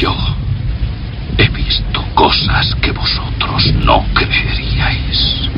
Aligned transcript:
Yo 0.00 0.14
he 1.36 1.46
visto 1.50 2.00
cosas 2.14 2.74
que 2.82 2.90
vosotros 2.90 3.70
no 3.84 4.02
creeríais. 4.14 5.50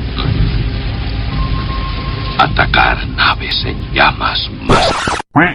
Atacar 2.41 3.07
naves 3.11 3.65
en 3.65 3.79
llamas 3.95 4.51
más... 4.63 4.91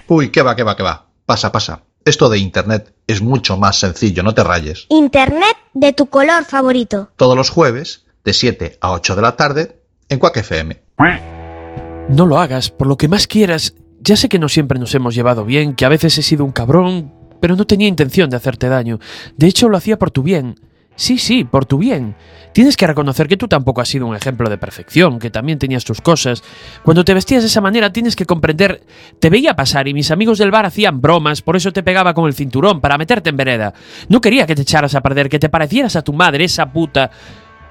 Uy, 0.07 0.29
qué 0.29 0.41
va, 0.41 0.55
qué 0.55 0.63
va, 0.63 0.77
qué 0.77 0.83
va. 0.83 1.05
Pasa, 1.25 1.51
pasa. 1.51 1.83
Esto 2.05 2.29
de 2.29 2.37
Internet 2.37 2.93
es 3.07 3.21
mucho 3.21 3.57
más 3.57 3.77
sencillo, 3.77 4.23
no 4.23 4.33
te 4.33 4.45
rayes. 4.45 4.85
Internet 4.87 5.57
de 5.73 5.91
tu 5.91 6.05
color 6.05 6.45
favorito. 6.45 7.09
Todos 7.17 7.35
los 7.35 7.49
jueves, 7.49 8.05
de 8.23 8.31
7 8.31 8.77
a 8.79 8.91
8 8.93 9.17
de 9.17 9.21
la 9.21 9.35
tarde, 9.35 9.81
en 10.07 10.17
Quack 10.17 10.37
FM. 10.37 10.81
No 12.07 12.25
lo 12.25 12.39
hagas, 12.39 12.69
por 12.69 12.87
lo 12.87 12.95
que 12.95 13.09
más 13.09 13.27
quieras. 13.27 13.73
Ya 13.99 14.15
sé 14.15 14.29
que 14.29 14.39
no 14.39 14.47
siempre 14.47 14.79
nos 14.79 14.95
hemos 14.95 15.13
llevado 15.13 15.43
bien, 15.43 15.75
que 15.75 15.83
a 15.83 15.89
veces 15.89 16.17
he 16.17 16.23
sido 16.23 16.45
un 16.45 16.53
cabrón, 16.53 17.16
pero 17.39 17.55
no 17.55 17.65
tenía 17.65 17.87
intención 17.87 18.29
de 18.29 18.37
hacerte 18.37 18.69
daño. 18.69 18.99
De 19.35 19.47
hecho, 19.47 19.69
lo 19.69 19.77
hacía 19.77 19.97
por 19.97 20.11
tu 20.11 20.23
bien. 20.23 20.55
Sí, 20.95 21.19
sí, 21.19 21.43
por 21.43 21.65
tu 21.65 21.77
bien. 21.77 22.15
Tienes 22.53 22.75
que 22.75 22.87
reconocer 22.87 23.27
que 23.27 23.37
tú 23.37 23.47
tampoco 23.47 23.81
has 23.81 23.87
sido 23.87 24.07
un 24.07 24.15
ejemplo 24.15 24.49
de 24.49 24.57
perfección, 24.57 25.19
que 25.19 25.29
también 25.29 25.59
tenías 25.59 25.85
tus 25.85 26.01
cosas. 26.01 26.43
Cuando 26.83 27.05
te 27.05 27.13
vestías 27.13 27.43
de 27.43 27.47
esa 27.47 27.61
manera 27.61 27.93
tienes 27.93 28.15
que 28.15 28.25
comprender... 28.25 28.81
Te 29.19 29.29
veía 29.29 29.55
pasar 29.55 29.87
y 29.87 29.93
mis 29.93 30.09
amigos 30.09 30.39
del 30.39 30.49
bar 30.49 30.65
hacían 30.65 30.99
bromas, 30.99 31.43
por 31.43 31.55
eso 31.55 31.71
te 31.71 31.83
pegaba 31.83 32.15
con 32.15 32.25
el 32.25 32.33
cinturón, 32.33 32.81
para 32.81 32.97
meterte 32.97 33.29
en 33.29 33.37
vereda. 33.37 33.75
No 34.09 34.21
quería 34.21 34.47
que 34.47 34.55
te 34.55 34.63
echaras 34.63 34.95
a 34.95 35.01
perder, 35.01 35.29
que 35.29 35.37
te 35.37 35.49
parecieras 35.49 35.95
a 35.95 36.01
tu 36.01 36.13
madre, 36.13 36.45
esa 36.45 36.71
puta... 36.71 37.11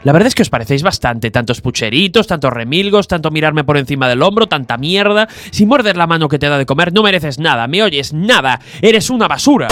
La 0.05 0.13
verdad 0.13 0.29
es 0.29 0.35
que 0.35 0.43
os 0.43 0.51
parecéis 0.51 0.83
bastante, 0.83 1.31
tantos 1.31 1.61
pucheritos, 1.61 2.27
tantos 2.27 2.53
remilgos, 2.53 3.09
tanto 3.09 3.31
mirarme 3.31 3.65
por 3.65 3.77
encima 3.77 4.09
del 4.09 4.23
hombro, 4.23 4.47
tanta 4.47 4.77
mierda. 4.77 5.29
Si 5.51 5.67
muerdes 5.67 5.97
la 5.97 6.07
mano 6.07 6.29
que 6.29 6.39
te 6.39 6.49
da 6.49 6.59
de 6.59 6.67
comer, 6.67 6.93
no 6.93 7.03
mereces 7.03 7.39
nada, 7.39 7.67
¿me 7.67 7.83
oyes? 7.83 8.13
Nada. 8.13 8.61
Eres 8.81 9.11
una 9.11 9.27
basura. 9.27 9.69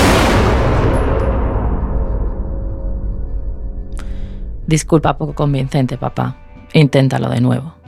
Disculpa 4.67 5.17
poco 5.17 5.35
convincente, 5.35 5.99
papá. 5.99 6.37
Inténtalo 6.73 7.29
de 7.29 7.41
nuevo. 7.41 7.84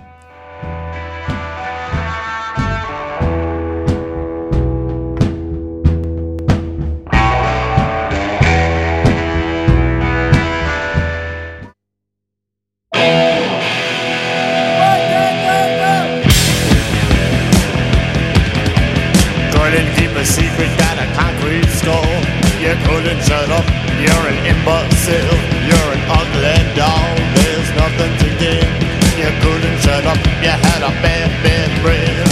You 22.67 22.75
couldn't 22.83 23.23
shut 23.23 23.49
up, 23.49 23.63
you're 24.03 24.27
an 24.27 24.39
imbecile. 24.43 25.39
You're 25.71 25.91
an 25.95 26.03
ugly 26.11 26.59
dog, 26.75 27.15
there's 27.39 27.71
nothing 27.79 28.11
to 28.19 28.29
gain. 28.43 28.67
You 29.15 29.31
couldn't 29.39 29.79
shut 29.87 30.03
up, 30.03 30.19
you 30.43 30.51
had 30.51 30.83
a 30.83 30.91
bad, 30.99 31.31
bad 31.47 31.71
brain. 31.79 32.27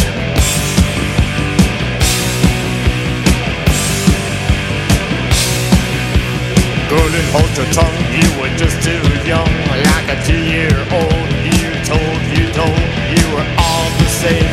Couldn't 6.90 7.28
hold 7.30 7.54
your 7.54 7.70
tongue, 7.70 7.94
you 8.10 8.26
were 8.42 8.50
just 8.58 8.82
too 8.82 9.06
young. 9.22 9.46
Like 9.70 10.10
a 10.10 10.18
two-year-old, 10.26 11.30
you 11.46 11.70
told, 11.86 12.18
you 12.34 12.50
told, 12.50 12.82
you 13.14 13.22
were 13.30 13.46
all 13.62 13.86
the 14.02 14.10
same. 14.10 14.50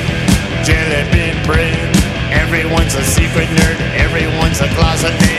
Jelly 0.62 1.10
bean 1.10 1.42
brain. 1.42 1.74
Everyone's 2.30 2.94
a 2.94 3.04
secret 3.04 3.50
nerd, 3.58 3.82
everyone's 3.98 4.62
a 4.62 4.70
closet 4.78 5.31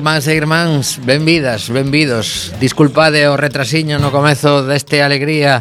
irmáns 0.00 0.26
e 0.28 0.34
irmáns, 0.34 0.96
benvidas, 1.04 1.68
benvidos. 1.68 2.56
Disculpade 2.56 3.28
o 3.28 3.36
retrasiño 3.36 4.00
no 4.00 4.08
comezo 4.08 4.64
deste 4.64 5.04
alegría 5.04 5.60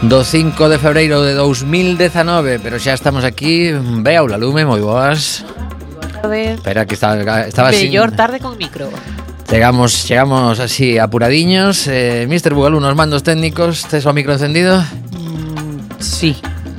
do 0.00 0.24
5 0.24 0.72
de 0.72 0.80
febreiro 0.80 1.20
de 1.20 1.36
2019, 1.36 2.64
pero 2.64 2.80
xa 2.80 2.96
estamos 2.96 3.28
aquí. 3.28 3.76
Vea 3.76 4.24
o 4.24 4.28
lume, 4.40 4.64
moi 4.64 4.80
boas. 4.80 5.44
Tarde. 6.00 6.56
Espera, 6.56 6.88
que 6.88 6.96
estaba, 6.96 7.44
estaba 7.44 7.68
Mellor 7.76 8.16
tarde 8.16 8.40
con 8.40 8.56
micro. 8.56 8.88
Chegamos, 9.44 10.08
chegamos 10.08 10.64
así 10.64 10.96
apuradiños. 10.96 11.84
Eh, 11.84 12.24
Mr. 12.24 12.56
Bugalú, 12.56 12.80
nos 12.80 12.96
mandos 12.96 13.20
técnicos, 13.20 13.84
tes 13.84 14.08
o 14.08 14.16
micro 14.16 14.32
encendido? 14.32 14.80
Mm, 15.12 16.00
sí. 16.00 16.32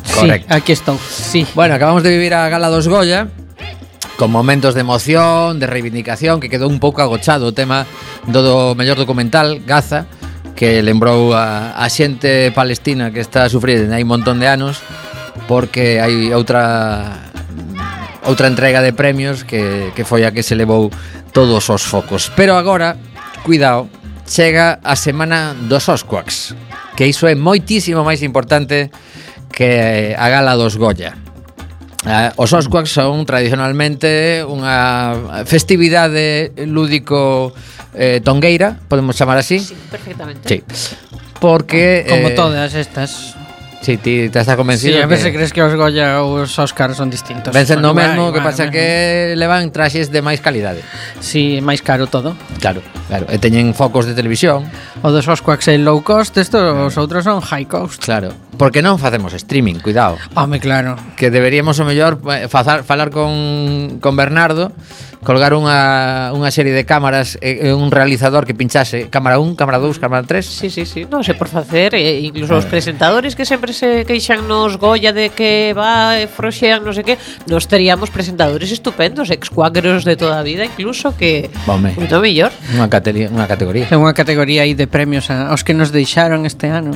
Correcto. 0.09 0.49
Sí, 0.49 0.57
aquí 0.57 0.73
estou, 0.73 0.97
sí. 0.97 1.45
Bueno, 1.53 1.77
acabamos 1.77 2.01
de 2.01 2.09
vivir 2.09 2.33
a 2.33 2.49
Gala 2.49 2.73
dos 2.73 2.89
Goya 2.89 3.29
con 4.17 4.31
momentos 4.31 4.73
de 4.73 4.81
emoción, 4.81 5.59
de 5.59 5.67
reivindicación, 5.67 6.39
que 6.39 6.49
quedou 6.49 6.71
un 6.71 6.79
pouco 6.79 7.03
agochado 7.03 7.47
o 7.47 7.53
tema 7.53 7.83
do, 8.27 8.39
do 8.41 8.55
mellor 8.75 8.95
documental, 8.95 9.59
Gaza, 9.67 10.07
que 10.55 10.79
lembrou 10.79 11.35
a, 11.35 11.75
a 11.75 11.85
xente 11.91 12.49
palestina 12.55 13.11
que 13.11 13.19
está 13.19 13.43
a 13.43 13.51
sufrir 13.51 13.91
hai 13.91 14.07
un 14.07 14.11
montón 14.11 14.39
de 14.39 14.47
anos 14.47 14.79
porque 15.51 15.99
hai 15.99 16.31
outra 16.31 17.27
outra 18.23 18.47
entrega 18.47 18.81
de 18.81 18.95
premios 18.95 19.43
que, 19.43 19.91
que 19.93 20.07
foi 20.07 20.23
a 20.23 20.31
que 20.31 20.41
se 20.41 20.55
levou 20.55 20.89
todos 21.35 21.67
os 21.69 21.83
focos. 21.83 22.31
Pero 22.33 22.55
agora, 22.55 22.97
cuidado, 23.43 23.91
chega 24.25 24.79
a 24.81 24.95
semana 24.95 25.53
dos 25.53 25.91
Osquaks, 25.91 26.55
que 26.95 27.05
iso 27.05 27.27
é 27.27 27.35
moitísimo 27.35 28.01
máis 28.01 28.23
importante 28.23 28.89
que 29.51 30.15
a 30.15 30.27
gala 30.31 30.57
dos 30.57 30.79
Goya. 30.79 31.24
Eh, 32.05 32.31
Os 32.37 32.53
Osquaks 32.53 32.93
son 32.93 33.25
tradicionalmente 33.25 34.45
unha 34.45 35.43
festividade 35.49 36.53
lúdico 36.69 37.49
eh, 37.97 38.21
tongueira, 38.21 38.77
podemos 38.85 39.17
chamar 39.17 39.41
así. 39.41 39.57
Sí, 39.57 39.73
perfectamente. 39.89 40.45
Sí. 40.45 40.61
Porque... 41.41 42.05
Como 42.07 42.29
eh, 42.29 42.37
todas 42.37 42.73
estas. 42.73 43.33
Si 43.81 43.93
sí, 43.93 43.97
ti 43.97 44.29
te 44.29 44.39
estás 44.39 44.55
convencido. 44.55 44.97
Sí, 44.97 45.01
a 45.01 45.05
veces 45.05 45.25
que... 45.25 45.33
crees 45.33 45.53
que 45.53 45.61
os 45.61 45.75
Goya 45.75 46.21
ou 46.23 46.41
os 46.41 46.57
Oscar 46.57 46.95
son 46.95 47.09
distintos. 47.09 47.53
vencen 47.53 47.81
no 47.81 47.93
bueno, 47.93 48.09
mesmo, 48.09 48.21
bueno, 48.29 48.33
que 48.33 48.41
pasa 48.41 48.63
bueno. 48.65 48.73
que 48.73 49.33
levan 49.37 49.69
traxes 49.69 50.09
de 50.09 50.25
máis 50.25 50.41
calidade. 50.41 50.81
Si, 51.21 51.59
sí, 51.59 51.61
máis 51.61 51.85
caro 51.85 52.09
todo. 52.09 52.33
Claro, 52.57 52.81
claro. 53.07 53.29
E 53.29 53.37
teñen 53.37 53.77
focos 53.77 54.09
de 54.09 54.17
televisión. 54.17 54.65
O 55.05 55.13
dos 55.13 55.29
Osquax 55.29 55.69
é 55.69 55.77
low 55.77 56.01
cost, 56.01 56.33
estos 56.41 56.61
claro. 56.61 56.89
os 56.89 56.95
outros 56.97 57.27
son 57.27 57.45
high 57.45 57.69
cost. 57.69 58.01
Claro. 58.01 58.33
Porque 58.57 58.81
non 58.81 58.97
facemos 58.97 59.35
streaming, 59.37 59.83
cuidado. 59.83 60.17
Home, 60.33 60.57
claro. 60.57 60.95
Que 61.13 61.29
deberíamos 61.29 61.77
o 61.77 61.85
mellor 61.85 62.17
eh, 62.31 62.47
fazar, 62.49 62.81
falar 62.81 63.11
con, 63.13 63.99
con 64.01 64.15
Bernardo 64.15 64.71
colgar 65.25 65.57
unha, 65.57 66.29
unha 66.31 66.53
serie 66.53 66.71
de 66.71 66.85
cámaras 66.85 67.35
e 67.41 67.67
eh, 67.67 67.73
un 67.73 67.89
realizador 67.89 68.45
que 68.45 68.53
pinchase 68.53 69.09
cámara 69.09 69.41
1, 69.41 69.57
cámara 69.57 69.81
2, 69.81 69.97
cámara 69.97 70.21
3. 70.21 70.45
Sí, 70.45 70.69
sí, 70.69 70.85
sí, 70.85 71.09
non 71.09 71.25
sei 71.25 71.33
por 71.33 71.49
facer, 71.49 71.97
e 71.97 72.21
incluso 72.21 72.53
os 72.53 72.63
eh. 72.63 72.71
presentadores 72.71 73.33
que 73.33 73.43
sempre 73.43 73.73
se 73.73 74.05
queixan 74.05 74.45
nos 74.45 74.77
Goya 74.77 75.11
de 75.11 75.33
que 75.33 75.73
va 75.73 76.21
e 76.21 76.29
froxean, 76.29 76.85
non 76.85 76.93
sei 76.93 77.03
que, 77.03 77.17
nos 77.49 77.65
teríamos 77.65 78.13
presentadores 78.13 78.69
estupendos, 78.69 79.33
excuáqueros 79.33 80.05
de 80.05 80.13
toda 80.13 80.37
a 80.39 80.45
vida 80.45 80.61
incluso 80.63 81.17
que 81.17 81.49
Bome. 81.65 81.97
moito 81.97 82.21
mellor. 82.21 82.53
Unha 82.77 82.87
categoría, 82.87 83.27
unha 83.33 83.49
categoría. 83.49 83.85
É 83.89 83.97
unha 83.97 84.13
categoría 84.13 84.61
aí 84.61 84.77
de 84.77 84.85
premios 84.85 85.33
aos 85.33 85.65
que 85.65 85.73
nos 85.73 85.89
deixaron 85.89 86.45
este 86.45 86.69
ano. 86.69 86.93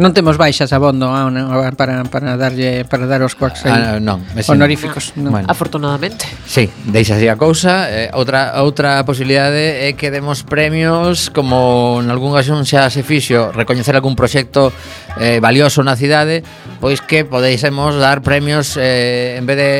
Non 0.00 0.16
temos 0.16 0.40
baixas 0.40 0.72
abondo 0.72 1.12
ah, 1.12 1.28
para, 1.76 2.08
para 2.08 2.40
darlle 2.40 2.88
para 2.88 3.04
dar 3.04 3.20
os 3.20 3.36
quacks 3.36 3.68
ah, 3.68 4.00
non, 4.00 4.24
honoríficos. 4.48 5.12
Ah, 5.12 5.20
non. 5.20 5.32
Bueno. 5.36 5.46
Afortunadamente. 5.52 6.24
Sí, 6.48 6.72
deixa 6.88 7.20
así 7.20 7.28
a 7.28 7.36
cousa. 7.36 7.92
Eh, 7.92 8.08
outra 8.16 8.64
outra 8.64 9.04
posibilidade 9.04 9.84
é 9.84 9.92
que 9.92 10.08
demos 10.08 10.40
premios 10.40 11.28
como 11.28 12.00
en 12.00 12.08
algún 12.08 12.32
ocasión 12.32 12.64
xa 12.64 12.88
se 12.88 13.04
fixo 13.04 13.52
recoñecer 13.52 13.92
algún 13.92 14.16
proxecto 14.16 14.72
eh, 15.20 15.36
valioso 15.36 15.84
na 15.84 16.00
cidade, 16.00 16.40
pois 16.80 17.04
que 17.04 17.28
podeisemos 17.28 18.00
dar 18.00 18.24
premios 18.24 18.80
eh, 18.80 19.36
en 19.36 19.44
vez 19.44 19.56
de 19.60 19.72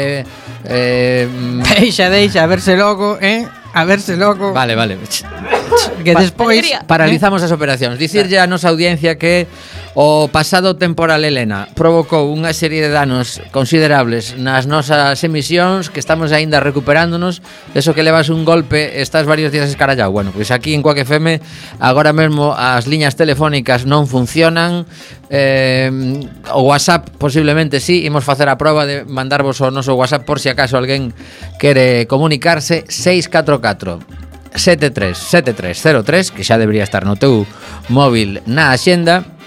eh, 0.68 1.24
mm, 1.32 1.64
deixa, 1.80 2.12
deixa, 2.12 2.44
a 2.44 2.46
verse 2.46 2.76
logo, 2.76 3.16
eh? 3.24 3.48
A 3.72 3.88
verse 3.88 4.20
logo. 4.20 4.52
Vale, 4.52 4.76
vale. 4.76 4.98
Que 6.04 6.14
despois 6.14 6.60
paralizamos 6.86 7.40
as 7.40 7.52
operacións. 7.54 7.96
Dicirlle 7.96 8.36
eh. 8.36 8.44
a 8.44 8.50
nosa 8.50 8.68
audiencia 8.68 9.16
que 9.16 9.46
O 9.94 10.30
pasado 10.30 10.78
temporal 10.78 11.26
Elena 11.26 11.66
provocou 11.74 12.30
unha 12.30 12.54
serie 12.54 12.78
de 12.78 12.94
danos 12.94 13.42
considerables 13.50 14.38
nas 14.38 14.70
nosas 14.70 15.18
emisións 15.26 15.90
que 15.90 15.98
estamos 15.98 16.30
aínda 16.30 16.62
recuperándonos. 16.62 17.42
Eso 17.74 17.90
que 17.90 18.06
levas 18.06 18.30
un 18.30 18.46
golpe 18.46 19.02
estás 19.02 19.26
varios 19.26 19.50
días 19.50 19.66
escarallado. 19.66 20.14
Bueno, 20.14 20.30
pois 20.30 20.54
aquí 20.54 20.78
en 20.78 20.86
Coaque 20.86 21.02
FM 21.02 21.42
agora 21.82 22.14
mesmo 22.14 22.54
as 22.54 22.86
liñas 22.86 23.18
telefónicas 23.18 23.82
non 23.82 24.06
funcionan. 24.06 24.86
Eh, 25.26 25.90
o 26.54 26.70
WhatsApp 26.70 27.10
posiblemente 27.18 27.82
sí, 27.82 28.06
imos 28.06 28.22
facer 28.22 28.46
a 28.46 28.54
proba 28.54 28.86
de 28.86 29.02
mandarvos 29.02 29.58
o 29.58 29.74
noso 29.74 29.98
WhatsApp 29.98 30.22
por 30.22 30.38
si 30.38 30.54
acaso 30.54 30.78
alguén 30.78 31.10
quere 31.58 32.06
comunicarse. 32.06 32.86
644 32.86 33.98
737303 34.54 36.30
que 36.30 36.46
xa 36.46 36.62
debería 36.62 36.86
estar 36.86 37.02
no 37.02 37.18
teu 37.18 37.42
móvil 37.90 38.38
na 38.46 38.70
axenda. 38.70 39.39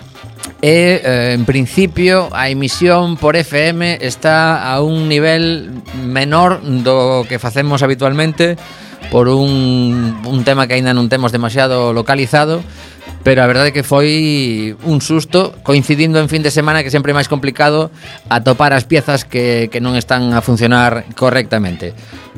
E, 0.63 1.03
eh, 1.03 1.33
en 1.35 1.43
principio, 1.43 2.29
a 2.31 2.47
emisión 2.47 3.17
por 3.17 3.35
FM 3.35 3.99
está 3.99 4.71
a 4.71 4.79
un 4.79 5.11
nivel 5.11 5.83
menor 6.07 6.63
do 6.63 7.27
que 7.27 7.35
facemos 7.35 7.83
habitualmente 7.83 8.55
por 9.11 9.27
un, 9.27 10.23
un 10.23 10.39
tema 10.47 10.63
que 10.63 10.79
aínda 10.79 10.95
non 10.95 11.11
temos 11.11 11.35
demasiado 11.35 11.91
localizado, 11.91 12.63
pero 13.23 13.41
a 13.41 13.47
verdade 13.47 13.71
é 13.71 13.75
que 13.75 13.87
foi 13.87 14.75
un 14.83 14.99
susto 14.99 15.55
coincidindo 15.63 16.19
en 16.19 16.27
fin 16.27 16.43
de 16.43 16.51
semana 16.51 16.83
que 16.83 16.91
sempre 16.91 17.11
é 17.11 17.17
máis 17.17 17.31
complicado 17.31 17.89
atopar 18.27 18.75
as 18.75 18.83
piezas 18.83 19.23
que, 19.23 19.71
que 19.71 19.79
non 19.79 19.95
están 19.95 20.35
a 20.35 20.43
funcionar 20.43 21.07
correctamente 21.15 21.95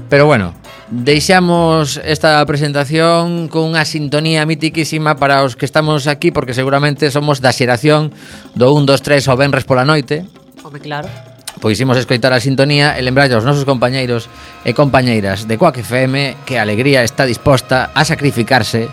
pero 0.07 0.29
bueno 0.29 0.53
Deixamos 0.85 1.99
esta 2.05 2.45
presentación 2.45 3.49
con 3.49 3.73
unha 3.73 3.89
sintonía 3.89 4.45
mitiquísima 4.45 5.17
para 5.17 5.41
os 5.41 5.57
que 5.57 5.65
estamos 5.65 6.05
aquí 6.05 6.29
porque 6.29 6.53
seguramente 6.53 7.09
somos 7.09 7.41
da 7.41 7.49
xeración 7.49 8.13
do 8.53 8.69
1, 8.69 8.85
2, 8.85 9.25
3 9.25 9.33
ou 9.33 9.33
Benres 9.33 9.65
pola 9.65 9.81
noite. 9.81 10.29
Home, 10.61 10.77
claro. 10.77 11.09
Pois 11.57 11.81
imos 11.81 11.97
escoitar 11.97 12.37
a 12.37 12.43
sintonía 12.43 12.93
e 12.93 13.01
lembrar 13.01 13.33
aos 13.33 13.41
nosos 13.41 13.65
compañeiros 13.65 14.29
e 14.61 14.77
compañeiras 14.77 15.49
de 15.49 15.57
Coac 15.57 15.81
FM 15.81 16.45
que 16.45 16.61
a 16.61 16.65
alegría 16.67 17.01
está 17.01 17.25
disposta 17.25 17.89
a 17.97 18.05
sacrificarse 18.05 18.85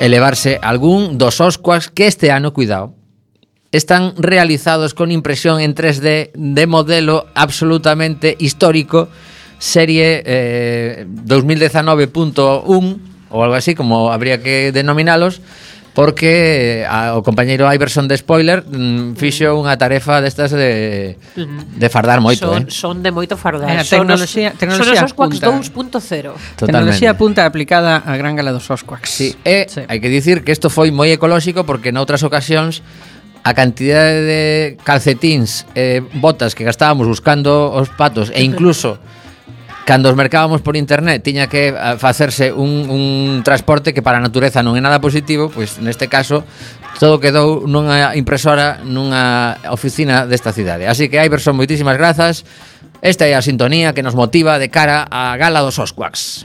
e 0.00 0.08
levarse 0.08 0.56
algún 0.64 1.20
dos 1.20 1.44
Oscuas 1.44 1.92
que 1.92 2.08
este 2.08 2.32
ano, 2.32 2.56
cuidado, 2.56 2.96
están 3.68 4.16
realizados 4.16 4.96
con 4.96 5.12
impresión 5.12 5.60
en 5.60 5.76
3D 5.76 6.32
de 6.32 6.66
modelo 6.66 7.28
absolutamente 7.36 8.34
histórico, 8.40 9.12
serie 9.60 10.24
eh, 10.24 11.04
2019.1 11.04 12.64
ou 13.30 13.44
algo 13.44 13.54
así, 13.54 13.76
como 13.76 14.10
habría 14.10 14.42
que 14.42 14.72
denominalos, 14.72 15.44
porque 15.94 16.82
eh, 16.82 16.86
a, 16.86 17.18
o 17.18 17.22
compañeiro 17.26 17.66
Iverson 17.66 18.06
de 18.06 18.16
Spoiler 18.16 18.62
mm, 18.62 19.18
fixo 19.18 19.50
unha 19.58 19.74
tarefa 19.74 20.22
destas 20.22 20.54
de, 20.54 21.18
de 21.34 21.88
fardar 21.90 22.22
moito. 22.22 22.46
Son, 22.46 22.62
eh. 22.62 22.70
son 22.70 22.96
de 23.02 23.10
moito 23.10 23.34
fardar. 23.34 23.66
Era, 23.66 23.82
tecnoloxía, 23.82 24.54
tecnoloxía 24.54 25.02
son 25.02 25.10
os 25.10 25.12
Osquax 25.12 25.32
2.0. 25.42 26.62
Tecnoloxía 26.62 27.18
punta 27.18 27.42
aplicada 27.42 27.98
á 28.06 28.14
gran 28.14 28.38
gala 28.38 28.54
dos 28.54 28.70
Osquax. 28.70 29.10
Sí, 29.10 29.34
e 29.42 29.66
sí. 29.66 29.82
hai 29.90 29.98
que 29.98 30.08
dicir 30.08 30.46
que 30.46 30.54
isto 30.54 30.70
foi 30.70 30.94
moi 30.94 31.10
ecolóxico 31.10 31.66
porque 31.66 31.90
noutras 31.90 32.22
ocasións 32.22 32.86
a 33.42 33.54
cantidade 33.56 34.20
de 34.22 34.42
calcetins, 34.84 35.64
eh, 35.74 36.04
botas 36.14 36.54
que 36.54 36.62
gastábamos 36.62 37.08
buscando 37.08 37.72
os 37.72 37.88
patos 37.88 38.28
e 38.30 38.44
incluso 38.44 39.00
cando 39.86 40.08
os 40.08 40.16
mercábamos 40.16 40.60
por 40.60 40.76
internet 40.76 41.22
tiña 41.22 41.46
que 41.46 41.74
eh, 41.74 41.96
facerse 41.98 42.52
un, 42.52 42.88
un 42.88 43.42
transporte 43.42 43.92
que 43.94 44.02
para 44.02 44.18
a 44.18 44.22
natureza 44.22 44.62
non 44.62 44.76
é 44.76 44.82
nada 44.82 45.00
positivo, 45.02 45.50
pois 45.50 45.80
neste 45.82 46.06
caso 46.06 46.44
todo 47.00 47.16
quedou 47.16 47.64
nunha 47.64 48.12
impresora 48.14 48.84
nunha 48.84 49.56
oficina 49.72 50.28
desta 50.28 50.52
cidade. 50.52 50.84
Así 50.84 51.08
que 51.08 51.16
Iverson, 51.16 51.56
moitísimas 51.56 51.96
grazas. 51.96 52.44
Esta 53.00 53.24
é 53.24 53.32
a 53.32 53.40
sintonía 53.40 53.96
que 53.96 54.04
nos 54.04 54.12
motiva 54.12 54.60
de 54.60 54.68
cara 54.68 55.08
á 55.08 55.32
gala 55.40 55.64
dos 55.64 55.80
Osquaks. 55.80 56.44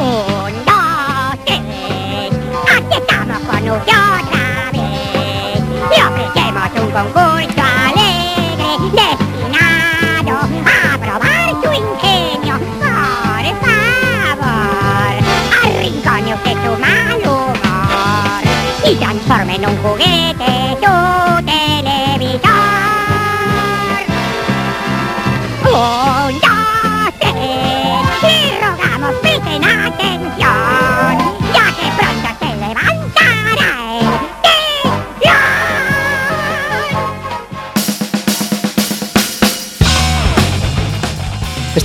Un, 0.00 0.52
dos, 0.64 1.36
tres, 1.44 1.60
aquí 2.72 2.96
estamos 2.96 3.38
con 3.44 3.68
otra 3.68 4.02
vez. 4.72 4.80
Y 5.92 5.98
ofrecemos 6.00 6.70
un 6.80 6.90
concurso 6.96 7.51
non 19.62 19.80
go 19.80 20.01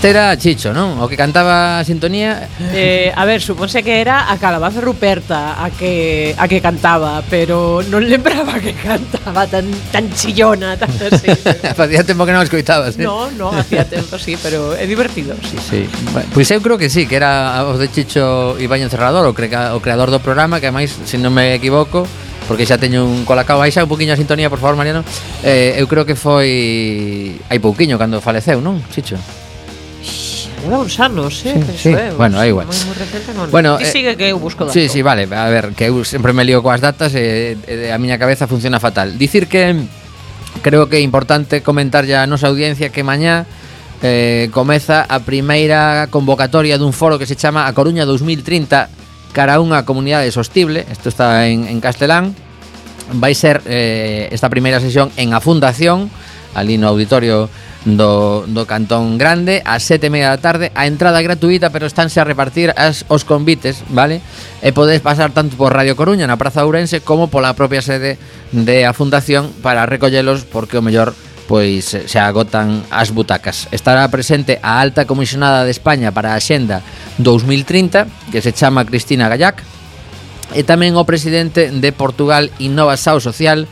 era 0.08 0.38
Chicho, 0.38 0.72
non? 0.72 0.98
O 1.04 1.12
que 1.12 1.20
cantaba 1.20 1.80
a 1.80 1.84
sintonía 1.84 2.48
eh, 2.72 3.12
A 3.12 3.28
ver, 3.28 3.44
supónse 3.44 3.84
que 3.84 4.00
era 4.00 4.32
a 4.32 4.40
Calabaza 4.40 4.80
Ruperta 4.80 5.60
a 5.60 5.70
que, 5.70 6.34
a 6.38 6.48
que 6.48 6.64
cantaba 6.64 7.22
Pero 7.28 7.84
non 7.92 8.02
lembraba 8.08 8.58
que 8.64 8.72
cantaba 8.74 9.44
tan, 9.46 9.68
tan 9.92 10.08
chillona 10.16 10.80
tan 10.80 10.90
así. 10.90 11.28
Facía 11.80 12.08
tempo 12.08 12.24
que 12.24 12.34
non 12.34 12.42
escoitabas 12.42 12.96
eh? 12.96 13.04
No, 13.04 13.28
no, 13.36 13.52
hacía 13.52 13.84
tempo, 13.84 14.16
sí, 14.16 14.40
pero 14.40 14.74
é 14.74 14.88
divertido 14.88 15.36
sí. 15.44 15.60
sí. 15.60 15.80
Bueno, 16.16 16.32
pois 16.32 16.48
pues 16.48 16.56
eu 16.56 16.64
creo 16.64 16.80
que 16.80 16.88
sí, 16.88 17.06
que 17.06 17.20
era 17.20 17.68
o 17.68 17.76
de 17.76 17.92
Chicho 17.92 18.56
Ibañez 18.58 18.90
Cerrador 18.90 19.28
o, 19.28 19.36
crea, 19.36 19.76
o 19.76 19.84
creador 19.84 20.10
do 20.10 20.24
programa 20.24 20.64
Que 20.64 20.72
máis, 20.72 20.96
se 20.96 21.20
non 21.20 21.36
me 21.36 21.54
equivoco 21.54 22.08
porque 22.48 22.64
xa 22.64 22.80
teño 22.80 23.04
un 23.04 23.28
colacao 23.28 23.60
baixa 23.60 23.84
un 23.84 23.92
poquinho 23.92 24.16
a 24.16 24.18
sintonía, 24.18 24.48
por 24.48 24.64
favor, 24.64 24.80
Mariano. 24.80 25.04
Eh, 25.44 25.76
eu 25.76 25.86
creo 25.92 26.08
que 26.08 26.16
foi 26.16 27.36
hai 27.52 27.60
pouquiño 27.60 28.00
cando 28.00 28.24
faleceu, 28.24 28.64
non? 28.64 28.80
Chicho. 28.88 29.20
Leva 30.68 30.84
uns 30.84 31.00
anos, 31.00 31.46
eh? 31.48 31.56
Sí, 31.72 31.88
sí. 31.88 31.92
Eu, 31.96 32.20
bueno, 32.20 32.44
é 32.44 32.52
igual. 32.52 32.68
Moi, 32.68 32.76
moi 32.92 32.96
recente, 33.00 33.32
non. 33.32 33.48
Bueno, 33.48 33.80
Ti 33.80 33.88
eh, 33.88 33.92
sigue 33.92 34.12
que 34.20 34.28
eu 34.28 34.38
busco 34.38 34.68
dato. 34.68 34.76
Sí, 34.76 34.92
sí, 34.92 35.00
vale. 35.00 35.24
A 35.32 35.48
ver, 35.48 35.72
que 35.72 35.88
eu 35.88 36.04
sempre 36.04 36.36
me 36.36 36.44
lío 36.44 36.60
coas 36.60 36.84
datas 36.84 37.16
e 37.16 37.56
e 37.64 37.88
a 37.88 37.96
miña 37.96 38.20
cabeza 38.20 38.52
funciona 38.52 38.84
fatal. 38.84 39.16
Dicir 39.16 39.48
que 39.48 39.80
creo 40.60 40.92
que 40.92 41.00
é 41.00 41.04
importante 41.08 41.64
comentar 41.64 42.04
ya 42.04 42.20
a 42.20 42.28
nosa 42.28 42.52
audiencia 42.52 42.92
que 42.92 43.00
mañá 43.00 43.48
eh, 44.04 44.52
comeza 44.52 45.08
a 45.08 45.24
primeira 45.24 46.12
convocatoria 46.12 46.76
dun 46.76 46.92
foro 46.92 47.16
que 47.16 47.26
se 47.26 47.40
chama 47.40 47.64
A 47.64 47.72
Coruña 47.72 48.04
2030 48.04 48.92
cara 49.32 49.56
a 49.56 49.64
unha 49.64 49.88
comunidade 49.88 50.28
sostible. 50.36 50.84
Isto 50.92 51.08
está 51.08 51.48
en, 51.48 51.64
en 51.72 51.80
castelán. 51.80 52.36
Vai 53.16 53.32
ser 53.32 53.64
eh, 53.64 54.28
esta 54.36 54.52
primeira 54.52 54.84
sesión 54.84 55.16
en 55.16 55.32
a 55.32 55.40
Fundación, 55.40 56.12
ali 56.52 56.76
no 56.76 56.92
auditorio 56.92 57.48
do, 57.96 58.44
do 58.48 58.68
Cantón 58.68 59.16
Grande 59.16 59.64
A 59.64 59.80
sete 59.80 60.08
e 60.08 60.14
media 60.14 60.36
da 60.36 60.44
tarde 60.44 60.76
a 60.76 60.84
entrada 60.84 61.22
é 61.22 61.24
gratuita 61.24 61.72
pero 61.72 61.88
estánse 61.88 62.20
a 62.20 62.28
repartir 62.28 62.76
as, 62.76 63.08
os 63.08 63.24
convites 63.24 63.88
vale 63.88 64.20
e 64.60 64.76
podedes 64.76 65.00
pasar 65.00 65.32
tanto 65.32 65.56
por 65.56 65.72
Radio 65.72 65.96
Coruña 65.96 66.28
na 66.28 66.36
Praza 66.36 66.68
Ourense 66.68 67.00
como 67.00 67.32
pola 67.32 67.56
propia 67.56 67.80
sede 67.80 68.20
de 68.52 68.84
a 68.84 68.92
Fundación 68.92 69.56
para 69.64 69.88
recollelos 69.88 70.44
porque 70.44 70.76
o 70.76 70.84
mellor 70.84 71.16
pois 71.48 71.96
se 71.96 72.20
agotan 72.20 72.84
as 72.92 73.16
butacas. 73.16 73.72
Estará 73.72 74.04
presente 74.12 74.60
a 74.60 74.84
alta 74.84 75.08
comisionada 75.08 75.64
de 75.64 75.72
España 75.72 76.12
para 76.12 76.36
a 76.36 76.44
Xenda 76.44 76.84
2030, 77.24 78.36
que 78.36 78.44
se 78.44 78.52
chama 78.52 78.84
Cristina 78.84 79.32
Gallac, 79.32 79.64
e 80.52 80.68
tamén 80.68 81.00
o 81.00 81.08
presidente 81.08 81.72
de 81.72 81.90
Portugal 81.96 82.52
Innova 82.60 83.00
Sao 83.00 83.24
Social, 83.24 83.64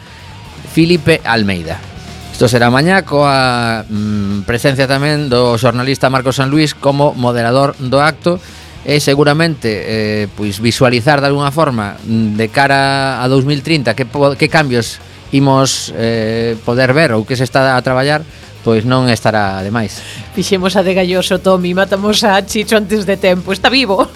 Filipe 0.71 1.19
Almeida. 1.27 1.94
Isto 2.35 2.51
será 2.51 2.67
mañá 2.67 3.07
coa 3.07 3.87
mm, 3.87 4.43
presencia 4.43 4.91
tamén 4.91 5.31
do 5.31 5.55
xornalista 5.55 6.11
Marcos 6.11 6.35
San 6.35 6.51
Luis 6.51 6.75
como 6.75 7.15
moderador 7.15 7.79
do 7.79 8.03
acto 8.03 8.43
e 8.83 8.99
seguramente 8.99 9.71
eh, 9.71 10.27
pois 10.35 10.59
visualizar 10.59 11.23
de 11.23 11.31
alguna 11.31 11.55
forma 11.55 11.95
mm, 11.95 12.35
de 12.35 12.51
cara 12.51 13.23
a 13.23 13.25
2030 13.31 13.95
que, 13.95 14.03
que 14.35 14.51
cambios 14.51 14.99
imos 15.31 15.95
eh, 15.95 16.59
poder 16.67 16.91
ver 16.91 17.15
ou 17.15 17.23
que 17.23 17.39
se 17.39 17.47
está 17.47 17.79
a 17.79 17.79
traballar 17.79 18.19
pois 18.67 18.83
non 18.83 19.07
estará 19.07 19.63
ademais. 19.63 20.03
Fixemos 20.35 20.75
a 20.75 20.83
de 20.83 20.91
Galloso, 20.91 21.39
Tomi, 21.39 21.71
matamos 21.71 22.19
a 22.27 22.43
Chicho 22.43 22.75
antes 22.75 23.07
de 23.07 23.15
tempo, 23.15 23.55
está 23.55 23.71
vivo. 23.71 24.11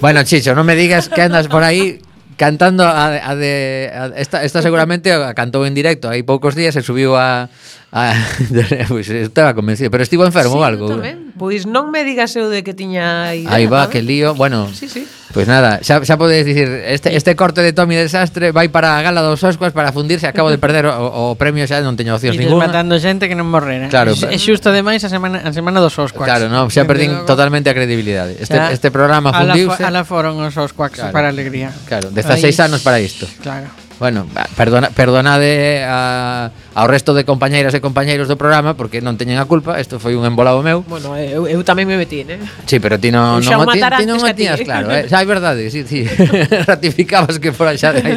Bueno, 0.00 0.24
Chicho, 0.24 0.56
non 0.56 0.64
me 0.64 0.72
digas 0.72 1.12
que 1.12 1.20
andas 1.20 1.52
por 1.52 1.60
aí 1.60 2.00
cantando 2.38 2.86
a, 2.86 3.18
a 3.18 3.34
de 3.34 3.90
esta, 4.16 4.46
esta 4.46 4.62
seguramente 4.62 5.10
a 5.12 5.34
cantou 5.34 5.66
en 5.66 5.74
directo. 5.74 6.06
Hai 6.08 6.22
poucos 6.22 6.54
días 6.54 6.78
e 6.78 6.86
subiu 6.86 7.18
a, 7.18 7.50
Ah, 7.90 8.12
pois 8.88 9.08
estaba 9.08 9.54
convencido, 9.54 9.90
pero 9.90 10.02
estivo 10.02 10.26
enfermo 10.28 10.52
sí, 10.52 10.58
ou 10.60 10.64
algo. 10.64 10.92
Tamén. 10.92 11.32
Pois 11.40 11.64
non 11.64 11.88
me 11.88 12.04
digas 12.04 12.36
eu 12.36 12.52
de 12.52 12.60
que 12.60 12.76
tiña 12.76 13.32
idea. 13.32 13.48
Aí 13.48 13.64
va, 13.64 13.88
que 13.88 14.04
lío. 14.04 14.36
Bueno, 14.36 14.68
sí, 14.68 14.92
sí. 14.92 15.08
pois 15.32 15.44
pues 15.44 15.48
nada, 15.48 15.80
xa, 15.80 16.04
xa 16.04 16.20
podes 16.20 16.44
dicir, 16.44 16.68
este, 16.68 17.16
este 17.16 17.32
corte 17.32 17.64
de 17.64 17.72
Tommy 17.72 17.96
Desastre 17.96 18.52
vai 18.52 18.68
para 18.68 18.96
a 18.96 19.00
gala 19.00 19.24
dos 19.24 19.40
Oscars 19.40 19.72
para 19.72 19.88
fundirse, 19.88 20.28
acabo 20.28 20.52
de 20.52 20.60
perder 20.60 20.84
o, 20.92 21.32
o 21.32 21.40
premio 21.40 21.64
xa 21.64 21.80
non 21.80 21.96
teño 21.96 22.12
opcións 22.12 22.36
ninguna. 22.36 22.68
matando 22.68 23.00
xente 23.00 23.24
que 23.24 23.32
non 23.32 23.48
morrera. 23.48 23.88
Claro. 23.88 24.12
É 24.12 24.36
xusto 24.36 24.68
demais 24.68 25.00
a 25.00 25.08
semana, 25.08 25.40
a 25.40 25.52
semana 25.56 25.80
dos 25.80 25.96
Oscars. 25.96 26.28
Claro, 26.28 26.52
no, 26.52 26.68
xa 26.68 26.84
perdín 26.84 27.24
totalmente 27.24 27.72
a 27.72 27.74
credibilidade. 27.76 28.36
Este, 28.36 28.60
xa, 28.60 28.68
este 28.68 28.92
programa 28.92 29.32
fundiuse. 29.32 29.80
Ala, 29.80 30.04
fo, 30.04 30.20
ala 30.20 30.36
foron 30.36 30.44
os 30.44 30.52
Oscars 30.60 30.92
claro, 30.92 31.16
para 31.16 31.32
alegría. 31.32 31.72
Claro, 31.88 32.12
16 32.12 32.52
anos 32.60 32.84
para 32.84 33.00
isto. 33.00 33.24
Claro. 33.40 33.87
Bueno, 33.98 34.26
perdona, 34.56 34.90
perdonade 34.94 35.82
a, 35.82 36.50
ao 36.74 36.86
resto 36.86 37.18
de 37.18 37.26
compañeiras 37.26 37.74
e 37.74 37.82
compañeiros 37.82 38.30
do 38.30 38.38
programa 38.38 38.78
porque 38.78 39.02
non 39.02 39.18
teñen 39.18 39.42
a 39.42 39.46
culpa, 39.50 39.74
isto 39.82 39.98
foi 39.98 40.14
un 40.14 40.22
embolado 40.22 40.62
meu. 40.62 40.86
Bueno, 40.86 41.18
eh, 41.18 41.34
eu, 41.34 41.50
eu 41.50 41.66
tamén 41.66 41.90
me 41.90 41.98
metí, 41.98 42.22
eh. 42.22 42.38
Sí, 42.70 42.78
pero 42.78 42.94
ti 43.02 43.10
non, 43.10 43.42
non, 43.42 43.66
ti, 43.74 43.82
ti 43.82 44.06
non 44.06 44.22
o 44.22 44.30
tiñas 44.30 44.62
claro, 44.62 44.86
eh? 44.94 45.06
Xa 45.10 45.18
é 45.18 45.26
verdade, 45.26 45.66
sí, 45.74 45.82
sí. 45.82 46.06
Ratificabas 46.70 47.42
que 47.42 47.50
fora 47.50 47.74
xa 47.74 47.90
de 47.90 48.06
aí. 48.06 48.16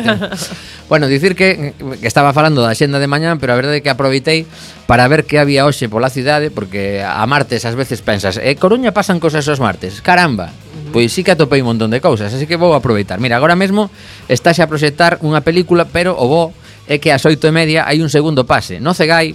bueno, 0.86 1.10
dicir 1.10 1.34
que, 1.34 1.74
que 1.74 2.06
estaba 2.06 2.30
falando 2.30 2.62
da 2.62 2.78
xenda 2.78 3.02
de 3.02 3.10
mañán, 3.10 3.42
pero 3.42 3.58
a 3.58 3.58
verdade 3.58 3.82
é 3.82 3.84
que 3.84 3.90
aproveitei 3.90 4.46
para 4.86 5.10
ver 5.10 5.26
que 5.26 5.42
había 5.42 5.66
hoxe 5.66 5.90
pola 5.90 6.14
cidade 6.14 6.54
porque 6.54 7.02
a 7.02 7.26
martes 7.26 7.66
ás 7.66 7.74
veces 7.74 8.06
pensas, 8.06 8.38
eh, 8.38 8.54
Coruña 8.54 8.94
pasan 8.94 9.18
cosas 9.18 9.50
os 9.50 9.58
martes, 9.58 9.98
caramba 10.06 10.54
Pois 10.92 11.12
sí 11.12 11.24
que 11.24 11.32
atopei 11.32 11.64
un 11.64 11.72
montón 11.76 11.92
de 11.92 12.04
cousas, 12.04 12.32
así 12.36 12.46
que 12.46 12.60
vou 12.60 12.76
aproveitar. 12.76 13.20
Mira, 13.24 13.40
agora 13.40 13.56
mesmo 13.56 13.90
estáse 14.28 14.60
a 14.60 14.68
proxectar 14.68 15.24
unha 15.24 15.40
película, 15.40 15.88
pero 15.88 16.14
o 16.20 16.28
bo 16.28 16.44
é 16.86 17.00
que 17.00 17.16
ás 17.16 17.24
oito 17.24 17.48
e 17.48 17.56
media 17.56 17.88
hai 17.88 18.04
un 18.04 18.12
segundo 18.12 18.44
pase. 18.44 18.84
No 18.84 18.92
Cegai 18.92 19.32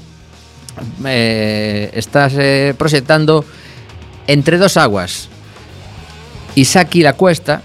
eh, 1.05 1.89
estáse 1.97 2.77
proxectando 2.77 3.45
Entre 4.27 4.59
dos 4.59 4.77
aguas. 4.77 5.29
Isaki 6.57 7.03
la 7.03 7.13
Cuesta, 7.13 7.63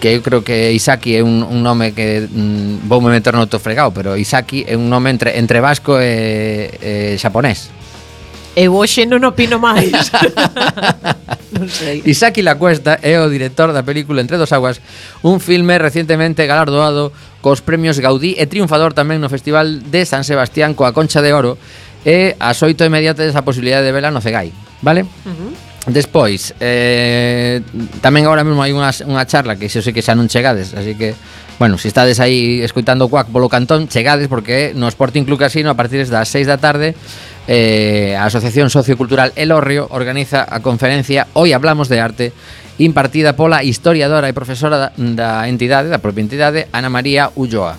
que 0.00 0.12
eu 0.12 0.20
creo 0.20 0.44
que 0.44 0.72
Isaki 0.72 1.16
é 1.16 1.22
un, 1.22 1.40
un 1.40 1.62
nome 1.62 1.94
que 1.94 2.28
mm, 2.28 2.84
vou 2.84 3.00
me 3.00 3.08
meter 3.08 3.32
no 3.32 3.40
outro 3.40 3.62
fregado, 3.62 3.94
pero 3.96 4.18
Isaki 4.18 4.66
é 4.68 4.76
un 4.76 4.90
nome 4.92 5.08
entre, 5.08 5.38
entre 5.38 5.62
vasco 5.62 5.96
e, 5.96 6.68
e 6.82 6.92
xaponés. 7.16 7.70
Eu 8.52 8.76
hoxe 8.76 9.08
non 9.08 9.24
opino 9.24 9.56
máis. 9.56 10.12
non 11.56 11.68
sei. 11.72 12.04
Isaki 12.04 12.44
Lacuesta 12.44 13.00
é 13.00 13.16
o 13.16 13.28
director 13.32 13.72
da 13.72 13.80
película 13.80 14.20
Entre 14.20 14.36
dos 14.36 14.52
aguas, 14.52 14.84
un 15.24 15.40
filme 15.40 15.80
recentemente 15.80 16.44
galardoado 16.44 17.16
cos 17.40 17.64
premios 17.64 17.96
Gaudí 17.98 18.36
e 18.36 18.44
triunfador 18.44 18.92
tamén 18.92 19.24
no 19.24 19.32
Festival 19.32 19.80
de 19.88 20.04
San 20.04 20.22
Sebastián 20.22 20.76
coa 20.76 20.92
Concha 20.92 21.24
de 21.24 21.32
Oro 21.32 21.56
e 22.04 22.36
as 22.36 22.60
oito 22.60 22.84
e 22.84 22.92
media 22.92 23.16
tedes 23.16 23.34
a 23.34 23.46
posibilidade 23.46 23.88
de 23.88 23.94
vela 23.94 24.12
no 24.12 24.20
Cegai, 24.20 24.52
vale? 24.84 25.08
Uh 25.24 25.32
-huh. 25.32 25.52
Despois, 25.90 26.54
eh, 26.62 27.58
tamén 27.98 28.22
agora 28.28 28.46
mesmo 28.46 28.62
hai 28.62 28.70
unha, 28.70 28.94
unha 29.08 29.26
charla 29.26 29.58
que 29.58 29.66
xo 29.66 29.82
sei 29.82 29.90
que 29.90 30.04
xa 30.04 30.14
non 30.14 30.30
chegades, 30.30 30.76
así 30.76 30.94
que 30.94 31.16
Bueno, 31.62 31.78
se 31.78 31.82
si 31.82 31.88
estades 31.88 32.18
aí 32.18 32.60
escoitando 32.60 33.06
Cuac 33.06 33.28
polo 33.28 33.48
cantón, 33.48 33.86
chegades 33.86 34.26
porque 34.26 34.72
no 34.74 34.88
Sporting 34.88 35.22
Club 35.22 35.38
Casino 35.38 35.70
a 35.70 35.78
partir 35.78 36.02
das 36.08 36.26
6 36.26 36.50
da 36.50 36.58
tarde 36.58 36.98
eh, 37.46 38.16
a 38.18 38.24
Asociación 38.26 38.70
Sociocultural 38.70 39.32
El 39.36 39.52
Orrio 39.52 39.88
organiza 39.90 40.46
a 40.48 40.60
conferencia 40.60 41.26
Hoy 41.32 41.52
Hablamos 41.52 41.88
de 41.88 42.00
Arte 42.00 42.32
impartida 42.78 43.36
pola 43.36 43.62
historiadora 43.62 44.28
e 44.28 44.36
profesora 44.36 44.90
da 44.96 45.44
entidade, 45.46 45.92
da 45.92 46.00
propia 46.00 46.24
entidade, 46.24 46.66
Ana 46.72 46.88
María 46.88 47.30
Ulloa. 47.36 47.76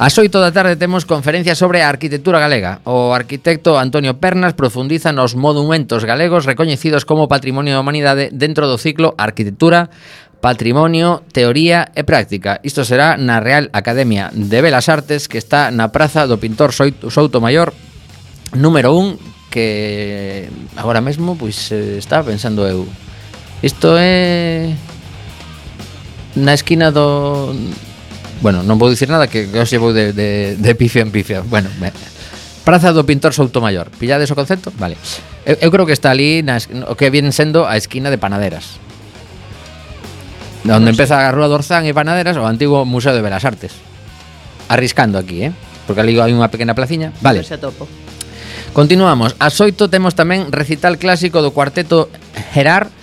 As 0.00 0.16
8 0.16 0.32
da 0.40 0.48
tarde 0.48 0.80
temos 0.80 1.04
conferencia 1.04 1.52
sobre 1.52 1.84
a 1.84 1.88
arquitectura 1.92 2.40
galega. 2.40 2.80
O 2.88 3.12
arquitecto 3.12 3.76
Antonio 3.76 4.16
Pernas 4.16 4.56
profundiza 4.56 5.12
nos 5.12 5.36
monumentos 5.36 6.08
galegos 6.08 6.48
recoñecidos 6.48 7.04
como 7.04 7.28
Patrimonio 7.28 7.76
da 7.76 7.84
Humanidade 7.84 8.32
dentro 8.32 8.64
do 8.64 8.80
ciclo 8.80 9.12
Arquitectura, 9.20 9.92
Patrimonio, 10.40 11.20
Teoría 11.36 11.92
e 11.92 12.00
Práctica. 12.00 12.64
Isto 12.64 12.88
será 12.88 13.20
na 13.20 13.44
Real 13.44 13.68
Academia 13.76 14.32
de 14.32 14.64
Belas 14.64 14.88
Artes 14.88 15.28
que 15.28 15.36
está 15.36 15.68
na 15.68 15.92
Praza 15.92 16.24
do 16.24 16.40
Pintor 16.40 16.72
Souto 16.72 17.44
Maior 17.44 17.76
número 18.54 18.94
un 18.94 19.18
que 19.50 20.48
agora 20.76 21.00
mesmo 21.00 21.34
pois 21.34 21.70
eh, 21.72 21.98
estaba 21.98 22.30
pensando 22.30 22.66
eu. 22.66 22.86
Isto 23.60 23.98
é 23.98 24.72
na 26.38 26.54
esquina 26.54 26.94
do 26.94 27.52
Bueno, 28.40 28.64
non 28.64 28.80
vou 28.80 28.88
dicir 28.88 29.12
nada 29.12 29.28
que, 29.28 29.52
que 29.52 29.60
os 29.60 29.68
llevo 29.68 29.92
de, 29.92 30.16
de, 30.16 30.56
de 30.56 30.72
pifia 30.72 31.04
en 31.04 31.12
pifia. 31.12 31.44
Bueno, 31.44 31.68
me... 31.76 31.92
Praza 32.64 32.92
do 32.96 33.04
Pintor 33.04 33.36
Soutomayor. 33.36 33.92
Pillades 33.92 34.32
o 34.32 34.36
concepto? 34.36 34.72
Vale. 34.80 34.96
Eu, 35.44 35.60
eu 35.60 35.68
creo 35.68 35.84
que 35.84 35.92
está 35.92 36.08
ali 36.08 36.40
na, 36.40 36.56
o 36.88 36.96
que 36.96 37.12
viene 37.12 37.36
sendo 37.36 37.68
a 37.68 37.76
esquina 37.76 38.08
de 38.08 38.16
Panaderas. 38.16 38.80
Onde 40.64 40.88
no 40.88 40.88
empeza 40.88 41.20
a 41.20 41.32
Rúa 41.32 41.52
Dorzán 41.52 41.84
e 41.84 41.92
Panaderas, 41.92 42.36
o 42.40 42.48
antigo 42.48 42.84
Museo 42.88 43.12
de 43.12 43.20
Belas 43.20 43.44
Artes. 43.44 43.76
Arriscando 44.72 45.20
aquí, 45.20 45.44
eh? 45.44 45.52
Porque 45.84 46.00
ali 46.00 46.16
hai 46.16 46.32
unha 46.32 46.48
pequena 46.48 46.72
placiña. 46.72 47.12
Vale. 47.20 47.44
No 47.44 47.48
se 47.48 47.60
topo. 47.60 47.84
Continuamos. 48.72 49.34
A 49.42 49.50
xoito 49.50 49.90
temos 49.90 50.14
tamén 50.14 50.46
recital 50.54 50.94
clásico 50.96 51.42
do 51.42 51.50
cuarteto 51.50 52.06
Gerard 52.54 52.94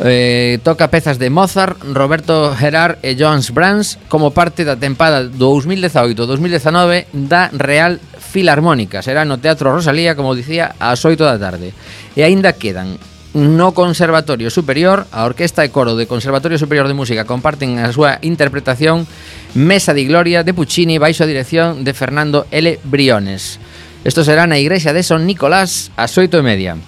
eh, 0.00 0.58
toca 0.62 0.88
pezas 0.88 1.18
de 1.18 1.28
Mozart, 1.28 1.76
Roberto 1.92 2.54
Gerard 2.56 2.96
e 3.02 3.16
Jones 3.20 3.52
Brands 3.52 3.98
como 4.08 4.32
parte 4.32 4.64
da 4.64 4.80
tempada 4.80 5.28
2018-2019 5.28 7.12
da 7.12 7.52
Real 7.52 8.00
Filarmónica. 8.16 9.02
Será 9.04 9.28
no 9.28 9.36
Teatro 9.36 9.74
Rosalía, 9.74 10.16
como 10.16 10.32
dicía, 10.32 10.72
ás 10.80 11.04
8 11.04 11.20
da 11.20 11.36
tarde. 11.36 11.76
E 12.16 12.24
aínda 12.24 12.56
quedan 12.56 12.96
no 13.34 13.70
Conservatorio 13.76 14.50
Superior, 14.50 15.06
a 15.12 15.22
Orquesta 15.22 15.62
e 15.62 15.70
Coro 15.70 15.94
de 15.94 16.10
Conservatorio 16.10 16.58
Superior 16.58 16.88
de 16.88 16.98
Música 16.98 17.28
comparten 17.28 17.78
a 17.78 17.92
súa 17.94 18.18
interpretación 18.26 19.06
Mesa 19.54 19.94
de 19.94 20.02
Gloria 20.08 20.42
de 20.42 20.56
Puccini 20.56 20.98
baixo 20.98 21.22
a 21.22 21.30
dirección 21.30 21.84
de 21.84 21.94
Fernando 21.94 22.48
L. 22.50 22.80
Briones. 22.88 23.60
Esto 24.02 24.24
será 24.24 24.48
na 24.48 24.56
igrexa 24.56 24.96
de 24.96 25.04
Son 25.04 25.28
Nicolás 25.28 25.92
ás 25.92 26.16
oito 26.16 26.40
e 26.40 26.44
media. 26.46 26.80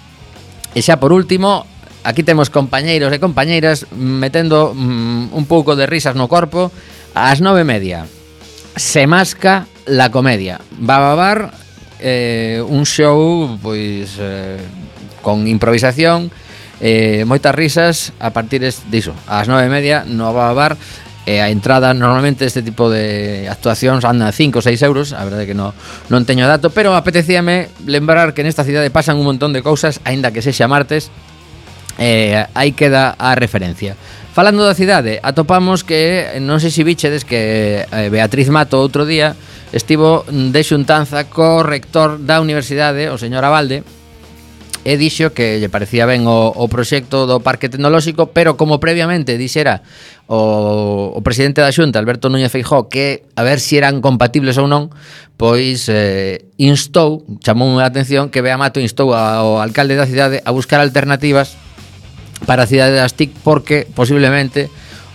E 0.73 0.81
xa 0.81 0.97
por 0.97 1.13
último, 1.13 1.69
aquí 2.01 2.25
temos 2.25 2.49
compañeiros 2.49 3.13
e 3.13 3.21
compañeiras 3.21 3.85
metendo 3.93 4.73
mm, 4.73 5.29
un 5.29 5.45
pouco 5.45 5.77
de 5.77 5.85
risas 5.85 6.17
no 6.17 6.25
corpo 6.25 6.73
ás 7.13 7.37
nove 7.37 7.61
e 7.61 7.69
media. 7.69 8.09
Se 8.73 9.05
masca 9.05 9.69
la 9.85 10.09
comedia. 10.09 10.57
Va 10.73 10.97
a 10.97 11.05
babar 11.13 11.53
eh, 12.01 12.65
un 12.65 12.81
show 12.89 13.61
pois 13.61 14.17
eh, 14.17 14.57
con 15.21 15.45
improvisación, 15.45 16.33
eh, 16.81 17.29
moitas 17.29 17.53
risas 17.53 18.09
a 18.17 18.33
partir 18.33 18.65
diso, 18.89 19.13
ás 19.29 19.45
nove 19.45 19.69
e 19.69 19.71
media 19.71 20.01
no 20.01 20.33
va 20.33 20.49
a 20.49 20.57
babar 20.57 20.73
E 21.23 21.39
a 21.39 21.47
entrada 21.47 21.95
normalmente 21.95 22.43
este 22.43 22.59
tipo 22.59 22.91
de 22.91 23.47
actuacións 23.47 24.03
anda 24.03 24.27
5 24.27 24.59
ou 24.59 24.63
6 24.63 24.75
euros 24.83 25.15
A 25.15 25.23
verdade 25.23 25.47
que 25.47 25.55
no, 25.55 25.71
non 26.11 26.27
teño 26.27 26.43
dato 26.43 26.67
Pero 26.67 26.99
apetecíame 26.99 27.71
lembrar 27.87 28.35
que 28.35 28.43
nesta 28.43 28.67
cidade 28.67 28.91
pasan 28.91 29.15
un 29.15 29.31
montón 29.31 29.55
de 29.55 29.63
cousas 29.63 30.03
aínda 30.03 30.35
que 30.35 30.43
sexa 30.43 30.67
martes 30.67 31.07
eh, 31.97 32.43
Aí 32.53 32.73
queda 32.73 33.15
a 33.17 33.35
referencia. 33.35 33.95
Falando 34.33 34.65
da 34.65 34.73
cidade, 34.73 35.21
atopamos 35.21 35.85
que, 35.85 36.41
non 36.41 36.57
sei 36.57 36.73
se 36.73 36.81
bichedes 36.81 37.21
que 37.21 37.85
eh, 37.85 38.09
Beatriz 38.09 38.49
Mato 38.49 38.81
outro 38.81 39.05
día 39.05 39.37
estivo 39.69 40.25
de 40.25 40.61
xuntanza 40.65 41.29
co 41.29 41.61
rector 41.61 42.17
da 42.17 42.41
universidade, 42.41 43.13
o 43.13 43.21
señor 43.21 43.45
Abalde, 43.45 43.85
e 44.83 44.99
dixo 44.99 45.31
que 45.31 45.63
lle 45.63 45.71
parecía 45.71 46.03
ben 46.03 46.27
o, 46.27 46.51
o 46.51 46.65
proxecto 46.67 47.23
do 47.23 47.39
Parque 47.39 47.71
Tecnolóxico, 47.71 48.35
pero 48.35 48.59
como 48.59 48.83
previamente 48.83 49.39
dixera 49.39 49.79
o, 50.27 51.15
o 51.15 51.19
presidente 51.23 51.63
da 51.63 51.71
Xunta, 51.71 51.99
Alberto 51.99 52.27
Núñez 52.27 52.51
Feijó, 52.51 52.91
que 52.91 53.23
a 53.39 53.43
ver 53.47 53.63
se 53.63 53.73
si 53.73 53.77
eran 53.79 54.03
compatibles 54.03 54.59
ou 54.59 54.67
non, 54.67 54.91
pois 55.39 55.87
eh, 55.87 56.43
instou, 56.59 57.23
chamou 57.39 57.79
a 57.79 57.87
atención 57.87 58.27
que 58.27 58.43
Bea 58.43 58.59
Mato 58.59 58.83
instou 58.83 59.15
ao 59.15 59.63
alcalde 59.63 59.95
da 59.95 60.03
cidade 60.03 60.43
a 60.43 60.51
buscar 60.51 60.83
alternativas 60.83 61.55
para 62.43 62.67
a 62.67 62.69
cidade 62.69 62.99
das 62.99 63.15
TIC 63.15 63.31
porque 63.39 63.87
posiblemente 63.87 64.67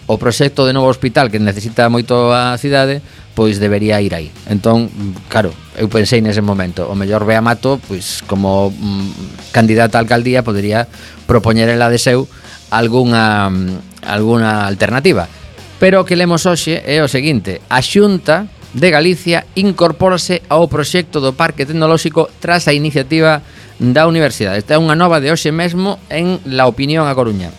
o 0.09 0.17
proxecto 0.17 0.65
de 0.65 0.73
novo 0.73 0.89
hospital 0.89 1.29
que 1.29 1.37
necesita 1.37 1.93
moito 1.93 2.33
a 2.33 2.57
cidade 2.57 3.05
pois 3.38 3.62
debería 3.62 4.03
ir 4.03 4.18
aí. 4.18 4.35
Entón, 4.51 4.90
claro, 5.31 5.55
eu 5.79 5.87
pensei 5.87 6.18
nese 6.18 6.42
momento, 6.42 6.90
o 6.90 6.98
mellor 6.98 7.22
Bea 7.22 7.38
Mato, 7.38 7.79
pois 7.79 8.18
como 8.27 8.74
mm, 8.74 9.55
candidata 9.55 9.94
a 9.94 10.03
alcaldía 10.03 10.42
podería 10.42 10.90
propoñer 11.22 11.70
ela 11.70 11.87
de 11.87 12.03
seu 12.03 12.27
algunha 12.74 13.46
mm, 13.46 14.03
algunha 14.11 14.66
alternativa. 14.66 15.31
Pero 15.79 16.03
o 16.03 16.05
que 16.05 16.18
lemos 16.18 16.51
hoxe 16.51 16.83
é 16.83 16.98
o 16.98 17.07
seguinte, 17.07 17.62
a 17.70 17.79
Xunta 17.79 18.51
de 18.74 18.90
Galicia 18.90 19.46
incorpórase 19.55 20.42
ao 20.51 20.66
proxecto 20.66 21.22
do 21.22 21.31
Parque 21.31 21.62
Tecnolóxico 21.62 22.27
tras 22.42 22.66
a 22.66 22.74
iniciativa 22.74 23.46
da 23.79 24.11
Universidade. 24.11 24.66
Esta 24.66 24.74
é 24.74 24.83
unha 24.83 24.98
nova 24.98 25.22
de 25.22 25.31
hoxe 25.31 25.55
mesmo 25.55 26.03
en 26.11 26.42
La 26.42 26.66
Opinión 26.66 27.07
a 27.07 27.14
Coruña. 27.14 27.55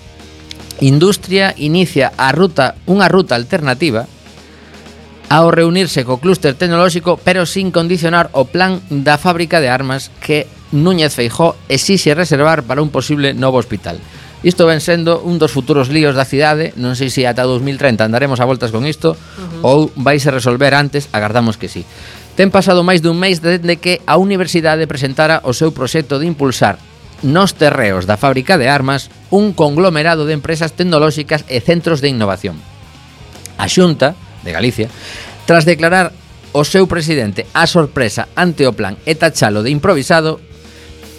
Industria 0.83 1.55
inicia 1.55 2.11
a 2.19 2.35
ruta, 2.35 2.75
unha 2.83 3.07
ruta 3.07 3.39
alternativa 3.39 4.11
ao 5.29 5.53
reunirse 5.53 6.03
co 6.03 6.17
clúster 6.17 6.57
tecnolóxico 6.57 7.21
pero 7.21 7.45
sin 7.45 7.69
condicionar 7.69 8.33
o 8.33 8.49
plan 8.49 8.81
da 8.89 9.21
fábrica 9.21 9.61
de 9.61 9.69
armas 9.69 10.09
que 10.19 10.49
Núñez 10.73 11.13
Feijó 11.13 11.55
exixe 11.69 12.17
reservar 12.17 12.65
para 12.65 12.81
un 12.81 12.89
posible 12.89 13.33
novo 13.33 13.57
hospital. 13.57 14.01
Isto 14.41 14.65
ven 14.65 14.81
sendo 14.81 15.19
un 15.21 15.37
dos 15.37 15.51
futuros 15.51 15.89
líos 15.89 16.15
da 16.15 16.23
cidade, 16.23 16.71
non 16.79 16.95
sei 16.95 17.11
se 17.11 17.27
ata 17.27 17.43
2030 17.43 18.07
andaremos 18.07 18.39
a 18.39 18.47
voltas 18.47 18.71
con 18.73 18.87
isto 18.87 19.13
uh 19.13 19.17
-huh. 19.17 19.61
ou 19.61 19.77
vais 19.99 20.23
a 20.25 20.33
resolver 20.33 20.73
antes, 20.73 21.11
agardamos 21.11 21.59
que 21.59 21.67
sí. 21.67 21.83
Ten 22.39 22.49
pasado 22.49 22.87
máis 22.87 23.03
dun 23.03 23.19
mes 23.19 23.43
desde 23.43 23.75
que 23.77 23.99
a 24.07 24.15
universidade 24.15 24.87
presentara 24.87 25.43
o 25.43 25.51
seu 25.51 25.75
proxecto 25.75 26.17
de 26.17 26.25
impulsar 26.25 26.79
nos 27.19 27.51
terreos 27.51 28.07
da 28.07 28.15
fábrica 28.15 28.55
de 28.55 28.71
armas 28.71 29.11
un 29.27 29.51
conglomerado 29.51 30.23
de 30.23 30.39
empresas 30.39 30.71
tecnolóxicas 30.71 31.43
e 31.51 31.59
centros 31.59 31.99
de 31.99 32.07
innovación. 32.07 32.55
A 33.59 33.67
Xunta, 33.67 34.15
de 34.49 34.57
Galicia, 34.57 34.89
tras 35.45 35.69
declarar 35.69 36.09
o 36.51 36.65
seu 36.65 36.89
presidente 36.89 37.45
a 37.53 37.69
sorpresa 37.69 38.33
ante 38.33 38.65
o 38.65 38.73
plan 38.73 38.97
e 39.05 39.13
tachalo 39.13 39.61
de 39.61 39.69
improvisado, 39.69 40.41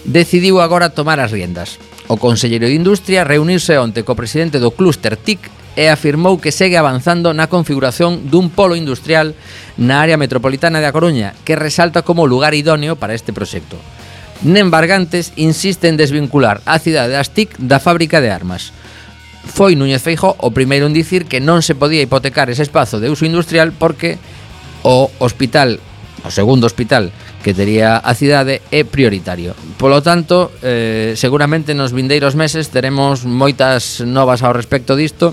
decidiu 0.03 0.59
agora 0.59 0.91
tomar 0.91 1.23
as 1.23 1.31
riendas. 1.31 1.79
O 2.11 2.19
conselleiro 2.19 2.67
de 2.67 2.75
Industria 2.75 3.23
reuniuse 3.23 3.79
onte 3.79 4.03
co 4.03 4.19
presidente 4.19 4.59
do 4.59 4.75
clúster 4.75 5.15
TIC 5.15 5.47
e 5.79 5.87
afirmou 5.87 6.43
que 6.43 6.51
segue 6.51 6.75
avanzando 6.75 7.31
na 7.31 7.47
configuración 7.47 8.27
dun 8.27 8.51
polo 8.51 8.75
industrial 8.75 9.39
na 9.79 10.03
área 10.03 10.19
metropolitana 10.19 10.83
de 10.83 10.91
A 10.91 10.95
Coruña, 10.95 11.39
que 11.47 11.55
resalta 11.55 12.03
como 12.03 12.27
lugar 12.27 12.59
idóneo 12.59 12.99
para 12.99 13.15
este 13.15 13.31
proxecto. 13.31 13.79
Nen 14.43 14.75
Bargantes 14.75 15.31
insiste 15.39 15.87
en 15.87 15.95
desvincular 15.95 16.59
a 16.67 16.83
cidade 16.83 17.15
das 17.15 17.31
TIC 17.31 17.55
da 17.63 17.79
fábrica 17.79 18.19
de 18.19 18.35
armas 18.35 18.75
foi 19.47 19.77
Núñez 19.77 20.03
Feijó 20.05 20.37
o 20.39 20.53
primeiro 20.53 20.87
en 20.87 20.95
dicir 20.97 21.25
que 21.25 21.41
non 21.41 21.65
se 21.65 21.77
podía 21.77 22.05
hipotecar 22.05 22.53
ese 22.53 22.65
espazo 22.65 23.01
de 23.01 23.09
uso 23.09 23.25
industrial 23.25 23.73
porque 23.73 24.21
o 24.85 25.09
hospital, 25.21 25.81
o 26.25 26.31
segundo 26.33 26.69
hospital 26.69 27.13
que 27.41 27.57
tería 27.57 27.97
a 27.97 28.13
cidade 28.13 28.61
é 28.69 28.85
prioritario. 28.85 29.57
Polo 29.81 30.05
tanto, 30.05 30.53
eh, 30.61 31.17
seguramente 31.17 31.73
nos 31.73 31.97
vindeiros 31.97 32.37
meses 32.37 32.69
teremos 32.69 33.25
moitas 33.25 34.05
novas 34.05 34.45
ao 34.45 34.53
respecto 34.53 34.93
disto 34.93 35.33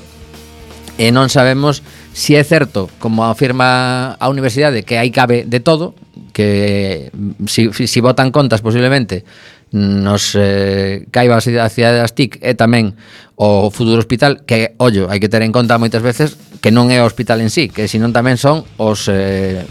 e 0.96 1.12
non 1.12 1.28
sabemos 1.28 1.84
se 2.16 2.40
é 2.40 2.44
certo, 2.48 2.90
como 2.98 3.28
afirma 3.28 4.16
a 4.18 4.26
universidade, 4.32 4.82
que 4.82 4.98
aí 4.98 5.12
cabe 5.12 5.46
de 5.46 5.60
todo, 5.62 5.94
que 6.34 7.12
si, 7.46 7.70
si 7.70 8.00
votan 8.02 8.32
contas 8.32 8.64
posiblemente 8.64 9.28
nos 9.72 10.36
eh, 10.36 11.06
caiba 11.12 11.36
a 11.36 11.42
cidade 11.44 12.00
das 12.00 12.16
TIC 12.16 12.40
e 12.40 12.56
tamén 12.56 12.96
o 13.36 13.68
futuro 13.70 14.00
hospital 14.00 14.48
que, 14.48 14.74
ollo, 14.80 15.12
hai 15.12 15.20
que 15.20 15.28
ter 15.28 15.44
en 15.44 15.52
conta 15.52 15.76
moitas 15.76 16.00
veces 16.00 16.40
que 16.64 16.72
non 16.72 16.88
é 16.88 17.04
o 17.04 17.08
hospital 17.08 17.44
en 17.44 17.52
sí, 17.52 17.68
que 17.68 17.92
senón 17.92 18.16
tamén 18.16 18.40
son 18.40 18.64
os, 18.80 19.12
eh, 19.12 19.68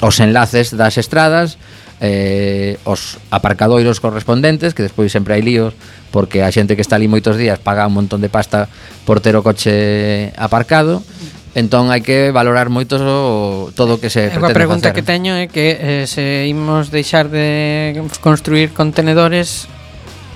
os 0.00 0.16
enlaces 0.22 0.70
das 0.72 0.94
estradas 0.96 1.58
eh, 2.00 2.80
os 2.88 3.20
aparcadoiros 3.28 4.00
correspondentes 4.00 4.72
que 4.72 4.86
despois 4.86 5.12
sempre 5.12 5.36
hai 5.36 5.44
líos 5.44 5.76
porque 6.08 6.40
a 6.40 6.48
xente 6.48 6.72
que 6.72 6.82
está 6.82 6.96
ali 6.96 7.12
moitos 7.12 7.36
días 7.36 7.60
paga 7.60 7.84
un 7.84 7.92
montón 7.92 8.24
de 8.24 8.32
pasta 8.32 8.72
por 9.04 9.20
ter 9.20 9.36
o 9.36 9.44
coche 9.44 10.32
aparcado 10.40 11.04
Entón 11.50 11.90
hai 11.90 11.98
que 11.98 12.30
valorar 12.30 12.70
moito 12.70 12.94
o, 13.02 13.74
todo 13.74 13.98
o 13.98 14.00
que 14.00 14.06
se 14.06 14.30
pretende 14.30 14.46
facer. 14.46 14.54
A 14.54 14.60
pregunta 14.60 14.86
facer. 14.90 14.96
que 14.96 15.02
teño 15.02 15.34
é 15.34 15.50
que 15.50 15.66
eh, 15.74 16.04
se 16.06 16.46
imos 16.46 16.94
deixar 16.94 17.26
de 17.26 17.98
construir 18.22 18.70
contenedores 18.70 19.66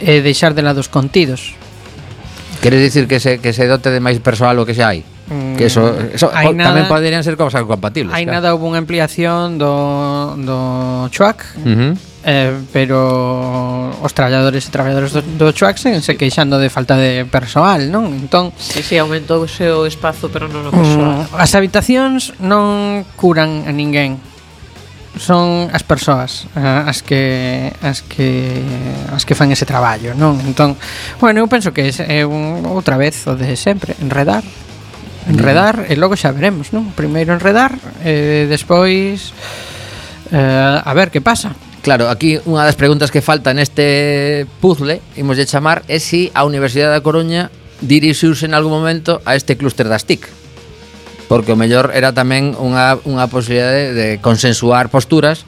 e 0.03 0.19
eh, 0.19 0.21
deixar 0.27 0.59
de 0.59 0.67
lado 0.67 0.83
os 0.83 0.91
contidos. 0.91 1.55
Queres 2.59 2.83
dicir 2.83 3.07
que 3.07 3.23
se, 3.23 3.39
que 3.39 3.55
se 3.55 3.71
dote 3.71 3.95
de 3.95 4.03
máis 4.03 4.19
persoal 4.19 4.59
o 4.59 4.67
que 4.67 4.75
xa 4.75 4.91
hai? 4.91 5.07
Mm, 5.31 5.55
que 5.55 5.71
eso, 5.71 5.87
eso 6.11 6.35
hai 6.35 6.51
nada, 6.51 6.75
tamén 6.75 6.91
poderían 6.91 7.23
ser 7.23 7.39
cousas 7.39 7.63
compatibles. 7.63 8.11
Hai 8.11 8.27
claro. 8.27 8.35
nada 8.43 8.47
houve 8.51 8.75
unha 8.75 8.83
ampliación 8.83 9.55
do, 9.55 10.35
do 10.43 10.59
Chuac 11.15 11.47
uh 11.63 11.95
-huh 11.95 12.14
eh, 12.25 12.57
pero 12.73 13.93
os 14.01 14.13
traballadores 14.17 14.65
e 14.65 14.71
traballadoras 14.73 15.13
do, 15.13 15.21
do 15.21 15.53
Chuac 15.53 15.77
se 15.77 16.17
queixando 16.17 16.57
de 16.57 16.73
falta 16.73 16.97
de 16.97 17.29
persoal, 17.29 17.93
non? 17.93 18.09
Entón, 18.17 18.51
si, 18.57 18.81
sí, 18.81 18.83
si, 18.83 18.83
sí, 18.83 18.95
aumentouse 18.97 19.69
o 19.69 19.85
espazo, 19.85 20.33
pero 20.33 20.49
non 20.49 20.65
o 20.65 20.73
mm, 20.73 20.77
persoal. 20.77 21.13
Mm, 21.29 21.37
as 21.37 21.53
habitacións 21.53 22.33
non 22.41 23.05
curan 23.21 23.69
a 23.69 23.73
ninguén. 23.77 24.17
Son 25.15 25.71
as 25.71 25.87
persoas 25.87 26.51
eh, 26.59 26.91
as 26.91 27.05
que 27.05 27.71
as 27.85 28.03
que 28.03 28.59
as 29.15 29.23
que 29.23 29.37
fan 29.37 29.53
ese 29.53 29.69
traballo, 29.69 30.17
non? 30.17 30.41
Entón, 30.43 30.75
bueno, 31.21 31.45
eu 31.45 31.47
penso 31.47 31.71
que 31.77 31.93
é 31.93 32.25
un, 32.25 32.65
outra 32.67 32.97
vez 32.97 33.21
o 33.29 33.37
de 33.37 33.55
sempre, 33.55 33.95
enredar, 34.01 34.43
enredar 35.29 35.87
e 35.87 35.95
logo 35.95 36.17
xa 36.17 36.33
veremos, 36.33 36.73
non? 36.73 36.89
Primeiro 36.97 37.37
enredar 37.37 37.77
e 38.01 38.49
despois 38.49 39.37
eh, 40.33 40.81
a 40.81 40.93
ver 40.97 41.13
que 41.13 41.21
pasa. 41.21 41.53
Claro, 41.85 42.09
aquí 42.09 42.41
unha 42.49 42.65
das 42.65 42.81
preguntas 42.81 43.13
que 43.13 43.21
falta 43.21 43.53
neste 43.53 44.49
puzzle, 44.65 45.05
imos 45.21 45.37
de 45.37 45.45
chamar, 45.45 45.85
é 45.85 46.01
se 46.01 46.09
si 46.09 46.23
a 46.33 46.49
Universidade 46.49 46.97
da 46.97 47.05
Coruña 47.05 47.53
dirixiuse 47.85 48.49
en 48.49 48.57
algún 48.57 48.73
momento 48.73 49.21
a 49.29 49.37
este 49.37 49.61
clúster 49.61 49.93
das 49.93 50.09
TIC. 50.09 50.25
Porque 51.29 51.53
o 51.53 51.61
mellor 51.61 51.93
era 51.93 52.17
tamén 52.17 52.57
unha, 52.57 52.97
unha 53.05 53.29
posibilidade 53.29 53.93
de 53.93 54.09
consensuar 54.25 54.89
posturas 54.89 55.45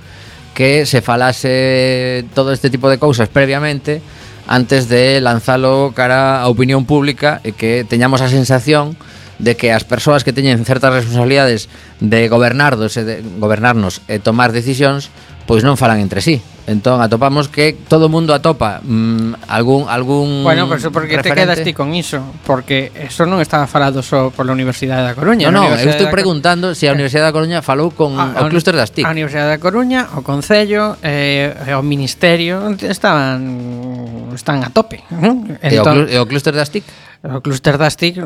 que 0.53 0.85
se 0.85 1.01
falase 1.01 2.29
todo 2.37 2.53
este 2.53 2.69
tipo 2.69 2.93
de 2.93 3.01
cousas 3.01 3.33
previamente 3.33 4.05
antes 4.45 4.93
de 4.93 5.25
lanzalo 5.25 5.97
cara 5.97 6.45
a 6.45 6.53
opinión 6.53 6.85
pública 6.85 7.41
e 7.49 7.57
que 7.57 7.89
teñamos 7.89 8.21
a 8.21 8.29
sensación 8.29 8.93
de 8.93 9.16
de 9.39 9.57
que 9.57 9.73
as 9.73 9.85
persoas 9.85 10.25
que 10.25 10.33
teñen 10.33 10.65
certas 10.65 10.93
responsabilidades 10.93 11.69
de 12.01 12.29
gobernarnos 12.29 12.97
e, 12.97 13.05
de, 13.05 13.15
gobernarnos 13.37 14.01
e 14.09 14.21
tomar 14.21 14.53
decisións 14.53 15.13
pois 15.47 15.63
non 15.63 15.79
falan 15.79 16.03
entre 16.03 16.19
sí. 16.21 16.43
Entón 16.67 16.99
atopamos 16.99 17.47
que 17.47 17.79
todo 17.87 18.11
o 18.11 18.13
mundo 18.13 18.35
atopa 18.35 18.83
mm, 18.83 19.47
algún 19.47 19.87
algún 19.87 20.43
Bueno, 20.43 20.67
pero 20.67 20.91
porque 20.91 21.23
referente. 21.23 21.31
te 21.31 21.35
quedas 21.39 21.59
ti 21.63 21.71
con 21.71 21.95
iso, 21.95 22.19
porque 22.43 22.91
eso 22.99 23.23
non 23.23 23.39
estaba 23.39 23.71
falado 23.71 24.03
só 24.03 24.35
pola 24.35 24.51
Universidade 24.51 25.07
da 25.07 25.15
Coruña. 25.15 25.47
No, 25.55 25.71
no, 25.71 25.79
eu 25.79 25.87
estou 25.87 26.11
preguntando 26.11 26.75
se 26.75 26.83
si 26.83 26.85
a 26.91 26.91
eh. 26.91 26.99
Universidade 26.99 27.31
da 27.31 27.35
Coruña 27.39 27.63
falou 27.63 27.95
con 27.95 28.19
ah, 28.19 28.35
a, 28.35 28.43
o 28.43 28.51
clúster 28.51 28.75
das 28.75 28.91
TIC. 28.91 29.07
A 29.07 29.15
Universidade 29.15 29.55
da 29.55 29.63
Coruña, 29.63 30.11
o 30.19 30.27
Concello, 30.27 30.99
eh, 31.07 31.55
o 31.71 31.87
Ministerio 31.87 32.75
estaban 32.83 34.35
están 34.35 34.67
a 34.67 34.75
tope. 34.75 35.07
Entón, 35.07 35.55
e 35.63 35.79
o, 35.79 35.87
entón- 35.87 35.95
clú, 35.95 36.03
e 36.11 36.17
o 36.19 36.27
clúster 36.27 36.51
das 36.51 36.75
TIC? 36.75 36.83
o 37.25 37.41
Cluster 37.41 37.79
das 37.81 37.97
TIC, 37.97 38.21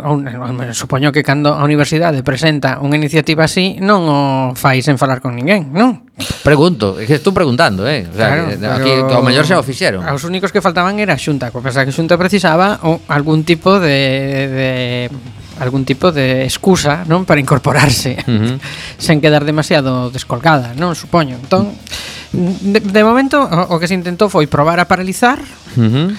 supoño 0.75 1.15
que 1.15 1.23
cando 1.23 1.55
a 1.55 1.63
universidade 1.63 2.27
presenta 2.27 2.83
unha 2.83 2.99
iniciativa 2.99 3.47
así, 3.47 3.79
non 3.79 4.03
o 4.11 4.21
fai 4.59 4.83
sen 4.83 4.99
falar 4.99 5.23
con 5.23 5.39
ninguén, 5.39 5.71
non? 5.71 6.11
Pregunto, 6.43 6.99
é 6.99 7.07
que 7.07 7.23
estou 7.23 7.31
preguntando, 7.31 7.87
eh? 7.87 8.05
O 8.11 8.15
sea, 8.15 8.29
claro, 8.35 8.83
que, 8.83 8.91
aquí 8.91 8.93
ao 9.15 9.23
mellor 9.23 9.47
xa 9.47 9.63
o 9.63 9.65
fixeron. 9.65 10.03
Os 10.03 10.27
únicos 10.27 10.51
que 10.51 10.59
faltaban 10.59 10.99
era 10.99 11.15
a 11.15 11.21
Xunta, 11.21 11.55
co 11.55 11.63
que 11.63 11.71
a 11.71 11.87
Xunta 11.95 12.19
precisaba 12.19 12.83
o, 12.83 12.99
algún 13.07 13.47
tipo 13.47 13.79
de, 13.79 13.95
de 14.51 14.71
algún 15.63 15.87
tipo 15.87 16.11
de 16.11 16.45
excusa, 16.45 17.07
non, 17.07 17.23
para 17.23 17.39
incorporarse, 17.39 18.19
uh 18.27 18.27
-huh. 18.27 18.57
sen 18.99 19.23
quedar 19.23 19.47
demasiado 19.47 20.11
descolgada, 20.11 20.75
non, 20.75 20.99
supoño. 20.99 21.39
Entón, 21.39 21.73
de, 22.35 22.83
de 22.83 23.03
momento 23.07 23.39
o, 23.39 23.75
o 23.75 23.79
que 23.79 23.87
se 23.87 23.95
intentou 23.95 24.27
foi 24.27 24.51
probar 24.51 24.83
a 24.83 24.91
paralizar. 24.91 25.39
Uh 25.79 25.87
-huh 25.87 26.11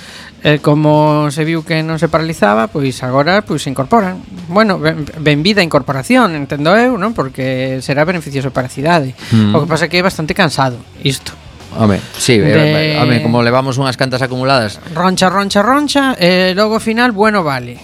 eh, 0.43 0.59
como 0.59 1.29
se 1.29 1.45
viu 1.45 1.61
que 1.61 1.85
non 1.85 2.01
se 2.01 2.09
paralizaba, 2.09 2.65
pois 2.65 2.97
agora 3.05 3.45
pois 3.45 3.61
se 3.61 3.69
incorporan. 3.69 4.21
Bueno, 4.49 4.81
ben, 4.81 5.05
ben 5.21 5.45
vida 5.45 5.61
a 5.61 5.67
incorporación, 5.67 6.33
entendo 6.33 6.73
eu, 6.73 6.97
non? 6.97 7.13
Porque 7.13 7.77
será 7.85 8.01
beneficioso 8.03 8.49
para 8.49 8.65
a 8.65 8.73
cidade. 8.73 9.13
Mm. 9.29 9.53
O 9.53 9.61
que 9.61 9.69
pasa 9.69 9.85
é 9.85 9.89
que 9.89 10.01
é 10.01 10.03
bastante 10.03 10.33
cansado 10.33 10.81
isto. 11.05 11.37
Home, 11.77 12.01
sí, 12.17 12.35
eh, 12.35 12.41
de... 12.41 12.97
Eh, 12.97 12.99
home, 12.99 13.21
como 13.21 13.45
levamos 13.45 13.77
unhas 13.77 13.95
cantas 13.95 14.25
acumuladas. 14.25 14.81
Roncha, 14.91 15.29
roncha, 15.29 15.61
roncha, 15.61 16.17
e 16.19 16.57
logo 16.57 16.81
final, 16.81 17.13
bueno, 17.13 17.45
vale. 17.45 17.79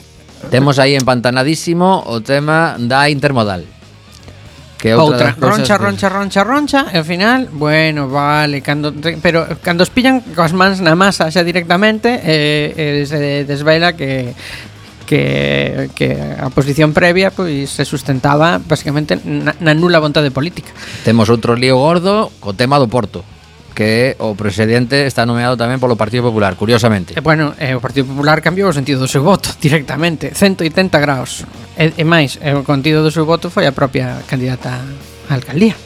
Temos 0.50 0.82
aí 0.82 0.98
empantanadísimo 0.98 2.04
o 2.10 2.20
tema 2.26 2.76
da 2.82 3.08
intermodal. 3.08 3.77
Que 4.78 4.94
outra, 4.94 5.34
outra 5.34 5.50
roncha, 5.50 5.78
que... 5.78 5.84
roncha, 5.84 6.08
roncha, 6.10 6.42
roncha, 6.44 6.82
e 6.94 7.02
ao 7.02 7.06
final, 7.06 7.50
bueno, 7.50 8.08
vale, 8.08 8.62
cando 8.62 8.94
te, 8.94 9.18
pero 9.18 9.46
cando 9.66 9.82
os 9.82 9.90
pillan 9.90 10.22
coas 10.38 10.54
mans 10.54 10.80
na 10.86 10.94
masa 10.94 11.34
xa 11.34 11.42
directamente, 11.42 12.22
eh, 12.22 12.78
eh, 12.78 13.06
se 13.10 13.44
desvela 13.44 13.98
que 13.98 14.38
que, 15.08 15.90
que 15.96 16.20
a 16.20 16.52
posición 16.52 16.92
previa 16.92 17.32
pois 17.32 17.72
se 17.72 17.88
sustentaba 17.88 18.60
basicamente 18.60 19.16
na, 19.24 19.56
na 19.58 19.74
nula 19.74 20.04
vontade 20.04 20.30
política. 20.30 20.70
Temos 21.02 21.32
outro 21.32 21.56
lío 21.56 21.80
gordo 21.80 22.30
co 22.38 22.54
tema 22.54 22.78
do 22.78 22.92
Porto 22.92 23.24
que 23.78 24.18
o 24.18 24.34
presidente 24.34 25.06
está 25.06 25.22
nomeado 25.30 25.54
tamén 25.54 25.78
polo 25.78 25.94
Partido 25.94 26.26
Popular, 26.26 26.58
curiosamente. 26.58 27.13
E, 27.13 27.22
bueno, 27.22 27.54
eh, 27.62 27.78
o 27.78 27.80
Partido 27.80 28.10
Popular 28.10 28.42
cambiou 28.42 28.74
o 28.74 28.74
sentido 28.74 29.06
do 29.06 29.06
seu 29.06 29.22
voto 29.22 29.54
directamente, 29.62 30.34
180 30.34 30.98
graus. 30.98 31.46
E, 31.78 31.94
e 31.94 32.02
máis, 32.02 32.42
eh, 32.42 32.58
o 32.58 32.66
contido 32.66 33.06
do 33.06 33.13
seu 33.13 33.30
voto 33.30 33.54
foi 33.54 33.70
a 33.70 33.78
propia 33.78 34.26
candidata 34.26 34.82
á 35.30 35.38
alcaldía. 35.38 35.78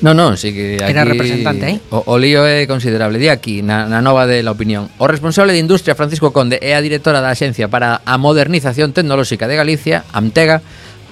No, 0.00 0.16
non, 0.16 0.40
sí 0.40 0.56
que 0.56 0.80
aquí... 0.80 0.88
Era 0.88 1.04
representante, 1.04 1.68
eh? 1.68 1.76
O, 1.92 2.00
o 2.08 2.16
lío 2.16 2.48
é 2.48 2.64
considerable. 2.64 3.20
Di 3.20 3.28
aquí, 3.28 3.60
na, 3.60 3.84
na 3.84 4.00
nova 4.00 4.24
de 4.24 4.40
la 4.40 4.56
opinión. 4.56 4.88
O 4.96 5.04
responsable 5.04 5.52
de 5.52 5.60
Industria, 5.60 5.92
Francisco 5.92 6.32
Conde, 6.32 6.56
é 6.64 6.72
a 6.76 6.80
directora 6.80 7.20
da 7.20 7.28
Axencia 7.28 7.68
para 7.68 8.00
a 8.08 8.16
Modernización 8.16 8.96
Tecnolóxica 8.96 9.44
de 9.44 9.56
Galicia, 9.56 10.08
AMTEGA, 10.16 10.64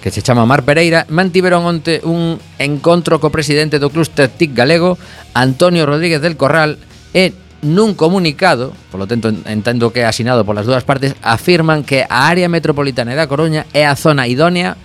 que 0.04 0.10
se 0.10 0.20
chama 0.20 0.44
Mar 0.44 0.68
Pereira, 0.68 1.06
mantiveron 1.08 1.64
onte 1.64 2.04
un 2.04 2.36
encontro 2.60 3.16
co 3.24 3.32
presidente 3.32 3.80
do 3.80 3.88
clúster 3.88 4.28
TIC 4.28 4.52
galego, 4.52 5.00
Antonio 5.32 5.88
Rodríguez 5.88 6.20
del 6.20 6.36
Corral, 6.36 6.76
e 7.16 7.32
nun 7.64 7.96
comunicado, 7.96 8.76
polo 8.92 9.08
tanto 9.08 9.32
entendo 9.48 9.96
que 9.96 10.04
é 10.04 10.06
asinado 10.06 10.44
polas 10.44 10.68
dúas 10.68 10.84
partes, 10.84 11.16
afirman 11.24 11.88
que 11.88 12.04
a 12.04 12.28
área 12.28 12.52
metropolitana 12.52 13.16
da 13.16 13.24
Coruña 13.32 13.64
é 13.72 13.88
a 13.88 13.96
zona 13.96 14.28
idónea 14.28 14.76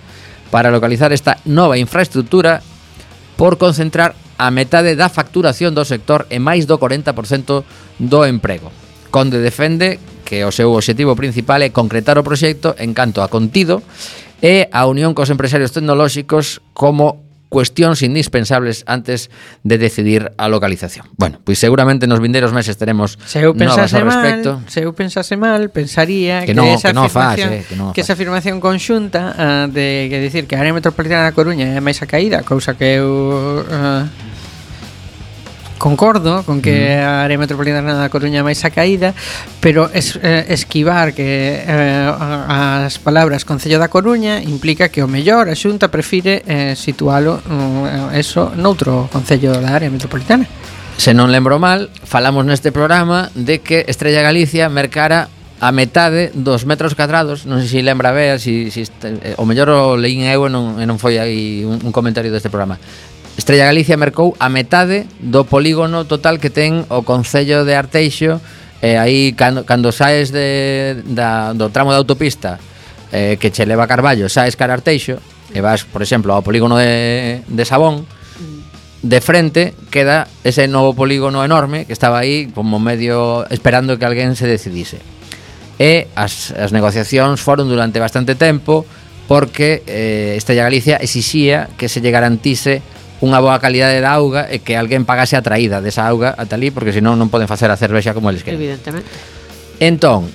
para 0.48 0.72
localizar 0.72 1.12
esta 1.12 1.36
nova 1.44 1.76
infraestructura 1.76 2.64
por 3.36 3.60
concentrar 3.60 4.16
a 4.40 4.48
metade 4.48 4.96
da 4.96 5.12
facturación 5.12 5.76
do 5.76 5.84
sector 5.84 6.24
e 6.32 6.40
máis 6.40 6.64
do 6.64 6.80
40% 6.80 7.60
do 8.00 8.20
emprego. 8.24 8.72
Conde 9.12 9.36
defende 9.36 10.00
que 10.24 10.46
o 10.46 10.54
seu 10.54 10.72
obxectivo 10.72 11.12
principal 11.12 11.60
é 11.60 11.74
concretar 11.74 12.16
o 12.16 12.24
proxecto 12.24 12.72
en 12.80 12.94
canto 12.96 13.20
a 13.20 13.28
contido 13.28 13.84
e 14.40 14.68
a 14.72 14.88
unión 14.88 15.12
cos 15.12 15.28
empresarios 15.28 15.72
tecnolóxicos 15.72 16.64
como 16.72 17.30
cuestións 17.50 18.00
indispensables 18.06 18.86
antes 18.86 19.28
de 19.66 19.76
decidir 19.76 20.32
a 20.38 20.46
localización. 20.46 21.10
Bueno, 21.18 21.42
pois 21.42 21.58
seguramente 21.58 22.06
nos 22.06 22.22
vindeiros 22.22 22.54
meses 22.54 22.78
teremos 22.78 23.18
se 23.26 23.42
eu 23.42 23.52
novas 23.52 23.90
ao 23.92 24.06
respecto. 24.06 24.62
Mal, 24.62 24.70
se 24.70 24.86
eu 24.86 24.94
pensase 24.94 25.34
mal, 25.34 25.68
pensaría 25.68 26.46
que, 26.46 26.54
que, 26.54 26.54
no, 26.54 26.64
esa, 26.70 26.94
que, 26.94 26.94
no 26.94 27.10
faz, 27.10 27.42
eh, 27.42 27.66
que, 27.66 27.74
no 27.74 27.90
que 27.92 28.06
esa 28.06 28.14
afirmación 28.14 28.62
conxunta 28.62 29.34
uh, 29.34 29.66
de 29.66 30.06
que 30.08 30.22
decir 30.22 30.46
que 30.46 30.54
a 30.54 30.62
área 30.62 30.72
metropolitana 30.72 31.26
da 31.26 31.34
Coruña 31.34 31.74
é 31.74 31.82
máis 31.82 31.98
a 32.00 32.06
caída, 32.06 32.46
cousa 32.46 32.78
que 32.78 33.02
eu 33.02 33.66
uh, 33.66 34.06
concordo 35.80 36.44
con 36.44 36.60
que 36.60 37.00
a 37.00 37.24
área 37.24 37.40
metropolitana 37.40 37.96
da 37.96 38.12
Coruña 38.12 38.44
máis 38.44 38.60
a 38.68 38.70
caída, 38.70 39.16
pero 39.64 39.88
es, 39.96 40.20
eh, 40.20 40.52
esquivar 40.52 41.16
que 41.16 41.64
eh, 41.64 42.84
as 42.84 43.00
palabras 43.00 43.48
Concello 43.48 43.80
da 43.80 43.88
Coruña 43.88 44.44
implica 44.44 44.92
que 44.92 45.00
o 45.00 45.08
mellor 45.08 45.48
a 45.48 45.56
Xunta 45.56 45.88
prefire 45.88 46.44
eh, 46.44 46.76
situalo 46.76 47.40
mm, 47.40 48.12
eso 48.12 48.52
noutro 48.52 49.08
concello 49.08 49.56
da 49.56 49.72
área 49.72 49.88
metropolitana. 49.88 50.44
Se 51.00 51.16
non 51.16 51.32
lembro 51.32 51.56
mal, 51.56 51.88
falamos 52.04 52.44
neste 52.44 52.76
programa 52.76 53.32
de 53.32 53.64
que 53.64 53.88
Estrella 53.88 54.20
Galicia 54.20 54.68
mercara 54.68 55.32
a 55.60 55.72
metade 55.72 56.32
dos 56.32 56.64
metros 56.64 56.96
cadrados, 56.96 57.44
non 57.44 57.60
sei 57.60 57.80
se 57.80 57.84
lembra 57.84 58.16
Bea, 58.16 58.40
si, 58.40 58.72
si, 58.72 58.84
eh, 59.04 59.36
o 59.36 59.44
mellor 59.44 59.68
o 59.72 59.96
leín 59.96 60.24
eu 60.24 60.44
e 60.44 60.50
non, 60.52 60.80
e 60.80 60.84
non 60.88 60.96
foi 60.96 61.20
aí 61.20 61.64
un, 61.68 61.76
un 61.84 61.92
comentario 61.92 62.32
deste 62.32 62.48
programa, 62.48 62.80
Estrella 63.36 63.66
Galicia 63.66 63.96
mercou 63.96 64.34
a 64.38 64.48
metade 64.48 65.06
do 65.20 65.44
polígono 65.44 66.04
total 66.04 66.38
que 66.38 66.50
ten 66.50 66.86
o 66.90 67.02
Concello 67.02 67.64
de 67.64 67.74
Arteixo 67.74 68.42
e 68.80 68.94
eh, 68.94 68.98
aí 68.98 69.36
cando, 69.36 69.64
cando 69.68 69.92
saes 69.92 70.32
de, 70.32 71.02
da, 71.04 71.52
do 71.52 71.68
tramo 71.68 71.92
da 71.92 72.00
autopista 72.00 72.58
eh, 73.12 73.36
que 73.36 73.52
che 73.52 73.66
leva 73.66 73.86
Carballo, 73.86 74.28
saes 74.28 74.56
cara 74.56 74.74
Arteixo 74.74 75.20
e 75.52 75.60
vas, 75.60 75.84
por 75.84 76.02
exemplo, 76.02 76.32
ao 76.32 76.42
polígono 76.42 76.78
de, 76.78 77.42
de 77.46 77.64
Sabón 77.64 78.06
de 79.02 79.20
frente 79.20 79.74
queda 79.90 80.28
ese 80.44 80.68
novo 80.68 80.92
polígono 80.94 81.44
enorme 81.44 81.86
que 81.86 81.92
estaba 81.92 82.20
aí 82.20 82.52
como 82.52 82.78
medio 82.78 83.48
esperando 83.48 83.98
que 83.98 84.04
alguén 84.04 84.36
se 84.36 84.46
decidise. 84.46 85.00
E 85.80 86.12
as, 86.12 86.52
as 86.52 86.76
negociacións 86.76 87.40
foron 87.40 87.64
durante 87.72 87.96
bastante 87.96 88.36
tempo 88.36 88.84
porque 89.24 89.80
eh, 89.88 90.36
Estrella 90.36 90.68
Galicia 90.68 91.00
exixía 91.00 91.72
que 91.80 91.88
se 91.88 92.04
lle 92.04 92.12
garantise 92.12 92.84
unha 93.20 93.38
boa 93.38 93.60
calidade 93.60 94.00
de 94.00 94.08
auga 94.08 94.48
e 94.48 94.64
que 94.64 94.80
alguén 94.80 95.04
pagase 95.04 95.36
a 95.36 95.44
traída 95.44 95.84
desa 95.84 96.08
auga 96.08 96.32
ata 96.32 96.56
ali, 96.56 96.72
porque 96.72 96.92
senón 96.92 97.20
non 97.20 97.28
poden 97.28 97.48
facer 97.48 97.68
a 97.68 97.76
cervexa 97.76 98.16
como 98.16 98.32
eles 98.32 98.40
queren. 98.40 98.56
Evidentemente. 98.56 99.08
Entón, 99.80 100.32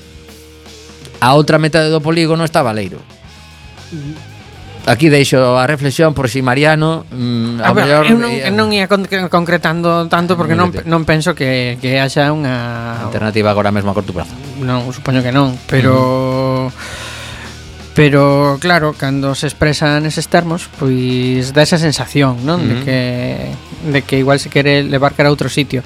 a 1.17 1.33
outra 1.33 1.57
metade 1.57 1.89
do 1.89 2.01
polígono 2.01 2.45
está 2.45 2.61
Valeiro. 2.61 3.01
Mm. 3.89 4.35
Aquí 4.85 5.09
deixo 5.09 5.57
a 5.57 5.65
reflexión 5.65 6.13
por 6.13 6.29
si 6.29 6.45
Mariano 6.45 7.09
mm, 7.09 7.57
a, 7.57 7.73
ver, 7.73 7.89
ah, 7.89 8.05
mellor, 8.05 8.05
eu, 8.05 8.17
non, 8.21 8.29
eu 8.29 8.53
non 8.53 8.69
ia 8.69 8.85
concretando 8.85 10.05
tanto 10.05 10.37
porque 10.37 10.53
non, 10.53 10.69
non 10.85 11.01
penso 11.09 11.33
que, 11.33 11.81
que 11.81 11.97
haxa 11.97 12.29
unha 12.29 13.01
alternativa 13.09 13.49
agora 13.49 13.73
mesmo 13.73 13.89
a 13.89 13.97
corto 13.97 14.13
prazo. 14.13 14.37
Non, 14.61 14.85
supoño 14.93 15.25
que 15.25 15.33
non, 15.33 15.57
pero 15.65 16.69
mm. 16.69 17.04
Pero 17.95 18.57
claro, 18.59 18.93
cando 18.93 19.33
se 19.39 19.47
expresa 19.47 19.97
neses 20.03 20.27
termos, 20.27 20.67
pois 20.77 21.55
dá 21.55 21.63
esa 21.63 21.79
sensación, 21.79 22.43
non? 22.43 22.59
Uh 22.59 22.63
-huh. 22.63 22.69
De 22.69 22.75
que 22.83 22.99
de 23.85 23.99
que 24.03 24.19
igual 24.19 24.37
se 24.37 24.51
quere 24.51 24.83
levar 24.83 25.15
cara 25.15 25.31
a 25.31 25.33
outro 25.33 25.47
sitio 25.47 25.79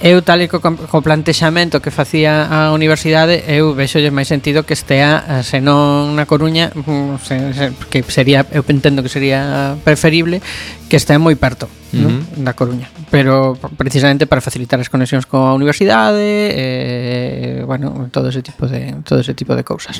eu 0.00 0.22
tal 0.22 0.38
e 0.38 0.46
co, 0.46 0.62
co 0.62 0.98
plantexamento 1.02 1.82
que 1.82 1.90
facía 1.90 2.46
a 2.46 2.70
universidade, 2.70 3.42
eu 3.50 3.74
vexolle 3.74 4.14
máis 4.14 4.30
sentido 4.30 4.62
que 4.62 4.78
estea 4.78 5.26
eh, 5.26 5.42
senón 5.42 6.14
na 6.14 6.22
Coruña, 6.22 6.70
mm, 6.70 7.18
se, 7.18 7.34
se, 7.50 7.64
que 7.90 8.06
sería 8.06 8.46
eu 8.54 8.62
entendo 8.70 9.02
que 9.02 9.10
sería 9.10 9.74
preferible 9.82 10.38
que 10.86 10.94
estea 10.94 11.18
moi 11.18 11.34
perto, 11.34 11.66
uh 11.66 11.98
non? 11.98 12.22
da 12.46 12.54
Coruña, 12.54 12.86
pero 13.10 13.58
precisamente 13.74 14.30
para 14.30 14.38
facilitar 14.38 14.78
as 14.78 14.86
conexións 14.86 15.26
coa 15.26 15.50
universidade, 15.58 16.54
eh, 16.54 17.66
bueno, 17.66 18.06
todo 18.14 18.30
ese 18.30 18.46
tipo 18.46 18.70
de 18.70 19.02
todo 19.02 19.18
ese 19.18 19.34
tipo 19.34 19.58
de 19.58 19.66
cousas. 19.66 19.98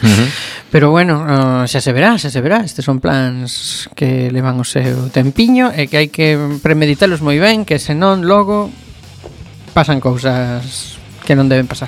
Pero 0.70 0.94
bueno, 0.94 1.26
ah, 1.26 1.66
xa 1.66 1.82
se 1.82 1.90
verá, 1.90 2.14
xa 2.22 2.30
se 2.30 2.38
verá, 2.38 2.62
estes 2.62 2.87
son 2.87 3.02
plans 3.02 3.90
que 3.98 4.30
levan 4.30 4.62
o 4.62 4.66
seu 4.66 5.11
tempiño 5.11 5.74
e 5.74 5.90
que 5.90 5.98
hai 5.98 6.08
que 6.14 6.38
premeditalos 6.62 7.18
moi 7.18 7.42
ben, 7.42 7.66
que 7.66 7.82
senón 7.82 8.30
logo 8.30 8.70
pasan 9.78 10.02
cousas 10.02 10.98
que 11.22 11.38
non 11.38 11.46
deben 11.46 11.70
pasar. 11.70 11.86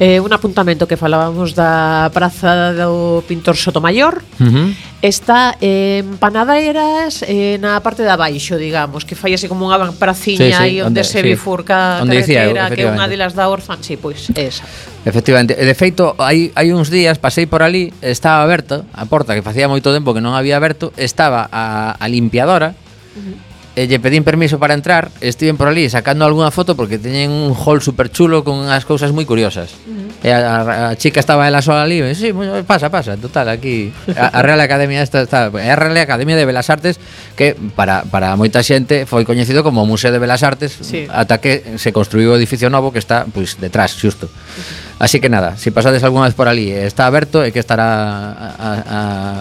Eh, 0.00 0.24
un 0.24 0.32
apuntamento 0.32 0.88
que 0.88 0.96
falábamos 0.96 1.52
da 1.52 2.08
praza 2.16 2.72
do 2.72 3.20
pintor 3.28 3.60
Sotomayor 3.60 4.24
uh 4.40 4.48
-huh. 4.48 4.68
Está 5.04 5.60
eh, 5.60 6.00
en 6.00 6.16
Panadeiras 6.16 7.20
eh, 7.28 7.60
na 7.60 7.76
parte 7.84 8.00
de 8.00 8.08
abaixo, 8.08 8.56
digamos 8.56 9.04
Que 9.04 9.12
fai 9.12 9.36
así 9.36 9.52
como 9.52 9.68
unha 9.68 9.76
praciña 10.00 10.48
sí, 10.48 10.56
sí, 10.56 10.64
aí 10.64 10.74
onde, 10.80 10.96
onde 10.96 11.02
se 11.04 11.20
sí. 11.20 11.28
bifurca 11.28 12.00
a 12.00 12.08
carretera 12.08 12.72
Que 12.72 12.82
é 12.82 12.90
unha 12.90 13.04
delas 13.04 13.36
da 13.36 13.52
Orfan, 13.52 13.84
sí, 13.84 14.00
pois 14.00 14.32
esa 14.32 14.64
Efectivamente, 15.04 15.52
e 15.52 15.64
de 15.68 15.76
feito, 15.76 16.16
hai, 16.16 16.56
hai 16.56 16.72
uns 16.72 16.88
días 16.88 17.20
pasei 17.20 17.44
por 17.44 17.60
ali 17.60 17.92
Estaba 18.00 18.40
aberto 18.40 18.88
a 18.96 19.04
porta, 19.04 19.36
que 19.36 19.44
facía 19.44 19.68
moito 19.68 19.92
tempo 19.92 20.16
que 20.16 20.24
non 20.24 20.32
había 20.32 20.56
aberto 20.56 20.88
Estaba 20.96 21.52
a, 21.52 22.00
a 22.00 22.06
limpiadora 22.08 22.72
uh 22.72 23.20
-huh 23.20 23.51
e 23.72 23.88
lle 23.88 23.96
pedín 23.96 24.20
permiso 24.20 24.60
para 24.60 24.76
entrar, 24.76 25.08
estiven 25.24 25.56
por 25.56 25.64
ali 25.72 25.88
sacando 25.88 26.28
algunha 26.28 26.52
foto 26.52 26.76
porque 26.76 27.00
teñen 27.00 27.32
un 27.32 27.56
hall 27.56 27.80
super 27.80 28.12
chulo 28.12 28.44
con 28.44 28.68
as 28.68 28.84
cousas 28.84 29.16
moi 29.16 29.24
curiosas. 29.24 29.72
Uh 29.88 29.96
-huh. 29.96 30.08
E 30.22 30.28
a, 30.28 30.38
a, 30.38 30.62
a 30.92 30.96
chica 31.00 31.18
estaba 31.18 31.48
ela 31.48 31.64
sola 31.64 31.82
ali, 31.82 32.04
e 32.04 32.12
sí, 32.12 32.36
pasa, 32.68 32.92
pasa, 32.92 33.16
total, 33.16 33.48
aquí 33.48 33.90
a, 34.12 34.38
a 34.38 34.40
Real 34.44 34.60
Academia 34.60 35.00
esta 35.00 35.24
está, 35.24 35.48
é 35.56 35.72
a 35.72 35.76
Real 35.76 35.96
Academia 35.96 36.36
de 36.36 36.44
Belas 36.44 36.68
Artes 36.68 37.00
que 37.32 37.56
para, 37.74 38.04
para 38.04 38.36
moita 38.36 38.60
xente 38.60 39.08
foi 39.08 39.24
coñecido 39.24 39.64
como 39.64 39.88
Museo 39.88 40.12
de 40.12 40.20
Belas 40.20 40.44
Artes 40.44 40.76
sí. 40.76 41.08
ata 41.08 41.40
que 41.40 41.80
se 41.80 41.96
construiu 41.96 42.30
o 42.30 42.36
edificio 42.36 42.68
novo 42.68 42.92
que 42.92 43.00
está 43.00 43.24
pois 43.24 43.56
detrás, 43.56 43.96
xusto. 43.96 44.28
Así 45.00 45.18
que 45.18 45.32
nada, 45.32 45.56
se 45.56 45.72
si 45.72 45.74
pasades 45.74 46.04
algunha 46.04 46.28
vez 46.28 46.36
por 46.36 46.46
ali, 46.46 46.70
está 46.70 47.08
aberto 47.08 47.40
e 47.42 47.50
que 47.50 47.58
estará 47.58 47.88
a, 47.88 48.48
a, 48.54 48.70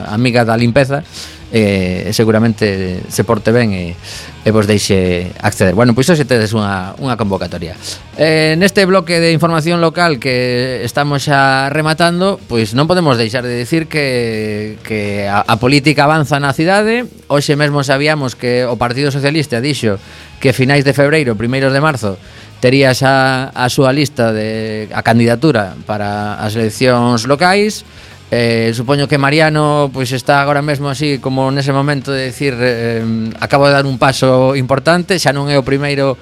a 0.09 0.15
amiga 0.15 0.47
da 0.47 0.55
limpeza 0.55 1.03
eh, 1.51 2.09
seguramente 2.13 3.03
se 3.07 3.23
porte 3.23 3.51
ben 3.51 3.75
e, 3.75 3.95
e 4.43 4.49
vos 4.49 4.65
deixe 4.65 5.31
acceder. 5.43 5.75
Bueno, 5.75 5.93
pois 5.93 6.07
hoxe 6.07 6.23
tedes 6.23 6.55
unha, 6.55 6.95
unha 6.97 7.19
convocatoria. 7.19 7.75
Eh, 8.15 8.55
neste 8.55 8.87
bloque 8.87 9.19
de 9.19 9.35
información 9.35 9.83
local 9.83 10.17
que 10.17 10.81
estamos 10.87 11.27
xa 11.27 11.67
rematando, 11.67 12.39
pois 12.47 12.71
non 12.71 12.87
podemos 12.87 13.19
deixar 13.19 13.43
de 13.43 13.53
decir 13.53 13.91
que, 13.91 14.79
que 14.87 15.27
a, 15.27 15.43
a 15.43 15.55
política 15.59 16.07
avanza 16.07 16.39
na 16.39 16.55
cidade. 16.55 17.03
Hoxe 17.27 17.59
mesmo 17.59 17.83
sabíamos 17.83 18.39
que 18.39 18.63
o 18.63 18.79
Partido 18.79 19.11
Socialista 19.11 19.59
dixo 19.59 19.99
que 20.39 20.55
finais 20.55 20.87
de 20.87 20.95
febreiro, 20.95 21.37
primeiros 21.37 21.75
de 21.75 21.83
marzo, 21.83 22.17
tería 22.61 22.93
xa 22.93 23.49
a 23.51 23.67
súa 23.67 23.91
lista 23.91 24.31
de 24.31 24.87
a 24.93 25.01
candidatura 25.01 25.75
para 25.83 26.37
as 26.39 26.55
eleccións 26.55 27.27
locais. 27.27 27.83
Eh, 28.31 28.71
supoño 28.71 29.11
que 29.11 29.19
Mariano 29.19 29.91
pois 29.91 30.07
pues, 30.07 30.23
está 30.23 30.39
agora 30.39 30.63
mesmo 30.63 30.87
así 30.87 31.19
como 31.19 31.51
nese 31.51 31.75
momento 31.75 32.15
de 32.15 32.31
decir 32.31 32.55
eh, 32.55 33.03
acabo 33.43 33.67
de 33.67 33.75
dar 33.75 33.83
un 33.83 33.99
paso 33.99 34.55
importante, 34.55 35.19
xa 35.19 35.35
non 35.35 35.51
é 35.51 35.59
o 35.59 35.67
primeiro 35.67 36.15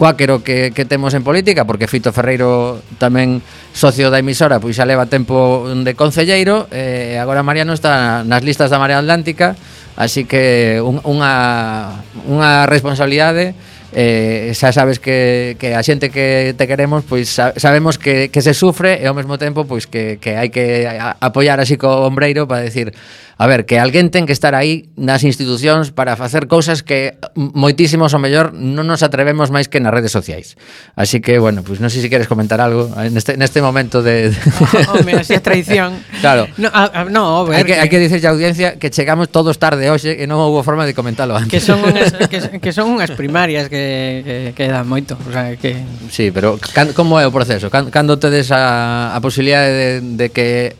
cuáquero 0.00 0.40
que, 0.40 0.72
que 0.72 0.88
temos 0.88 1.12
en 1.12 1.20
política 1.20 1.68
porque 1.68 1.84
Fito 1.84 2.16
Ferreiro 2.16 2.80
tamén 2.96 3.44
socio 3.76 4.08
da 4.08 4.16
emisora 4.16 4.56
pois 4.56 4.72
xa 4.72 4.88
leva 4.88 5.04
tempo 5.04 5.68
de 5.68 5.92
concelleiro 5.92 6.64
e 6.72 7.12
eh, 7.12 7.20
agora 7.20 7.44
Mariano 7.44 7.76
está 7.76 8.24
nas 8.24 8.40
listas 8.40 8.72
da 8.72 8.80
Marea 8.80 8.96
Atlántica 8.96 9.52
así 10.00 10.24
que 10.24 10.80
un, 10.80 11.04
unha, 11.04 12.00
unha 12.24 12.64
responsabilidade 12.64 13.52
eh, 13.92 14.52
xa 14.54 14.70
sabes 14.70 14.98
que, 14.98 15.56
que 15.58 15.74
a 15.74 15.82
xente 15.82 16.10
que 16.10 16.54
te 16.54 16.66
queremos 16.70 17.02
pois 17.02 17.26
sa 17.26 17.52
sabemos 17.58 17.98
que, 17.98 18.30
que 18.30 18.42
se 18.42 18.54
sufre 18.54 19.02
e 19.02 19.06
ao 19.10 19.14
mesmo 19.14 19.38
tempo 19.38 19.66
pois 19.66 19.90
que, 19.90 20.22
que 20.22 20.38
hai 20.38 20.50
que 20.50 20.86
apoiar 21.18 21.58
así 21.58 21.74
co 21.74 22.06
ombreiro 22.06 22.46
para 22.46 22.62
decir 22.62 22.94
A 23.40 23.46
ver, 23.46 23.64
que 23.64 23.80
alguén 23.80 24.12
ten 24.12 24.28
que 24.28 24.36
estar 24.36 24.52
aí 24.52 24.92
nas 25.00 25.24
institucións 25.24 25.96
para 25.96 26.12
facer 26.12 26.44
cousas 26.44 26.84
que 26.84 27.16
moitísimos 27.32 28.12
ou 28.12 28.20
mellor 28.20 28.52
non 28.52 28.84
nos 28.84 29.00
atrevemos 29.00 29.48
máis 29.48 29.64
que 29.64 29.80
nas 29.80 29.96
redes 29.96 30.12
sociais. 30.12 30.60
Así 30.92 31.24
que, 31.24 31.40
bueno, 31.40 31.64
pues 31.64 31.80
non 31.80 31.88
sei 31.88 32.04
se 32.04 32.12
queres 32.12 32.28
comentar 32.28 32.60
algo 32.60 32.92
eh, 33.00 33.08
neste, 33.08 33.40
neste 33.40 33.64
momento 33.64 34.04
de... 34.04 34.28
de... 34.28 34.36
Oh, 34.92 35.00
Home, 35.00 35.16
así 35.16 35.32
é 35.32 35.40
traición. 35.40 36.04
Claro. 36.20 36.52
No, 36.60 36.68
a, 36.68 36.92
a, 36.92 37.08
no 37.08 37.40
a 37.40 37.48
ver, 37.48 37.56
hai 37.56 37.64
que, 37.64 37.72
que... 37.72 37.80
Hai 37.80 37.88
que 37.88 37.96
dicerlle 38.04 38.28
a 38.28 38.32
audiencia 38.36 38.68
que 38.76 38.92
chegamos 38.92 39.32
todos 39.32 39.56
tarde 39.56 39.88
hoxe 39.88 40.20
e 40.20 40.28
non 40.28 40.36
houbo 40.36 40.60
forma 40.60 40.84
de 40.84 40.92
comentalo 40.92 41.32
antes. 41.32 41.48
Que 41.48 41.64
son 41.64 41.80
unhas, 41.88 42.12
que, 42.12 42.60
que 42.60 42.70
son 42.76 42.92
unhas 42.92 43.16
primarias 43.16 43.72
que, 43.72 44.20
que, 44.20 44.36
que 44.52 44.64
dan 44.68 44.84
moito. 44.84 45.16
O 45.16 45.32
sea, 45.32 45.56
que... 45.56 45.80
Sí, 46.12 46.28
pero 46.28 46.60
can, 46.76 46.92
como 46.92 47.16
é 47.16 47.24
o 47.24 47.32
proceso? 47.32 47.72
Cando, 47.72 47.88
cando 47.88 48.20
tedes 48.20 48.52
a, 48.52 49.16
a 49.16 49.18
posibilidade 49.24 49.72
de, 49.72 49.88
de 50.04 50.26
que 50.28 50.76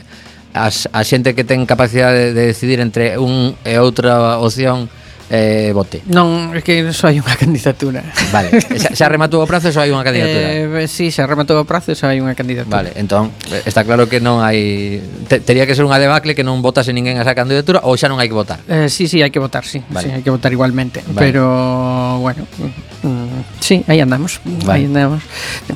as, 0.55 0.89
a 0.91 1.05
xente 1.07 1.35
que 1.35 1.45
ten 1.47 1.65
capacidade 1.67 2.35
de 2.35 2.51
decidir 2.51 2.83
entre 2.83 3.19
un 3.19 3.55
e 3.63 3.79
outra 3.79 4.39
opción 4.43 4.91
eh, 5.31 5.71
vote. 5.73 6.03
Non, 6.11 6.51
é 6.51 6.61
que 6.61 6.91
só 6.91 7.07
hai 7.07 7.23
unha 7.23 7.39
candidatura. 7.43 8.03
Vale, 8.35 8.51
xa, 8.59 8.91
xa 8.91 9.07
rematou 9.07 9.39
o 9.39 9.47
prazo, 9.47 9.71
só 9.71 9.87
hai 9.87 9.95
unha 9.95 10.03
candidatura. 10.03 10.83
Eh, 10.83 10.91
sí, 10.91 11.15
xa 11.15 11.25
rematou 11.25 11.55
o 11.55 11.65
prazo, 11.65 11.95
só 11.95 12.11
hai 12.11 12.19
unha 12.19 12.35
candidatura. 12.35 12.83
Vale, 12.83 12.91
entón, 12.99 13.31
está 13.63 13.87
claro 13.87 14.11
que 14.11 14.19
non 14.19 14.43
hai... 14.43 14.99
Te, 15.31 15.39
tería 15.39 15.65
que 15.71 15.79
ser 15.79 15.87
unha 15.87 16.03
debacle 16.03 16.35
que 16.35 16.43
non 16.43 16.59
votase 16.59 16.91
ninguén 16.91 17.17
a 17.17 17.23
esa 17.23 17.39
candidatura 17.39 17.87
ou 17.87 17.95
xa 17.95 18.11
non 18.11 18.19
hai 18.19 18.27
que 18.27 18.35
votar. 18.35 18.59
Eh, 18.67 18.91
sí, 18.91 19.07
sí, 19.07 19.23
hai 19.23 19.31
que 19.31 19.39
votar, 19.39 19.63
sí. 19.63 19.79
Vale. 19.87 20.11
sí 20.11 20.11
hai 20.19 20.23
que 20.27 20.35
votar 20.35 20.51
igualmente. 20.51 20.99
Vale. 21.07 21.31
Pero, 21.31 21.47
bueno, 22.19 22.43
mm, 22.59 23.07
mm. 23.07 23.30
Sí, 23.61 23.85
aí 23.89 24.01
andamos, 24.01 24.41
vale. 24.65 24.81
aí 24.81 24.85
andamos. 24.87 25.23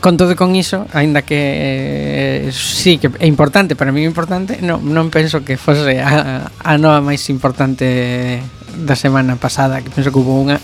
Con 0.01 0.17
todo 0.17 0.37
con 0.37 0.55
iso, 0.57 0.87
aínda 0.93 1.23
que 1.23 2.49
eh, 2.49 2.53
sí 2.53 2.99
que 2.99 3.11
é 3.19 3.27
importante, 3.27 3.77
para 3.77 3.93
mí 3.93 4.03
é 4.03 4.09
importante, 4.09 4.59
non, 4.61 4.83
non 4.83 5.11
penso 5.11 5.43
que 5.43 5.57
fose 5.57 6.01
a, 6.01 6.51
a 6.51 6.73
nova 6.77 7.01
máis 7.01 7.27
importante 7.29 8.41
da 8.75 8.99
semana 8.99 9.37
pasada, 9.37 9.81
que 9.81 9.91
penso 9.91 10.11
que 10.11 10.19
hubo 10.19 10.35
unha 10.35 10.59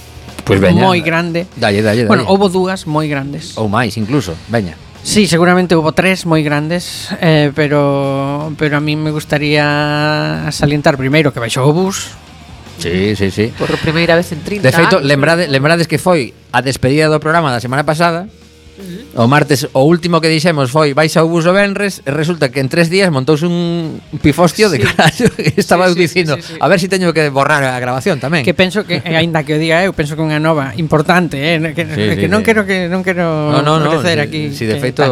pues 0.45 0.59
veña, 0.59 0.83
moi 0.83 1.01
grande. 1.01 1.47
Dalle, 1.55 1.83
dalle, 1.83 2.05
dalle. 2.05 2.11
Bueno, 2.11 2.27
houve 2.27 2.51
dúas 2.51 2.87
moi 2.87 3.07
grandes. 3.07 3.55
Ou 3.55 3.71
máis 3.71 3.95
incluso, 3.97 4.35
veña. 4.51 4.75
Sí, 5.03 5.27
seguramente 5.27 5.77
hubo 5.77 5.93
tres 5.93 6.27
moi 6.27 6.43
grandes, 6.45 7.09
eh, 7.21 7.53
pero 7.55 8.53
pero 8.59 8.77
a 8.77 8.83
mí 8.83 8.97
me 8.97 9.11
gustaría 9.11 10.45
salientar 10.53 11.01
primeiro 11.01 11.33
que 11.33 11.41
baixou 11.41 11.71
o 11.71 11.73
bus, 11.73 12.13
Sí, 12.81 13.15
sí, 13.17 13.31
sí. 13.31 13.53
Por 13.59 13.71
primeira 13.79 14.17
vez 14.17 14.33
en 14.33 14.41
30 14.41 14.67
De 14.67 14.73
feito, 14.73 14.97
anos. 14.99 15.07
lembrade, 15.07 15.45
eh. 15.45 15.49
lembrades 15.49 15.87
que 15.87 15.99
foi 15.99 16.33
a 16.53 16.63
despedida 16.65 17.09
do 17.13 17.21
programa 17.21 17.53
da 17.53 17.61
semana 17.61 17.85
pasada 17.85 18.27
O 19.15 19.27
martes, 19.27 19.67
o 19.73 19.83
último 19.83 20.21
que 20.21 20.31
dixemos 20.31 20.71
foi 20.71 20.95
vais 20.95 21.13
ao 21.19 21.27
bus 21.27 21.47
o 21.47 21.53
Benres 21.53 22.03
e 22.07 22.11
resulta 22.15 22.49
que 22.49 22.63
en 22.63 22.71
tres 22.71 22.87
días 22.87 23.11
montouse 23.11 23.47
un 23.47 23.99
pifostio 24.23 24.71
sí. 24.71 24.79
de 24.79 24.87
carallo 24.87 25.29
que 25.37 25.59
estaba 25.59 25.89
sí, 25.91 25.95
sí, 25.95 26.01
dicindo 26.01 26.37
sí, 26.37 26.43
sí, 26.43 26.53
sí. 26.55 26.59
a 26.61 26.67
ver 26.69 26.79
si 26.79 26.87
teño 26.87 27.13
que 27.13 27.29
borrar 27.29 27.65
a 27.65 27.79
grabación 27.83 28.23
tamén. 28.23 28.47
Que 28.47 28.55
penso 28.55 28.87
que, 28.87 29.03
aínda 29.03 29.43
que 29.43 29.55
o 29.55 29.59
diga 29.59 29.83
eu, 29.83 29.93
penso 29.93 30.15
que 30.15 30.23
unha 30.23 30.39
nova 30.39 30.73
importante, 30.79 31.37
eh, 31.37 31.59
que, 31.75 31.85
sí, 31.87 32.03
que 32.17 32.27
sí, 32.27 32.31
non 32.31 32.41
sí. 32.43 32.51
quero 32.51 32.63
que 32.65 32.87
non 32.87 33.03
quero 33.03 33.51
no, 33.51 33.63
no, 33.63 33.83
no, 33.83 33.99
aquí. 33.99 34.55
Si, 34.55 34.63
si 34.63 34.71
de 34.71 34.79
feito 34.79 35.03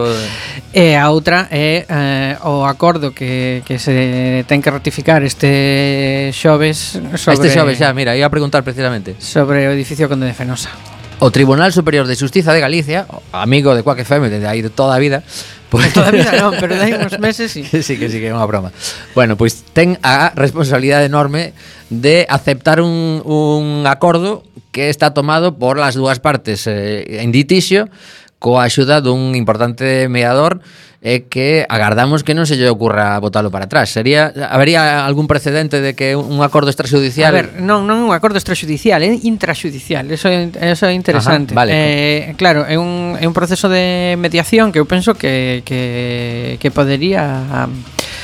eh, 0.73 0.95
a 0.95 1.11
outra 1.11 1.51
é 1.51 1.85
eh, 1.89 2.33
o 2.47 2.63
acordo 2.65 3.11
que, 3.11 3.67
que 3.67 3.79
se 3.79 4.45
ten 4.47 4.63
que 4.63 4.71
ratificar 4.71 5.23
este 5.27 6.31
xoves 6.33 6.99
sobre 7.19 7.35
Este 7.35 7.51
xoves 7.51 7.79
xa, 7.79 7.91
mira, 7.93 8.15
ia 8.15 8.27
a 8.27 8.33
preguntar 8.33 8.63
precisamente. 8.63 9.17
Sobre 9.19 9.67
o 9.67 9.73
edificio 9.73 10.09
Conde 10.09 10.27
de 10.27 10.35
Fenosa. 10.35 10.98
O 11.21 11.31
Tribunal 11.31 11.73
Superior 11.73 12.07
de 12.07 12.15
Justiza 12.15 12.53
de 12.53 12.61
Galicia, 12.61 13.07
amigo 13.33 13.75
de 13.75 13.83
Quack 13.83 14.01
FM 14.01 14.31
desde 14.31 14.47
aí 14.47 14.63
de 14.63 14.71
toda 14.71 14.95
a 14.95 14.99
vida, 14.99 15.25
Pois 15.69 15.93
a 15.99 16.09
vida 16.09 16.33
non, 16.41 16.57
pero 16.57 16.81
dai 16.81 16.97
uns 16.97 17.21
meses 17.21 17.53
sí. 17.53 17.61
sí 17.61 18.01
que 18.01 18.09
sí 18.09 18.25
que 18.25 18.33
é 18.33 18.35
unha 18.35 18.49
broma. 18.49 18.73
Bueno, 19.13 19.37
pois 19.37 19.69
ten 19.77 20.01
a 20.01 20.33
responsabilidade 20.33 21.05
enorme 21.05 21.53
de 21.93 22.25
aceptar 22.25 22.81
un, 22.81 23.21
un 23.21 23.85
acordo 23.85 24.49
que 24.73 24.89
está 24.89 25.13
tomado 25.13 25.61
por 25.61 25.77
las 25.77 25.93
dúas 25.93 26.25
partes 26.25 26.65
eh, 26.65 27.21
en 27.21 27.37
ditixio 27.37 27.93
coa 28.41 28.65
axuda 28.65 29.05
dun 29.05 29.37
importante 29.37 30.09
mediador 30.09 30.65
é 31.01 31.31
que 31.31 31.63
agardamos 31.71 32.27
que 32.27 32.35
non 32.35 32.43
se 32.43 32.59
lle 32.59 32.67
ocurra 32.67 33.23
botalo 33.23 33.55
para 33.55 33.71
atrás. 33.71 33.95
Sería 33.95 34.35
habería 34.51 35.07
algún 35.07 35.31
precedente 35.31 35.79
de 35.79 35.95
que 35.95 36.19
un 36.19 36.43
acordo 36.43 36.75
extrajudicial 36.75 37.31
A 37.31 37.39
ver, 37.39 37.63
non, 37.63 37.87
non 37.87 38.03
é 38.03 38.05
un 38.11 38.15
acordo 38.15 38.35
extrajudicial, 38.35 38.99
é 39.07 39.15
intraxudicial. 39.23 40.11
Eso 40.11 40.27
é, 40.27 40.51
eso 40.59 40.91
é 40.91 40.95
interesante. 40.99 41.55
Ajá, 41.55 41.63
vale. 41.63 41.71
Eh, 41.71 42.35
claro, 42.35 42.67
é 42.67 42.75
un 42.75 43.15
é 43.15 43.25
un 43.31 43.35
proceso 43.35 43.71
de 43.71 44.19
mediación 44.19 44.75
que 44.75 44.83
eu 44.83 44.87
penso 44.91 45.15
que 45.15 45.63
que 45.63 46.59
que 46.59 46.69
podería 46.75 47.47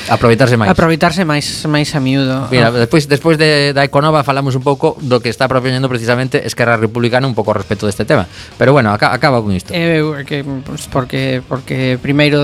Aproveitarse 0.08 0.56
máis. 0.56 0.68
Aproveitarse 0.70 1.24
máis 1.24 1.46
máis 1.64 1.88
a 1.96 2.00
miúdo. 2.00 2.48
Mira, 2.52 2.68
ah. 2.68 2.84
despois 2.84 3.08
despois 3.08 3.36
de 3.40 3.72
da 3.72 3.84
Econova 3.84 4.20
falamos 4.20 4.52
un 4.52 4.64
pouco 4.64 4.96
do 5.00 5.20
que 5.24 5.32
está 5.32 5.48
propoñendo 5.48 5.88
precisamente 5.88 6.44
Esquerra 6.44 6.76
Republicana 6.76 7.24
un 7.24 7.32
pouco 7.32 7.52
ao 7.52 7.58
respecto 7.58 7.88
deste 7.88 8.04
tema. 8.04 8.28
Pero 8.60 8.76
bueno, 8.76 8.92
aca, 8.92 9.16
acaba 9.16 9.40
con 9.40 9.56
isto. 9.56 9.72
Eh, 9.72 10.24
que, 10.28 10.44
pues, 10.44 10.86
porque 10.92 11.40
porque 11.46 11.96
primeiro 12.00 12.40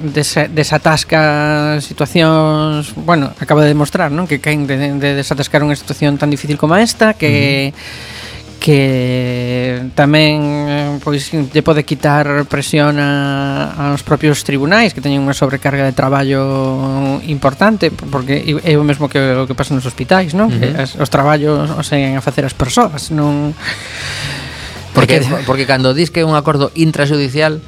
desa, 0.00 0.48
desatasca 0.48 1.80
situacións, 1.84 2.96
bueno, 2.96 3.32
acaba 3.36 3.62
de 3.62 3.76
demostrar, 3.76 4.08
non, 4.08 4.24
que 4.24 4.40
caen 4.40 4.64
de, 4.64 4.96
de 4.96 5.10
desatascar 5.18 5.60
unha 5.60 5.76
situación 5.76 6.16
tan 6.16 6.32
difícil 6.32 6.56
como 6.56 6.78
esta 6.80 7.12
que 7.12 7.72
uh 7.72 7.76
-huh 7.76 8.22
que 8.64 9.92
tamén 9.92 10.40
eh, 10.40 10.96
pois 11.04 11.28
lle 11.28 11.60
pode 11.60 11.84
quitar 11.84 12.48
presión 12.48 12.96
a, 12.96 13.92
aos 13.92 14.00
propios 14.00 14.40
tribunais 14.40 14.96
que 14.96 15.04
teñen 15.04 15.20
unha 15.20 15.36
sobrecarga 15.36 15.84
de 15.84 15.92
traballo 15.92 17.20
importante 17.28 17.92
porque 17.92 18.40
é 18.40 18.72
o 18.80 18.84
mesmo 18.88 19.12
que 19.12 19.20
o 19.20 19.44
que 19.44 19.52
pasa 19.52 19.76
nos 19.76 19.84
hospitais, 19.84 20.32
non? 20.32 20.48
Uh 20.48 20.56
-huh. 20.56 20.60
Que 20.64 20.80
as, 20.80 20.96
os 20.96 21.12
traballos 21.12 21.76
os 21.76 21.84
seguen 21.84 22.16
a 22.16 22.24
facer 22.24 22.48
as 22.48 22.56
persoas, 22.56 23.12
non 23.12 23.52
Porque 24.96 25.20
porque 25.44 25.68
cando 25.68 25.92
dis 25.92 26.08
que 26.08 26.22
é 26.22 26.24
un 26.24 26.32
acordo 26.32 26.72
intrajudicial 26.72 27.60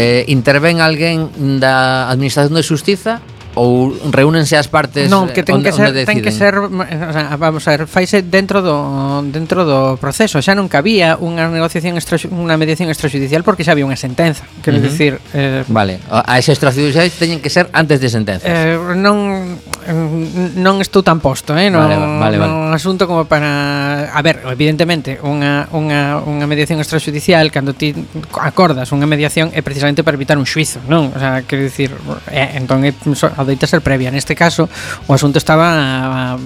eh, 0.00 0.24
intervén 0.32 0.80
alguén 0.80 1.28
da 1.60 2.08
Administración 2.08 2.56
de 2.56 2.64
Justiza 2.64 3.20
ou 3.54 3.92
reúnense 4.10 4.56
as 4.56 4.68
partes 4.68 5.08
Non, 5.12 5.28
que 5.28 5.40
eh, 5.40 5.46
ten 5.46 5.60
onde, 5.60 5.68
que 5.68 5.76
ser 5.76 5.90
ten 6.08 6.18
que 6.24 6.32
ser, 6.32 6.56
o 6.56 7.12
sea, 7.12 7.36
vamos 7.36 7.64
a 7.68 7.76
ver, 7.76 7.82
faise 7.84 8.24
dentro 8.24 8.64
do 8.64 9.20
dentro 9.28 9.68
do 9.68 10.00
proceso, 10.00 10.40
xa 10.40 10.56
non 10.56 10.68
cabía 10.72 11.20
unha 11.20 11.48
negociación 11.52 12.00
extra, 12.00 12.16
unha 12.32 12.56
mediación 12.56 12.88
extrajudicial 12.88 13.44
porque 13.44 13.64
xa 13.64 13.76
había 13.76 13.84
unha 13.84 13.98
sentenza, 13.98 14.48
quero 14.64 14.78
uh 14.78 14.84
-huh. 14.84 14.88
dicir, 14.88 15.12
eh, 15.36 15.64
Vale, 15.68 16.00
a 16.08 16.34
ese 16.40 16.52
extrajudiciais 16.52 17.12
teñen 17.16 17.40
que 17.44 17.52
ser 17.52 17.68
antes 17.72 18.00
de 18.00 18.08
sentenza. 18.08 18.48
Eh, 18.48 18.76
non 18.96 19.58
Mm, 19.82 20.62
non 20.62 20.78
estou 20.78 21.02
tan 21.02 21.18
posto, 21.18 21.58
eh, 21.58 21.66
no, 21.66 21.82
vale, 21.82 21.98
vale, 21.98 22.36
vale. 22.38 22.52
no 22.52 22.70
asunto 22.70 23.10
como 23.10 23.26
para, 23.26 24.06
a 24.14 24.20
ver, 24.22 24.38
evidentemente, 24.46 25.18
unha 25.18 25.66
unha 25.74 26.22
unha 26.22 26.46
mediación 26.46 26.78
extrajudicial 26.78 27.50
cando 27.50 27.74
ti 27.74 27.90
acordas 28.38 28.94
unha 28.94 29.10
mediación 29.10 29.50
é 29.50 29.58
precisamente 29.66 30.06
para 30.06 30.14
evitar 30.14 30.38
un 30.38 30.46
xuizo, 30.46 30.78
non? 30.86 31.10
O 31.10 31.18
sea, 31.18 31.42
quero 31.42 31.66
dicir, 31.66 31.90
eh, 32.30 32.54
entón 32.54 32.86
adoita 32.86 33.66
ser 33.66 33.82
previa. 33.82 34.14
Neste 34.14 34.38
caso, 34.38 34.70
o 35.06 35.12
asunto 35.12 35.42
estaba 35.42 36.38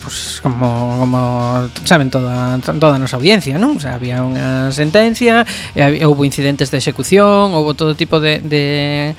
pues, 0.00 0.40
como 0.40 0.96
como 0.96 1.18
saben 1.84 2.08
toda 2.08 2.56
toda 2.58 2.96
a 2.96 3.02
nosa 3.02 3.20
audiencia, 3.20 3.60
non? 3.60 3.76
O 3.76 3.80
sea, 3.82 4.00
había 4.00 4.24
unha 4.24 4.72
sentencia, 4.72 5.44
e, 5.76 6.00
houve 6.08 6.24
incidentes 6.24 6.72
de 6.72 6.80
execución, 6.80 7.52
houve 7.52 7.76
todo 7.76 7.92
tipo 7.92 8.16
de 8.16 8.40
de 8.40 9.12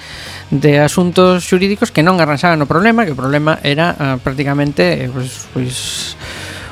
de 0.53 0.77
asuntos 0.77 1.41
xurídicos 1.49 1.89
que 1.89 2.05
non 2.05 2.21
arranxaban 2.21 2.61
o 2.61 2.69
problema, 2.69 3.09
que 3.09 3.17
o 3.17 3.17
problema 3.17 3.57
era 3.65 3.97
ah, 3.97 4.17
prácticamente 4.21 5.01
eh, 5.01 5.09
pois, 5.09 5.49
pois 5.49 5.75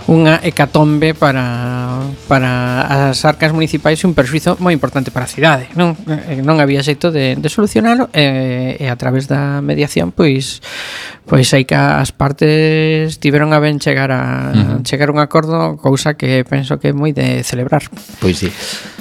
unha 0.09 0.41
hecatombe 0.41 1.13
para, 1.13 2.01
para 2.25 3.11
as 3.11 3.21
arcas 3.27 3.53
municipais 3.53 4.01
e 4.01 4.05
un 4.09 4.17
perxuizo 4.17 4.57
moi 4.57 4.73
importante 4.73 5.13
para 5.13 5.27
a 5.27 5.31
cidade. 5.31 5.69
Non, 5.77 5.93
eh, 6.09 6.41
non 6.41 6.57
había 6.57 6.81
xeito 6.81 7.13
de, 7.13 7.37
de 7.37 7.49
solucionalo 7.49 8.09
e, 8.15 8.77
e 8.81 8.85
a 8.89 8.95
través 8.97 9.29
da 9.29 9.61
mediación 9.61 10.09
pois 10.09 10.61
pois 11.29 11.53
aí 11.53 11.63
que 11.63 11.77
as 11.77 12.09
partes 12.11 13.21
tiveron 13.21 13.53
a 13.53 13.59
ben 13.61 13.77
chegar 13.77 14.09
a 14.09 14.51
uh 14.51 14.57
-huh. 14.57 14.79
chegar 14.83 15.09
a 15.09 15.13
un 15.13 15.21
acordo, 15.21 15.77
cousa 15.77 16.17
que 16.17 16.43
penso 16.43 16.81
que 16.81 16.89
é 16.89 16.93
moi 16.93 17.13
de 17.13 17.45
celebrar. 17.45 17.85
Pois 18.17 18.41
sí. 18.41 18.49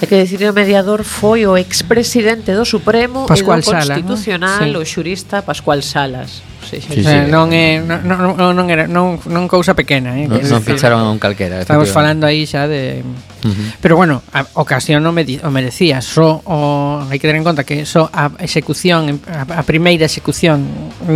Hai 0.00 0.06
que 0.06 0.18
decir 0.20 0.42
o 0.44 0.52
mediador 0.52 1.02
foi 1.02 1.48
o 1.48 1.56
expresidente 1.56 2.52
do 2.52 2.68
Supremo 2.68 3.24
Pascual 3.24 3.60
e 3.60 3.64
do 3.64 3.70
Sala, 3.72 3.94
Constitucional, 3.96 4.68
¿no? 4.72 4.80
sí. 4.80 4.82
o 4.82 4.84
xurista 4.84 5.42
Pascual 5.42 5.80
Salas 5.80 6.49
sí, 6.70 6.80
sí, 6.80 6.94
sí, 6.94 7.02
sí. 7.02 7.10
Eh, 7.10 7.26
non 7.26 7.50
é 7.50 7.82
non, 7.82 8.06
non, 8.06 8.54
non 8.54 8.66
era 8.70 8.86
non, 8.86 9.18
non 9.26 9.50
cousa 9.50 9.74
pequena, 9.74 10.14
eh. 10.14 10.30
Non, 10.30 10.38
non 10.38 10.62
ficharon 10.62 11.02
a 11.02 11.10
un 11.10 11.18
calquera. 11.18 11.58
Estamos 11.58 11.90
falando 11.90 12.30
aí 12.30 12.46
xa 12.46 12.70
de 12.70 13.02
uh 13.02 13.50
-huh. 13.50 13.68
Pero 13.82 13.98
bueno, 13.98 14.22
a 14.30 14.46
ocasión 14.54 15.02
non 15.02 15.10
me 15.10 15.26
o 15.26 15.50
merecía, 15.50 15.98
só 15.98 16.38
o 16.46 17.02
hai 17.10 17.18
que 17.18 17.26
ter 17.26 17.34
en 17.34 17.42
conta 17.42 17.66
que 17.66 17.82
só 17.82 18.06
a 18.14 18.30
execución 18.38 19.18
a, 19.26 19.42
a 19.58 19.62
primeira 19.66 20.06
execución 20.06 20.62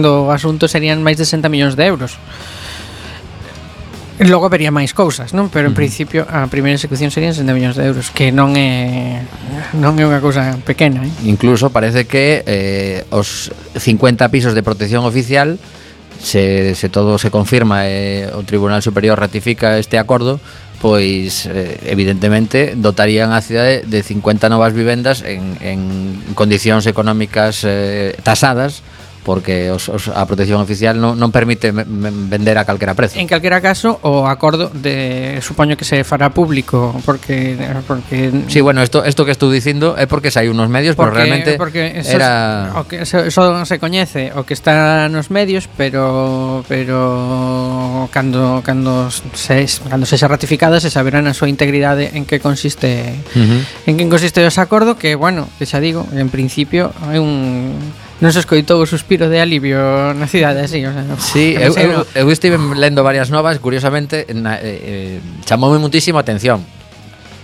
do 0.03 0.35
asunto 0.35 0.67
serían 0.67 0.99
máis 1.07 1.15
de 1.15 1.25
60 1.25 1.47
millóns 1.47 1.79
de 1.79 1.85
euros. 1.87 2.19
Logo 4.19 4.47
vería 4.47 4.71
máis 4.71 4.95
cousas, 4.95 5.35
non? 5.35 5.51
Pero 5.51 5.69
en 5.71 5.75
mm. 5.75 5.81
principio 5.81 6.21
a 6.31 6.47
primeira 6.47 6.79
execución 6.79 7.11
serían 7.11 7.35
60 7.35 7.51
millóns 7.51 7.75
de 7.75 7.83
euros, 7.83 8.15
que 8.15 8.31
non 8.31 8.55
é 8.55 9.27
non 9.75 9.99
é 9.99 10.07
unha 10.07 10.23
cousa 10.23 10.55
pequena, 10.63 11.03
eh? 11.03 11.11
Incluso 11.27 11.75
parece 11.75 12.07
que 12.07 12.47
eh, 12.47 13.03
os 13.11 13.51
50 13.75 14.31
pisos 14.31 14.55
de 14.55 14.63
protección 14.63 15.03
oficial 15.03 15.59
se, 16.23 16.79
se 16.79 16.89
todo 16.89 17.19
se 17.19 17.35
confirma 17.35 17.91
e 17.91 18.31
eh, 18.31 18.39
o 18.39 18.47
Tribunal 18.47 18.87
Superior 18.87 19.19
ratifica 19.19 19.83
este 19.83 19.99
acordo, 19.99 20.39
pois 20.79 21.51
eh, 21.51 21.83
evidentemente 21.91 22.79
dotarían 22.79 23.35
a 23.35 23.43
cidade 23.43 23.83
de 23.83 23.99
50 23.99 24.47
novas 24.47 24.71
vivendas 24.79 25.27
en, 25.27 25.59
en 25.59 25.81
condicións 26.39 26.87
económicas 26.87 27.67
eh, 27.67 28.15
tasadas 28.23 28.87
porque 29.25 29.73
os, 29.73 29.89
os, 29.89 30.13
a 30.13 30.23
protección 30.29 30.61
oficial 30.61 31.01
non, 31.01 31.17
non 31.17 31.33
permite 31.33 31.73
me, 31.73 31.89
me 31.89 32.13
vender 32.13 32.61
a 32.61 32.69
calquera 32.69 32.93
prezo. 32.93 33.17
En 33.17 33.27
calquera 33.27 33.65
caso, 33.65 33.99
o 34.05 34.29
acordo 34.29 34.69
de 34.69 35.41
supoño 35.41 35.75
que 35.81 35.89
se 35.89 36.05
fará 36.05 36.31
público 36.31 36.93
porque 37.09 37.57
porque 37.89 38.31
Sí, 38.53 38.61
bueno, 38.61 38.85
isto 38.85 39.03
isto 39.09 39.25
que 39.25 39.33
estou 39.33 39.49
dicindo 39.49 39.97
é 39.97 40.05
porque 40.05 40.29
sai 40.29 40.53
unos 40.53 40.69
medios, 40.69 40.95
porque, 40.95 41.17
pero 41.17 41.25
realmente 41.25 41.51
porque 41.57 42.05
eso 42.05 42.15
era 42.15 42.77
o 42.77 42.85
que 42.85 43.03
eso, 43.03 43.25
eso 43.25 43.65
se 43.65 43.81
coñece 43.81 44.31
o 44.37 44.45
que 44.45 44.53
está 44.53 45.09
nos 45.09 45.33
medios, 45.33 45.67
pero 45.81 46.63
pero 46.69 48.09
cando 48.13 48.61
cando 48.61 49.09
se 49.11 49.65
cando 49.89 50.05
sexa 50.05 50.29
ratificada 50.29 50.79
se 50.79 50.93
saberá 50.93 51.25
na 51.25 51.33
súa 51.33 51.49
integridade 51.49 52.13
en 52.13 52.29
que 52.29 52.39
consiste 52.39 53.17
uh 53.33 53.41
-huh. 53.41 53.89
en 53.89 53.95
que 53.97 54.05
consiste 54.13 54.45
ese 54.45 54.61
acordo 54.61 55.01
que, 55.01 55.17
bueno, 55.17 55.49
que 55.57 55.65
xa 55.65 55.81
digo, 55.81 56.05
en 56.13 56.29
principio 56.29 56.93
é 57.09 57.17
un 57.17 57.73
Non 58.23 58.31
se 58.31 58.39
escoitou 58.39 58.79
o 58.79 58.87
suspiro 58.87 59.27
de 59.27 59.43
alivio 59.43 60.15
na 60.15 60.31
cidade, 60.31 60.63
así, 60.63 60.87
o 60.87 60.95
sea, 60.95 61.03
Sí, 61.19 61.59
eu, 61.59 61.75
eu, 61.75 62.07
eu 62.15 62.27
estive 62.31 62.55
lendo 62.79 63.03
varias 63.03 63.27
novas, 63.35 63.59
curiosamente, 63.59 64.23
na, 64.31 64.55
eh, 64.63 65.19
eh, 65.19 65.43
chamoume 65.43 65.83
muitísimo 65.83 66.19
a 66.19 66.23
atención. 66.23 66.63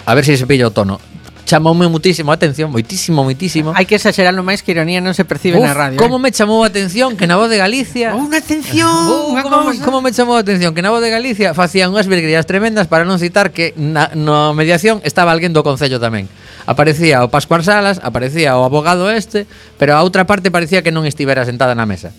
A 0.06 0.14
ver 0.14 0.22
se 0.22 0.38
se 0.38 0.46
pilla 0.46 0.70
o 0.70 0.72
tono. 0.72 1.02
Chamoume 1.50 1.90
muitísimo 1.90 2.30
a 2.30 2.38
atención, 2.38 2.70
moitísimo, 2.70 3.26
moitísimo. 3.26 3.74
Hai 3.74 3.82
que 3.82 3.98
exagerar 3.98 4.30
no 4.30 4.46
máis 4.46 4.62
que 4.62 4.70
ironía 4.70 5.02
non 5.02 5.18
se 5.18 5.26
percibe 5.26 5.58
Uf, 5.58 5.66
na 5.66 5.74
radio. 5.74 5.98
Eh. 5.98 6.02
Como 6.02 6.22
eh? 6.22 6.22
me 6.22 6.30
chamou 6.30 6.62
a 6.62 6.70
atención 6.70 7.18
que 7.18 7.26
na 7.26 7.34
voz 7.34 7.50
de 7.50 7.58
Galicia... 7.58 8.14
Unha 8.22 8.38
atención! 8.38 8.86
Uh, 8.86 9.34
unha 9.34 9.42
como, 9.42 9.74
como 9.82 9.98
me 9.98 10.14
chamou 10.14 10.38
a 10.38 10.46
atención 10.46 10.70
que 10.70 10.86
na 10.86 10.94
voz 10.94 11.02
de 11.02 11.10
Galicia 11.10 11.50
facían 11.50 11.90
unhas 11.90 12.06
virguerías 12.06 12.46
tremendas 12.46 12.86
para 12.86 13.02
non 13.02 13.18
citar 13.18 13.50
que 13.50 13.74
na, 13.74 14.14
na 14.14 14.54
mediación 14.54 15.02
estaba 15.02 15.34
alguén 15.34 15.50
do 15.50 15.66
Concello 15.66 15.98
tamén 15.98 16.30
aparecía 16.70 17.26
o 17.26 17.28
Pascual 17.34 17.66
Salas, 17.66 17.98
aparecía 17.98 18.54
o 18.54 18.62
abogado 18.62 19.10
este, 19.10 19.50
pero 19.74 19.98
a 19.98 20.06
outra 20.06 20.22
parte 20.22 20.54
parecía 20.54 20.86
que 20.86 20.94
non 20.94 21.02
estivera 21.02 21.42
sentada 21.42 21.74
na 21.74 21.82
mesa. 21.82 22.14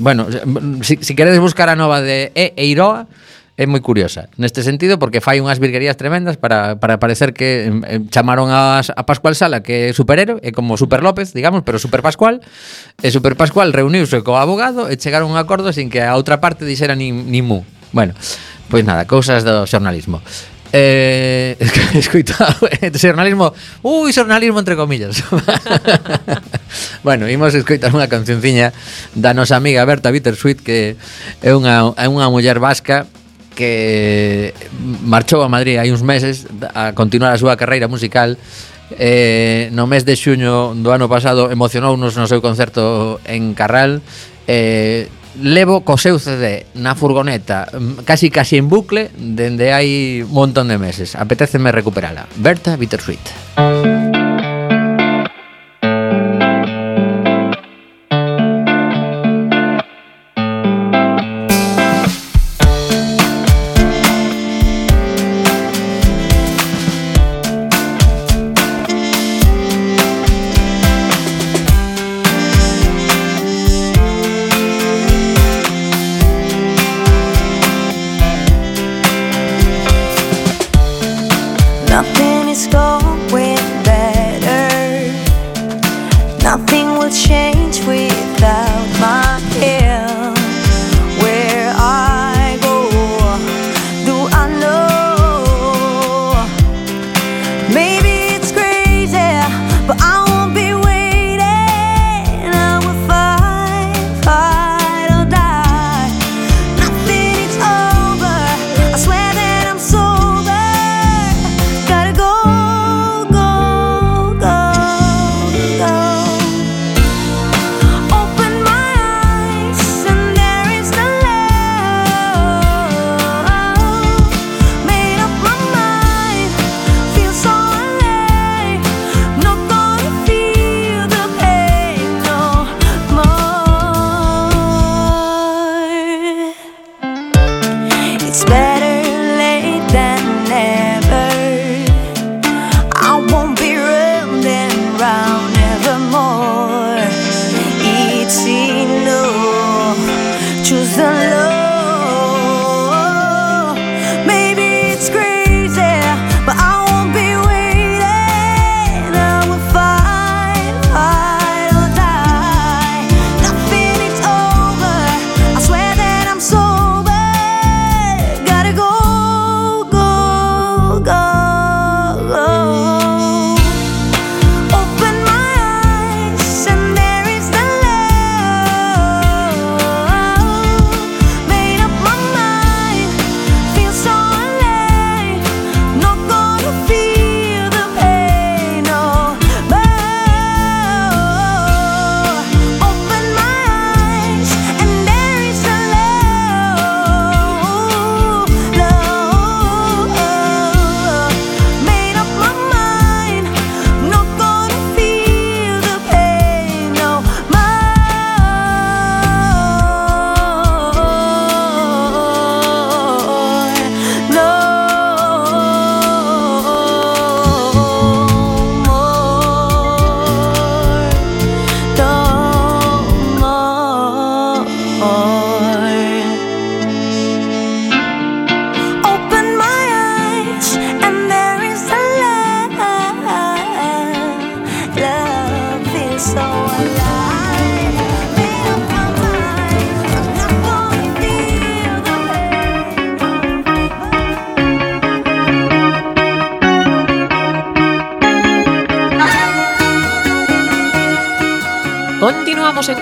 Bueno, 0.00 0.24
si, 0.80 0.96
si 1.04 1.12
queredes 1.12 1.44
buscar 1.44 1.68
a 1.68 1.76
nova 1.76 2.00
de 2.00 2.32
E 2.32 2.56
Eiroa, 2.56 3.04
é 3.60 3.68
moi 3.68 3.84
curiosa 3.84 4.32
neste 4.40 4.64
sentido 4.64 4.96
porque 4.96 5.20
fai 5.20 5.36
unhas 5.36 5.60
virguerías 5.60 5.92
tremendas 6.00 6.40
para, 6.40 6.80
para 6.80 6.96
parecer 6.96 7.36
que 7.36 7.68
chamaron 8.08 8.48
a, 8.48 8.80
a 8.80 9.02
Pascual 9.04 9.36
Sala 9.36 9.60
que 9.60 9.92
é 9.92 9.92
superhéroe, 9.92 10.40
é 10.40 10.48
como 10.56 10.80
Super 10.80 11.04
López, 11.04 11.36
digamos, 11.36 11.60
pero 11.60 11.76
Super 11.76 12.00
Pascual 12.00 12.40
e 13.04 13.12
Super 13.12 13.36
Pascual 13.36 13.76
reuniuse 13.76 14.24
co 14.24 14.40
abogado 14.40 14.88
e 14.88 14.96
chegaron 14.96 15.28
a 15.28 15.36
un 15.36 15.38
acordo 15.44 15.76
sin 15.76 15.92
que 15.92 16.00
a 16.00 16.16
outra 16.16 16.40
parte 16.40 16.64
dixera 16.64 16.96
nin, 16.96 17.28
nin 17.28 17.44
mu. 17.44 17.60
Bueno, 17.92 18.16
pois 18.72 18.80
nada, 18.88 19.04
cousas 19.04 19.44
do 19.44 19.68
xornalismo. 19.68 20.24
Eh, 20.72 21.56
escoitado 21.94 22.68
xornalismo 22.94 23.52
Ui, 23.82 24.12
xornalismo 24.12 24.58
entre 24.58 24.76
comillas. 24.76 25.22
Bueno, 27.02 27.26
imos 27.26 27.50
escoitar 27.58 27.90
unha 27.90 28.06
cancionciña 28.06 28.70
Da 29.10 29.34
nosa 29.34 29.58
amiga 29.58 29.82
Berta 29.82 30.14
Bittersweet 30.14 30.62
Que 30.62 30.94
é 31.42 31.50
unha, 31.50 31.90
é 31.98 32.06
unha 32.06 32.30
muller 32.30 32.62
vasca 32.62 33.10
Que 33.58 34.54
marchou 35.02 35.42
a 35.42 35.50
Madrid 35.50 35.82
hai 35.82 35.90
uns 35.90 36.06
meses 36.06 36.46
A 36.70 36.94
continuar 36.94 37.34
a 37.34 37.40
súa 37.42 37.58
carreira 37.58 37.90
musical 37.90 38.38
eh, 38.94 39.72
No 39.74 39.90
mes 39.90 40.06
de 40.06 40.14
xuño 40.14 40.78
do 40.78 40.94
ano 40.94 41.10
pasado 41.10 41.50
Emocionounos 41.50 42.14
no 42.14 42.30
seu 42.30 42.38
concerto 42.38 43.18
en 43.26 43.58
Carral 43.58 44.06
eh, 44.46 45.10
levo 45.38 45.82
co 45.84 45.96
seu 45.96 46.18
CD 46.18 46.66
na 46.74 46.94
furgoneta 46.94 47.68
mm, 47.70 48.02
casi 48.08 48.30
casi 48.30 48.56
en 48.58 48.66
bucle 48.66 49.10
dende 49.14 49.70
hai 49.70 50.22
un 50.26 50.32
montón 50.32 50.68
de 50.68 50.78
meses. 50.78 51.14
Apetéceme 51.14 51.70
recuperala. 51.70 52.26
Berta 52.36 52.74
Bittersweet. 52.74 53.22
Música 53.58 54.29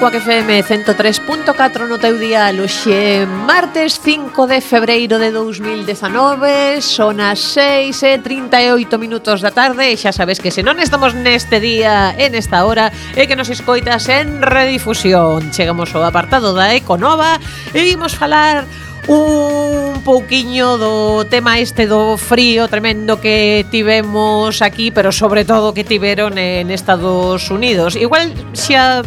Cuac 0.08 0.22
FM 0.24 0.64
103.4 0.64 1.84
no 1.84 2.00
teu 2.00 2.16
día 2.16 2.48
luxe. 2.48 3.28
Martes 3.44 4.00
5 4.00 4.48
de 4.48 4.64
febreiro 4.64 5.20
de 5.20 5.28
2019 5.28 6.80
Son 6.80 7.20
as 7.20 7.36
6 7.52 7.92
e 8.08 8.16
38 8.16 8.96
minutos 8.96 9.44
da 9.44 9.52
tarde. 9.52 9.92
E 9.92 10.00
xa 10.00 10.08
sabes 10.16 10.40
que 10.40 10.48
se 10.48 10.64
non 10.64 10.80
estamos 10.80 11.12
neste 11.12 11.60
día 11.60 12.16
en 12.16 12.32
esta 12.32 12.64
hora 12.64 12.88
E 13.12 13.28
que 13.28 13.36
nos 13.36 13.52
escoitas 13.52 14.08
en 14.08 14.40
redifusión. 14.40 15.52
Chegamos 15.52 15.92
ao 15.92 16.00
apartado 16.00 16.56
da 16.56 16.72
Econova 16.72 17.36
E 17.76 17.84
vimos 17.84 18.16
falar 18.16 18.64
un 19.12 20.00
pouquiño 20.08 20.80
do 20.80 21.28
tema 21.28 21.60
este 21.60 21.84
do 21.84 22.16
frío 22.16 22.64
tremendo 22.64 23.20
que 23.20 23.68
tivemos 23.68 24.64
aquí, 24.64 24.88
pero 24.88 25.12
sobre 25.12 25.44
todo 25.44 25.76
que 25.76 25.84
tiveron 25.84 26.40
en 26.40 26.72
Estados 26.72 27.52
Unidos. 27.52 27.92
Igual 27.92 28.32
xa 28.56 29.04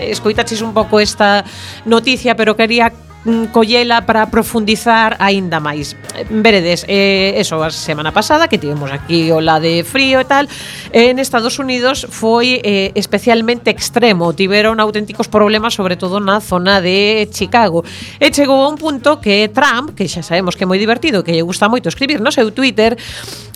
escoitaches 0.00 0.60
un 0.62 0.72
pouco 0.72 1.00
esta 1.00 1.44
noticia, 1.84 2.36
pero 2.36 2.56
quería 2.56 2.92
Mm, 3.26 3.46
collela 3.46 4.06
para 4.06 4.30
profundizar 4.30 5.16
aínda 5.18 5.58
máis. 5.58 5.98
Veredes, 6.30 6.86
eh, 6.86 7.34
eso 7.34 7.58
a 7.58 7.74
semana 7.74 8.14
pasada 8.14 8.46
que 8.46 8.54
tivemos 8.54 8.94
aquí 8.94 9.34
o 9.34 9.42
la 9.42 9.58
de 9.58 9.82
frío 9.82 10.22
e 10.22 10.26
tal, 10.30 10.46
en 10.94 11.18
Estados 11.18 11.58
Unidos 11.58 12.06
foi 12.06 12.62
eh, 12.62 12.94
especialmente 12.94 13.74
extremo, 13.74 14.30
tiveron 14.30 14.78
auténticos 14.78 15.26
problemas 15.26 15.74
sobre 15.74 15.98
todo 15.98 16.22
na 16.22 16.38
zona 16.38 16.78
de 16.78 17.26
Chicago. 17.34 17.82
E 18.22 18.30
chegou 18.30 18.62
a 18.62 18.70
un 18.70 18.78
punto 18.78 19.18
que 19.18 19.50
Trump, 19.50 19.98
que 19.98 20.06
xa 20.06 20.22
sabemos 20.22 20.54
que 20.54 20.62
é 20.62 20.70
moi 20.70 20.78
divertido, 20.78 21.26
que 21.26 21.34
lle 21.34 21.42
gusta 21.42 21.66
moito 21.66 21.90
escribir 21.90 22.22
no 22.22 22.30
seu 22.30 22.54
Twitter, 22.54 22.94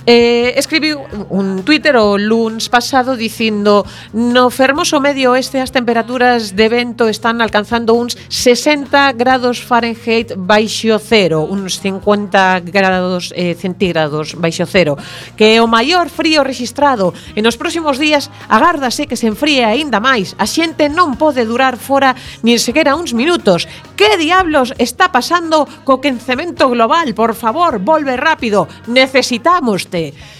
Eh, 0.07 0.55
escribiu 0.57 1.05
un 1.29 1.63
Twitter 1.63 1.97
o 1.97 2.17
luns 2.17 2.73
pasado 2.73 3.17
dicindo 3.21 3.85
no 4.17 4.49
fermoso 4.49 4.97
medio 4.97 5.37
oeste 5.37 5.61
as 5.61 5.77
temperaturas 5.77 6.57
de 6.57 6.67
vento 6.73 7.05
están 7.05 7.45
alcanzando 7.45 7.93
uns 7.93 8.17
60 8.33 9.13
grados 9.13 9.60
graus 9.61 9.63
Fahrenheit 9.63 10.35
baixo 10.37 10.99
cero, 10.99 11.47
uns 11.51 11.81
50 11.81 12.61
grados 12.61 13.33
eh, 13.37 13.55
centígrados 13.55 14.35
baixo 14.35 14.67
cero, 14.67 14.97
que 15.37 15.57
é 15.57 15.63
o 15.63 15.69
maior 15.69 16.09
frío 16.09 16.43
registrado. 16.43 17.13
E 17.37 17.43
nos 17.43 17.57
próximos 17.57 17.99
días 17.99 18.31
agárdase 18.49 19.07
que 19.07 19.17
se 19.17 19.29
enfríe 19.29 19.65
aínda 19.65 20.01
máis. 20.01 20.35
A 20.39 20.47
xente 20.47 20.89
non 20.89 21.17
pode 21.17 21.45
durar 21.45 21.77
fora 21.77 22.17
nin 22.43 22.59
sequera 22.59 22.97
uns 22.97 23.13
minutos. 23.13 23.69
Que 23.97 24.17
diablos 24.17 24.73
está 24.81 25.13
pasando 25.13 25.69
co 25.85 26.01
quencemento 26.01 26.69
global? 26.69 27.13
Por 27.13 27.37
favor, 27.37 27.79
volve 27.81 28.17
rápido. 28.17 28.67
Necesitámoste. 28.89 30.40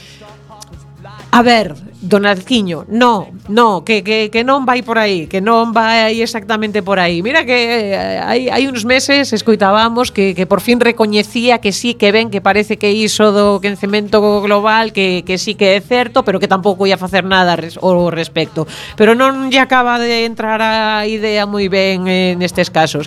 A 1.33 1.43
ver, 1.43 1.77
don 2.01 2.27
Arquiño, 2.27 2.87
no, 2.89 3.29
no, 3.47 3.85
que, 3.85 4.03
que, 4.03 4.31
que 4.35 4.43
non 4.43 4.67
vai 4.67 4.83
por 4.83 4.99
aí, 4.99 5.31
que 5.31 5.39
non 5.39 5.71
vai 5.71 6.19
exactamente 6.19 6.83
por 6.83 6.99
aí. 6.99 7.23
Mira 7.23 7.47
que 7.47 7.55
eh, 7.95 8.19
hai, 8.19 8.51
hai 8.51 8.67
uns 8.67 8.83
meses 8.83 9.31
escoitábamos 9.31 10.11
que, 10.11 10.35
que 10.35 10.51
por 10.51 10.59
fin 10.59 10.83
recoñecía 10.83 11.63
que 11.63 11.71
sí 11.71 11.95
que 11.95 12.11
ven, 12.11 12.35
que 12.35 12.43
parece 12.43 12.83
que 12.83 12.91
iso 12.91 13.31
do 13.31 13.63
quencemento 13.63 14.19
global, 14.43 14.91
que, 14.91 15.23
que 15.23 15.39
sí 15.39 15.55
que 15.55 15.79
é 15.79 15.81
certo, 15.81 16.27
pero 16.27 16.43
que 16.43 16.51
tampouco 16.51 16.91
ia 16.91 16.99
facer 16.99 17.23
nada 17.23 17.55
res, 17.55 17.79
ao 17.79 18.11
respecto. 18.11 18.67
Pero 18.99 19.15
non 19.15 19.55
lle 19.55 19.63
acaba 19.63 20.03
de 20.03 20.27
entrar 20.27 20.59
a 20.59 21.07
idea 21.07 21.47
moi 21.47 21.71
ben 21.71 22.11
eh, 22.11 22.35
nestes 22.35 22.75
casos. 22.75 23.07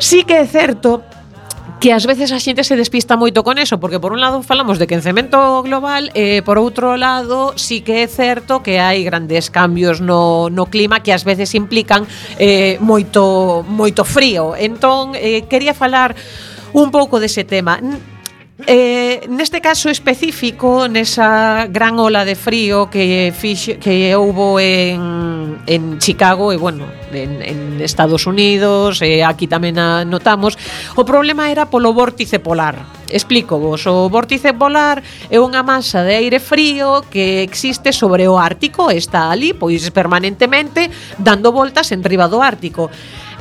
Sí 0.00 0.24
que 0.24 0.40
é 0.40 0.48
certo 0.48 1.04
que 1.80 1.94
ás 1.96 2.04
veces 2.04 2.28
a 2.28 2.38
xente 2.38 2.60
se 2.60 2.76
despista 2.76 3.16
moito 3.16 3.40
con 3.40 3.56
eso, 3.56 3.80
porque 3.80 3.96
por 3.96 4.12
un 4.12 4.20
lado 4.20 4.44
falamos 4.44 4.76
de 4.76 4.84
quencemento 4.84 5.64
global, 5.64 6.12
eh, 6.12 6.44
por 6.44 6.60
outro 6.60 7.00
lado 7.00 7.56
sí 7.56 7.80
que 7.80 8.04
é 8.04 8.06
certo 8.06 8.60
que 8.60 8.76
hai 8.76 9.00
grandes 9.00 9.48
cambios 9.48 10.04
no, 10.04 10.52
no 10.52 10.68
clima 10.68 11.00
que 11.00 11.16
ás 11.16 11.24
veces 11.24 11.56
implican 11.56 12.04
eh, 12.36 12.76
moito 12.84 13.64
moito 13.64 14.04
frío. 14.04 14.52
Entón, 14.52 15.16
eh, 15.16 15.48
quería 15.48 15.72
falar 15.72 16.12
un 16.76 16.92
pouco 16.92 17.16
dese 17.16 17.48
tema. 17.48 17.80
Eh, 18.66 19.26
neste 19.28 19.60
caso 19.60 19.88
específico, 19.88 20.88
nesa 20.88 21.66
gran 21.70 21.96
ola 21.96 22.24
de 22.24 22.34
frío 22.34 22.90
que 22.90 23.32
fixo, 23.32 23.78
que 23.78 24.12
houbo 24.14 24.60
en, 24.60 25.62
en 25.66 25.98
Chicago 25.98 26.52
e 26.52 26.56
bueno, 26.56 26.84
en, 27.12 27.40
en 27.42 27.80
Estados 27.80 28.26
Unidos, 28.26 29.00
e 29.00 29.22
aquí 29.24 29.46
tamén 29.46 29.78
a, 29.78 30.04
notamos, 30.04 30.58
o 30.98 31.06
problema 31.06 31.48
era 31.48 31.70
polo 31.70 31.94
vórtice 31.94 32.42
polar. 32.42 33.00
Explico 33.10 33.58
vos, 33.58 33.86
o 33.86 34.06
vórtice 34.06 34.54
polar 34.54 35.02
é 35.30 35.38
unha 35.38 35.66
masa 35.66 36.06
de 36.06 36.14
aire 36.14 36.38
frío 36.38 37.02
que 37.10 37.42
existe 37.42 37.90
sobre 37.90 38.26
o 38.30 38.38
Ártico, 38.38 38.90
está 38.90 39.30
ali 39.30 39.50
pois 39.54 39.82
permanentemente 39.90 40.90
dando 41.18 41.50
voltas 41.50 41.90
en 41.90 42.02
riba 42.06 42.30
do 42.30 42.38
Ártico. 42.38 42.90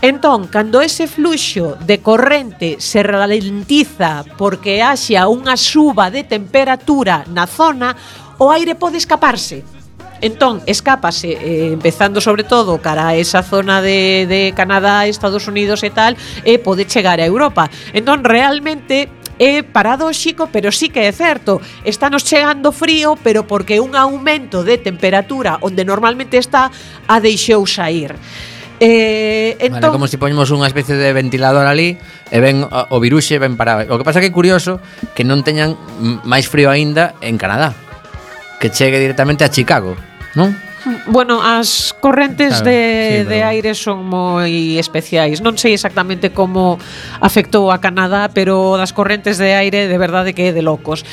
Entón, 0.01 0.47
cando 0.47 0.79
ese 0.79 1.07
fluxo 1.07 1.75
de 1.75 1.99
corrente 1.99 2.77
se 2.79 3.03
ralentiza 3.03 4.23
porque 4.39 4.79
haxa 4.79 5.27
unha 5.27 5.59
suba 5.59 6.07
de 6.07 6.23
temperatura 6.23 7.27
na 7.27 7.43
zona, 7.43 7.99
o 8.39 8.47
aire 8.47 8.79
pode 8.79 8.95
escaparse. 8.95 9.59
Entón, 10.23 10.63
escápase, 10.63 11.35
eh, 11.35 11.75
empezando 11.75 12.23
sobre 12.23 12.47
todo 12.47 12.79
cara 12.79 13.11
a 13.11 13.15
esa 13.19 13.43
zona 13.43 13.83
de, 13.83 14.23
de 14.23 14.55
Canadá, 14.55 15.03
Estados 15.03 15.51
Unidos 15.51 15.83
e 15.83 15.91
tal, 15.91 16.15
e 16.47 16.55
eh, 16.55 16.59
pode 16.63 16.87
chegar 16.87 17.19
a 17.19 17.27
Europa. 17.27 17.67
Entón, 17.91 18.23
realmente, 18.23 19.11
é 19.35 19.63
paradóxico, 19.67 20.47
pero 20.47 20.71
sí 20.71 20.87
que 20.87 21.07
é 21.07 21.11
certo. 21.11 21.59
Estános 21.83 22.23
chegando 22.23 22.71
frío, 22.71 23.19
pero 23.19 23.43
porque 23.43 23.83
un 23.83 23.99
aumento 23.99 24.63
de 24.63 24.79
temperatura 24.79 25.59
onde 25.59 25.83
normalmente 25.83 26.39
está 26.39 26.71
a 27.03 27.19
deixou 27.19 27.67
sair. 27.67 28.15
Eh, 28.79 29.59
entón... 29.59 29.81
vale, 29.81 29.91
como 29.91 30.07
se 30.07 30.15
si 30.15 30.17
poñemos 30.17 30.47
unha 30.55 30.67
especie 30.67 30.95
de 30.95 31.11
ventilador 31.11 31.67
ali 31.67 31.99
e 32.31 32.37
ven 32.39 32.63
o 32.63 32.97
viruxe 33.03 33.35
ven 33.35 33.59
para. 33.59 33.83
O 33.91 33.99
que 33.99 34.07
pasa 34.07 34.23
que 34.23 34.31
é 34.31 34.33
curioso 34.33 34.79
que 35.11 35.27
non 35.27 35.43
teñan 35.43 35.75
máis 36.23 36.47
frío 36.47 36.71
aínda 36.71 37.15
en 37.19 37.35
Canadá. 37.35 37.75
Que 38.59 38.71
chegue 38.71 38.99
directamente 38.99 39.43
a 39.43 39.51
Chicago, 39.51 39.99
non? 40.35 40.55
Bueno, 41.11 41.43
as 41.43 41.91
correntes 41.99 42.63
claro, 42.63 42.71
de, 42.71 42.79
sí, 42.79 43.15
pero... 43.27 43.29
de 43.29 43.39
aire 43.43 43.71
son 43.75 43.99
moi 44.07 44.79
especiais 44.79 45.43
Non 45.43 45.59
sei 45.59 45.75
exactamente 45.75 46.31
como 46.31 46.79
afectou 47.19 47.67
a 47.67 47.83
Canadá 47.83 48.31
Pero 48.31 48.79
das 48.79 48.95
correntes 48.95 49.35
de 49.35 49.59
aire 49.59 49.91
de 49.91 49.97
verdade 49.99 50.31
que 50.31 50.49
é 50.49 50.55
de 50.55 50.63
locos 50.63 51.03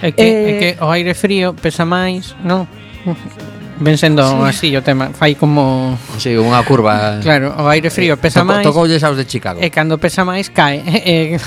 É 0.00 0.16
que, 0.16 0.24
eh... 0.24 0.48
é 0.48 0.52
que 0.56 0.68
o 0.80 0.88
aire 0.88 1.12
frío 1.12 1.52
pesa 1.52 1.84
máis, 1.84 2.32
non? 2.40 2.64
Ven 3.80 3.96
sendo 3.96 4.22
sí. 4.22 4.44
así 4.44 4.76
o 4.76 4.82
tema, 4.84 5.08
fai 5.16 5.34
como 5.40 5.96
sí, 6.20 6.36
unha 6.36 6.60
curva. 6.68 7.16
Claro, 7.24 7.56
o 7.56 7.64
aire 7.72 7.88
frío 7.88 8.14
eh, 8.14 8.20
pesa 8.20 8.44
máis. 8.44 8.60
Tocou 8.60 8.84
Tocoulles 8.84 9.00
aos 9.00 9.16
de 9.16 9.24
Chicago. 9.24 9.56
E 9.56 9.72
cando 9.72 9.96
pesa 9.96 10.20
máis 10.20 10.52
cae, 10.52 10.84
eh, 10.86 11.40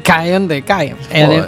cae 0.00 0.32
onde 0.32 0.64
cae. 0.64 0.96
E, 1.12 1.20
de, 1.28 1.38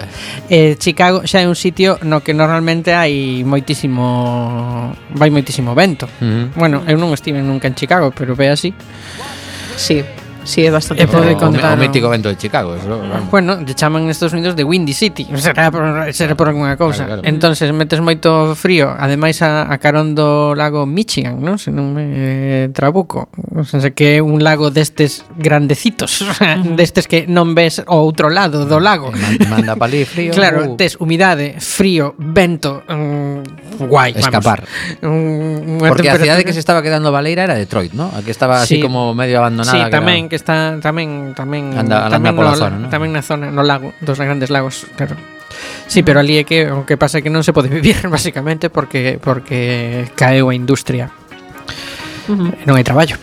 eh, 0.52 0.72
Chicago 0.76 1.24
xa 1.24 1.40
é 1.40 1.48
un 1.48 1.56
sitio 1.56 1.96
no 2.04 2.20
que 2.20 2.36
normalmente 2.36 2.92
hai 2.92 3.40
moitísimo 3.40 4.92
vai 5.16 5.32
moitísimo 5.32 5.72
vento. 5.72 6.04
Uh 6.20 6.52
-huh. 6.52 6.60
Bueno, 6.60 6.84
eu 6.84 7.00
non 7.00 7.16
estive 7.16 7.40
nunca 7.40 7.64
en 7.64 7.74
Chicago, 7.74 8.12
pero 8.12 8.36
ve 8.36 8.52
así. 8.52 8.76
Sí. 9.80 10.04
Sí, 10.44 10.66
é 10.66 10.70
bastante. 10.70 11.02
É 11.02 11.06
pode 11.06 11.34
contar 11.36 11.72
o, 11.72 11.74
o 11.74 11.80
mítico 11.80 12.06
evento 12.06 12.28
de 12.28 12.36
Chicago, 12.36 12.74
eso, 12.74 12.88
mm. 12.88 13.08
vamos. 13.08 13.30
Bueno, 13.30 13.50
lle 13.62 13.74
chaman 13.74 14.10
Estados 14.10 14.34
Unidos 14.34 14.56
de 14.56 14.64
Windy 14.64 14.92
City. 14.92 15.26
Será 15.36 15.70
por, 15.70 15.82
será 16.12 16.34
por 16.34 16.48
alguna 16.48 16.76
cousa. 16.76 17.04
Claro, 17.04 17.22
claro. 17.22 17.28
Entonces 17.28 17.70
metes 17.72 18.00
moito 18.02 18.54
frío, 18.58 18.90
ademais 18.90 19.40
a, 19.42 19.70
a 19.70 19.76
carón 19.78 20.14
do 20.14 20.54
lago 20.58 20.84
Michigan, 20.86 21.38
non? 21.38 21.56
Se 21.62 21.70
non 21.70 21.94
me 21.94 22.04
eh, 22.10 22.66
trabuco. 22.74 23.30
O 23.54 23.62
sea, 23.62 23.94
que 23.94 24.18
é 24.18 24.20
un 24.22 24.42
lago 24.42 24.70
destes 24.74 25.22
grandecitos, 25.38 26.26
destes 26.78 27.06
que 27.06 27.30
non 27.30 27.54
ves 27.54 27.84
o 27.86 27.96
outro 28.02 28.26
lado 28.26 28.66
do 28.66 28.78
mm, 28.78 28.82
lago. 28.82 29.08
Manda 29.46 29.78
palí 29.78 30.04
frío. 30.04 30.34
Claro, 30.42 30.74
uh. 30.74 30.76
tes 30.76 30.96
humidade, 30.98 31.60
frío, 31.60 32.14
vento, 32.18 32.82
mm, 32.88 33.86
guai, 33.86 34.14
Escapar. 34.16 34.64
Vamos. 35.02 35.88
Porque 35.88 36.10
a 36.10 36.18
cidade 36.18 36.44
que 36.44 36.52
se 36.52 36.58
estaba 36.58 36.82
quedando 36.82 37.12
Valeira 37.12 37.44
era 37.44 37.54
Detroit, 37.54 37.92
¿no? 37.92 38.10
Aquí 38.16 38.30
estaba 38.30 38.62
así 38.62 38.76
sí. 38.76 38.80
como 38.80 39.14
medio 39.14 39.38
abandonada. 39.38 39.86
Sí, 39.86 39.90
tamén, 39.90 40.31
que 40.32 40.40
está 40.40 40.80
tamén 40.80 41.36
tamén 41.36 41.76
anda, 41.76 42.08
tamén, 42.08 42.32
pola 42.32 42.56
no, 42.56 42.60
zona, 42.64 42.76
no? 42.80 42.88
tamén 42.88 43.12
na 43.12 43.20
zona 43.20 43.52
no 43.52 43.60
lago 43.60 43.92
dos 44.00 44.16
grandes 44.16 44.48
lagos, 44.48 44.88
claro. 44.96 45.12
Sí, 45.84 46.00
pero 46.00 46.24
ali 46.24 46.40
é 46.40 46.48
que 46.48 46.72
o 46.72 46.88
que 46.88 46.96
pasa 46.96 47.20
é 47.20 47.22
que 47.22 47.28
non 47.28 47.44
se 47.44 47.52
pode 47.52 47.68
vivir 47.76 48.00
basicamente 48.08 48.72
porque 48.72 49.20
porque 49.20 50.08
caeu 50.16 50.48
a 50.48 50.56
industria. 50.56 51.12
Uh 52.32 52.32
-huh. 52.32 52.50
Non 52.64 52.80
hai 52.80 52.84
traballo. 52.88 53.20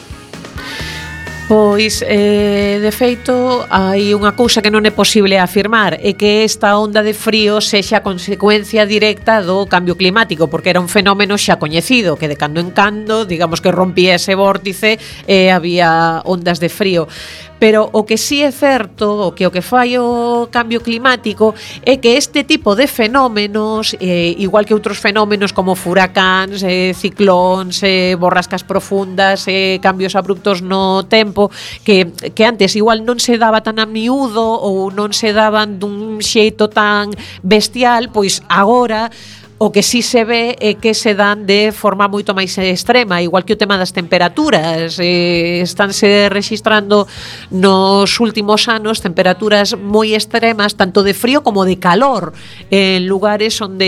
Pois, 1.49 2.05
eh, 2.07 2.77
de 2.79 2.91
feito, 2.91 3.65
hai 3.73 4.13
unha 4.13 4.37
cousa 4.37 4.61
que 4.61 4.69
non 4.69 4.85
é 4.85 4.93
posible 4.93 5.41
afirmar 5.41 5.97
é 5.97 6.13
que 6.13 6.45
esta 6.45 6.77
onda 6.77 7.01
de 7.01 7.17
frío 7.17 7.57
sexa 7.57 8.05
a 8.05 8.05
consecuencia 8.05 8.85
directa 8.85 9.41
do 9.41 9.65
cambio 9.65 9.97
climático, 9.97 10.45
porque 10.45 10.69
era 10.69 10.77
un 10.77 10.85
fenómeno 10.85 11.41
xa 11.41 11.57
coñecido, 11.57 12.21
que 12.21 12.29
de 12.29 12.37
cando 12.37 12.61
en 12.61 12.69
cando, 12.69 13.25
digamos 13.25 13.65
que 13.65 13.73
rompía 13.73 14.21
ese 14.21 14.37
vórtice 14.37 15.01
e 15.25 15.49
eh, 15.49 15.51
había 15.51 16.21
ondas 16.21 16.61
de 16.61 16.69
frío 16.69 17.09
pero 17.59 17.89
o 17.91 18.07
que 18.07 18.17
sí 18.17 18.41
é 18.41 18.51
certo, 18.51 19.27
o 19.27 19.35
que 19.35 19.45
o 19.45 19.51
que 19.51 19.61
fai 19.61 19.99
o 19.99 20.47
cambio 20.47 20.79
climático 20.79 21.53
é 21.83 21.99
que 21.99 22.15
este 22.15 22.47
tipo 22.47 22.73
de 22.73 22.87
fenómenos, 22.87 23.93
eh, 23.99 24.33
igual 24.39 24.63
que 24.63 24.73
outros 24.73 24.97
fenómenos 24.97 25.51
como 25.51 25.75
furacáns, 25.75 26.63
eh, 26.63 26.95
ciclóns, 26.95 27.83
eh, 27.83 28.15
borrascas 28.15 28.63
profundas, 28.63 29.43
eh, 29.47 29.77
cambios 29.83 30.15
abruptos 30.15 30.63
no 30.63 31.03
tempo, 31.03 31.51
que, 31.83 32.07
que 32.33 32.43
antes 32.47 32.79
igual 32.79 33.03
non 33.03 33.19
se 33.19 33.35
daba 33.35 33.59
tan 33.59 33.77
a 33.77 33.85
miúdo 33.85 34.41
ou 34.41 34.87
non 34.89 35.11
se 35.11 35.35
daban 35.35 35.83
dun 35.83 36.23
xeito 36.23 36.71
tan 36.71 37.11
bestial, 37.43 38.07
pois 38.09 38.39
agora 38.47 39.11
O 39.61 39.73
que 39.73 39.83
sí 39.83 40.01
se 40.01 40.23
ve 40.23 40.55
é 40.63 40.79
que 40.79 40.95
se 40.95 41.19
dan 41.19 41.43
de 41.43 41.75
forma 41.75 42.07
moito 42.07 42.31
máis 42.31 42.55
extrema, 42.55 43.19
igual 43.19 43.43
que 43.43 43.51
o 43.51 43.59
tema 43.59 43.75
das 43.75 43.91
temperaturas. 43.91 44.95
Eh, 45.03 45.59
estánse 45.59 46.31
registrando 46.31 47.03
nos 47.51 48.07
últimos 48.23 48.71
anos 48.71 49.03
temperaturas 49.03 49.75
moi 49.75 50.15
extremas, 50.15 50.79
tanto 50.79 51.03
de 51.03 51.11
frío 51.11 51.43
como 51.43 51.67
de 51.67 51.75
calor, 51.75 52.31
en 52.71 53.03
lugares 53.03 53.59
onde 53.59 53.83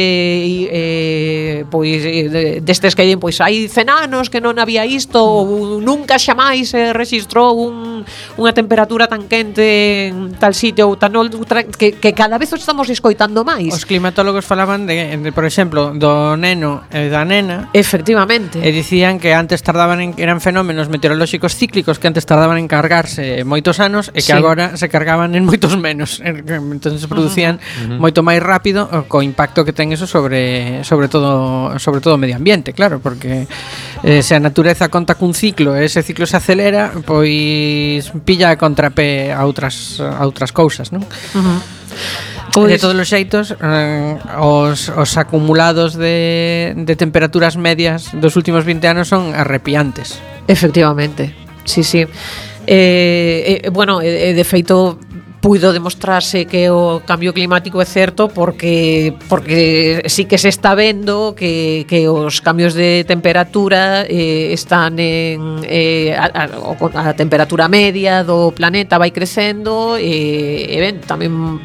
eh, 0.75 1.63
pois 1.71 2.03
eh, 2.03 2.59
destes 2.59 2.91
que 2.91 3.07
pois 3.15 3.39
hai 3.39 3.71
cenanos 3.71 4.27
que 4.27 4.43
non 4.43 4.59
había 4.59 4.83
isto, 4.83 5.23
ou 5.23 5.79
nunca 5.79 6.19
xamais 6.19 6.75
se 6.75 6.91
registrou 6.91 7.55
un, 7.55 8.03
unha 8.35 8.51
temperatura 8.51 9.07
tan 9.07 9.31
quente 9.31 10.11
en 10.11 10.35
tal 10.35 10.51
sitio 10.51 10.91
ou 10.91 10.99
tan 10.99 11.15
outra, 11.15 11.63
que, 11.63 11.95
que 11.95 12.11
cada 12.11 12.35
vez 12.35 12.51
o 12.51 12.59
estamos 12.59 12.91
escoitando 12.91 13.47
máis. 13.47 13.71
Os 13.71 13.87
climatólogos 13.87 14.43
falaban 14.43 14.83
de, 14.83 15.15
de 15.15 15.31
por 15.31 15.47
exemplo, 15.47 15.60
exemplo, 15.61 15.93
do 15.93 16.33
neno 16.35 16.81
e 16.89 17.05
da 17.13 17.21
nena. 17.21 17.69
Efectivamente. 17.77 18.57
E 18.65 18.73
dicían 18.73 19.21
que 19.21 19.37
antes 19.37 19.61
tardaban 19.61 20.01
en 20.01 20.17
eran 20.17 20.41
fenómenos 20.41 20.89
meteorolóxicos 20.89 21.53
cíclicos 21.53 22.01
que 22.01 22.09
antes 22.09 22.25
tardaban 22.25 22.57
en 22.57 22.65
cargarse 22.65 23.45
moitos 23.45 23.77
anos 23.77 24.09
e 24.09 24.25
que 24.25 24.33
sí. 24.33 24.37
agora 24.37 24.73
se 24.73 24.89
cargaban 24.89 25.37
en 25.37 25.45
moitos 25.45 25.77
menos. 25.77 26.17
Entón 26.25 26.97
se 26.97 27.05
producían 27.05 27.61
uh 27.61 27.93
-huh. 27.93 28.01
moito 28.01 28.25
máis 28.25 28.41
rápido 28.41 28.89
co 29.05 29.21
impacto 29.21 29.61
que 29.61 29.73
ten 29.77 29.93
eso 29.93 30.09
sobre 30.09 30.81
sobre 30.81 31.05
todo 31.05 31.77
sobre 31.77 32.01
todo 32.01 32.17
o 32.17 32.21
medio 32.21 32.41
ambiente, 32.41 32.73
claro, 32.73 32.97
porque 32.97 33.45
eh, 34.01 34.25
se 34.25 34.33
a 34.33 34.41
natureza 34.41 34.89
conta 34.89 35.13
cun 35.13 35.37
ciclo 35.37 35.77
e 35.77 35.85
ese 35.85 36.01
ciclo 36.01 36.25
se 36.25 36.41
acelera, 36.41 36.89
pois 37.05 38.09
pilla 38.25 38.49
a 38.49 38.57
contrapé 38.57 39.29
a 39.29 39.45
outras 39.45 40.01
a 40.01 40.25
outras 40.25 40.49
cousas, 40.49 40.89
non? 40.89 41.05
Uh 41.37 41.45
-huh. 41.45 41.59
Pois... 42.51 42.67
De 42.67 42.77
todos 42.77 42.95
os 42.99 43.07
xeitos, 43.07 43.55
eh, 43.55 44.19
os, 44.39 44.91
os 44.91 45.11
acumulados 45.15 45.95
de, 45.95 46.75
de 46.75 46.93
temperaturas 46.99 47.55
medias 47.55 48.11
dos 48.11 48.35
últimos 48.35 48.67
20 48.67 48.87
anos 48.87 49.07
son 49.07 49.31
arrepiantes. 49.31 50.19
Efectivamente, 50.47 51.31
sí, 51.63 51.83
sí. 51.83 52.03
Eh, 52.67 53.61
eh, 53.63 53.69
bueno, 53.71 54.01
eh, 54.01 54.29
eh, 54.29 54.33
de 54.33 54.43
feito, 54.43 54.99
puido 55.41 55.73
demostrarse 55.73 56.45
que 56.45 56.69
o 56.69 57.01
cambio 57.01 57.33
climático 57.33 57.81
é 57.81 57.87
certo 57.89 58.29
porque 58.29 59.17
porque 59.25 60.05
sí 60.05 60.29
que 60.29 60.37
se 60.37 60.53
está 60.53 60.75
vendo 60.77 61.33
que, 61.33 61.89
que 61.89 62.07
os 62.07 62.39
cambios 62.45 62.77
de 62.77 63.03
temperatura 63.03 64.05
eh, 64.05 64.53
están 64.53 65.01
en 65.01 65.65
eh, 65.65 66.13
a, 66.13 66.29
a, 66.29 67.09
a 67.09 67.13
temperatura 67.17 67.65
media 67.67 68.21
do 68.21 68.53
planeta 68.53 69.01
vai 69.01 69.09
crecendo 69.09 69.97
eh, 69.97 70.69
e 70.69 70.77
ben, 70.77 71.01
tamén 71.01 71.57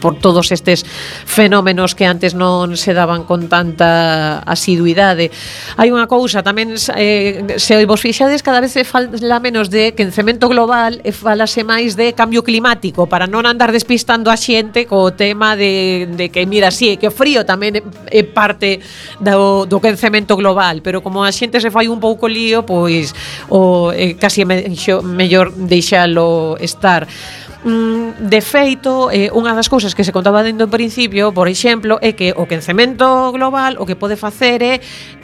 por 0.00 0.18
todos 0.18 0.52
estes 0.52 0.86
fenómenos 1.24 1.94
que 1.94 2.06
antes 2.06 2.34
non 2.34 2.74
se 2.78 2.94
daban 2.94 3.26
con 3.28 3.46
tanta 3.50 4.40
asiduidade. 4.46 5.30
Hai 5.76 5.90
unha 5.90 6.06
cousa, 6.06 6.42
tamén 6.42 6.74
eh, 6.96 7.58
se 7.58 7.74
vos 7.84 8.00
fixades 8.00 8.40
cada 8.42 8.62
vez 8.62 8.72
se 8.72 8.86
fala 8.86 9.38
menos 9.40 9.68
de 9.68 9.92
quencemento 9.92 10.48
global 10.48 11.00
e 11.04 11.10
falase 11.10 11.62
máis 11.66 11.98
de 11.98 12.14
cambio 12.14 12.46
climático 12.46 13.06
para 13.06 13.26
non 13.26 13.44
andar 13.44 13.74
despistando 13.74 14.30
a 14.30 14.36
xente 14.38 14.86
co 14.86 15.12
tema 15.12 15.56
de, 15.58 16.08
de 16.14 16.30
que, 16.30 16.46
mira, 16.46 16.70
sí, 16.70 16.96
que 16.96 17.08
o 17.08 17.14
frío 17.14 17.44
tamén 17.44 17.80
é 18.10 18.22
parte 18.24 18.80
do, 19.20 19.66
do 19.66 19.78
quencemento 19.80 20.36
global, 20.36 20.80
pero 20.80 21.02
como 21.02 21.22
a 21.22 21.32
xente 21.32 21.60
se 21.60 21.70
fai 21.70 21.88
un 21.90 22.00
pouco 22.00 22.28
lío, 22.28 22.62
pois 22.64 23.12
o, 23.50 23.92
eh, 23.92 24.16
casi 24.16 24.42
é 24.42 24.46
mellor 24.46 25.52
deixalo 25.54 26.56
estar. 26.60 27.06
Mm, 27.64 28.28
de 28.28 28.40
feito, 28.44 29.08
eh, 29.08 29.32
unha 29.32 29.56
das 29.56 29.72
cousas 29.72 29.96
que 29.96 30.04
se 30.04 30.12
contaba 30.12 30.44
dentro 30.44 30.68
do 30.68 30.70
principio, 30.70 31.32
por 31.32 31.48
exemplo, 31.48 31.96
é 32.04 32.12
que 32.12 32.36
o 32.36 32.44
quencemento 32.44 33.32
global 33.32 33.80
o 33.80 33.88
que 33.88 33.96
pode 33.96 34.20
facer 34.20 34.60
é 34.60 34.74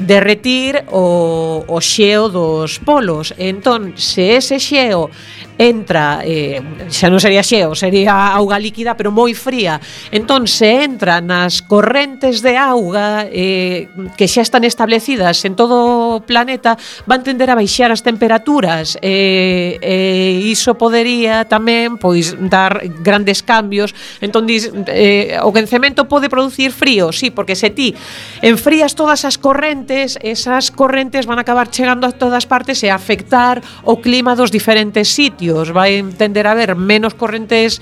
derretir 0.01 0.89
o, 0.89 1.61
o 1.69 1.79
xeo 1.85 2.33
dos 2.33 2.81
polos. 2.81 3.37
Entón, 3.37 3.93
se 4.01 4.41
ese 4.41 4.57
xeo 4.57 5.13
entra, 5.61 6.25
eh, 6.25 6.65
xa 6.89 7.13
non 7.13 7.21
sería 7.21 7.45
xeo, 7.45 7.77
sería 7.77 8.33
auga 8.33 8.57
líquida, 8.57 8.97
pero 8.97 9.13
moi 9.13 9.37
fría. 9.37 9.77
Entón, 10.09 10.49
se 10.49 10.81
entra 10.89 11.21
nas 11.21 11.61
correntes 11.61 12.41
de 12.41 12.57
auga 12.57 13.29
eh, 13.29 13.93
que 14.17 14.25
xa 14.25 14.41
están 14.41 14.65
establecidas 14.65 15.45
en 15.45 15.61
todo 15.61 16.17
o 16.17 16.25
planeta, 16.25 16.81
van 17.05 17.21
tender 17.21 17.53
a 17.53 17.61
baixar 17.61 17.93
as 17.93 18.01
temperaturas. 18.01 18.97
Eh, 19.05 19.77
eh, 19.85 20.41
iso 20.49 20.81
podería 20.81 21.45
tamén, 21.45 22.01
pois, 22.01 22.30
dar 22.39 22.83
grandes 23.01 23.43
cambios. 23.43 23.95
Entón 24.21 24.47
dis, 24.47 24.71
eh, 24.87 25.39
o 25.43 25.53
quencemento 25.53 26.07
pode 26.07 26.29
producir 26.29 26.73
frío, 26.73 27.13
sí, 27.13 27.31
porque 27.31 27.57
se 27.57 27.71
ti 27.71 27.95
enfrías 28.43 28.95
todas 28.95 29.25
as 29.25 29.39
correntes, 29.39 30.19
esas 30.23 30.71
correntes 30.71 31.27
van 31.27 31.39
a 31.39 31.43
acabar 31.43 31.71
chegando 31.71 32.07
a 32.07 32.13
todas 32.13 32.47
partes 32.47 32.83
e 32.83 32.91
afectar 32.91 33.63
o 33.85 34.01
clima 34.01 34.37
dos 34.37 34.51
diferentes 34.51 35.09
sitios. 35.09 35.73
Vai 35.73 36.03
tender 36.17 36.47
a 36.47 36.53
haber 36.53 36.77
menos 36.77 37.15
correntes 37.15 37.81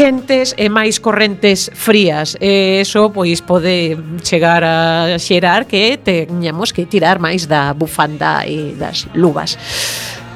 quentes 0.00 0.54
e 0.56 0.72
máis 0.72 0.96
correntes 0.96 1.68
frías. 1.74 2.32
E 2.40 2.80
eso 2.80 3.12
pois 3.12 3.44
pode 3.44 3.98
chegar 4.24 4.64
a 4.64 5.18
xerar 5.20 5.66
que 5.66 6.00
teñamos 6.00 6.72
que 6.72 6.86
tirar 6.86 7.20
máis 7.20 7.44
da 7.44 7.76
bufanda 7.76 8.48
e 8.48 8.72
das 8.78 9.04
luvas. 9.12 9.60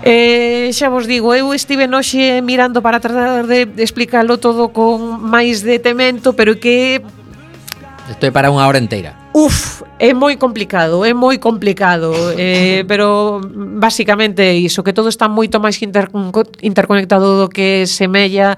Eh, 0.03 0.69
xa 0.75 0.91
vos 0.91 1.07
digo, 1.07 1.33
eu 1.33 1.55
estive 1.55 1.87
noxe 1.87 2.43
mirando 2.43 2.83
para 2.83 3.01
tratar 3.01 3.47
de, 3.47 3.69
explicarlo 3.79 4.37
todo 4.37 4.69
con 4.75 5.23
máis 5.23 5.63
detemento, 5.63 6.35
pero 6.35 6.59
que... 6.59 7.01
Estoy 8.11 8.29
para 8.35 8.53
unha 8.53 8.69
hora 8.69 8.77
inteira. 8.77 9.24
Uf, 9.37 9.83
é 9.99 10.15
moi 10.15 10.37
complicado, 10.39 11.05
é 11.05 11.11
moi 11.11 11.43
complicado, 11.43 12.15
eh, 12.39 12.85
pero 12.87 13.43
basicamente 13.43 14.47
iso, 14.55 14.87
que 14.87 14.95
todo 14.95 15.11
está 15.11 15.27
moito 15.27 15.59
máis 15.59 15.75
inter 15.83 16.07
interconectado 16.63 17.43
do 17.43 17.51
que 17.51 17.83
semella 17.83 18.55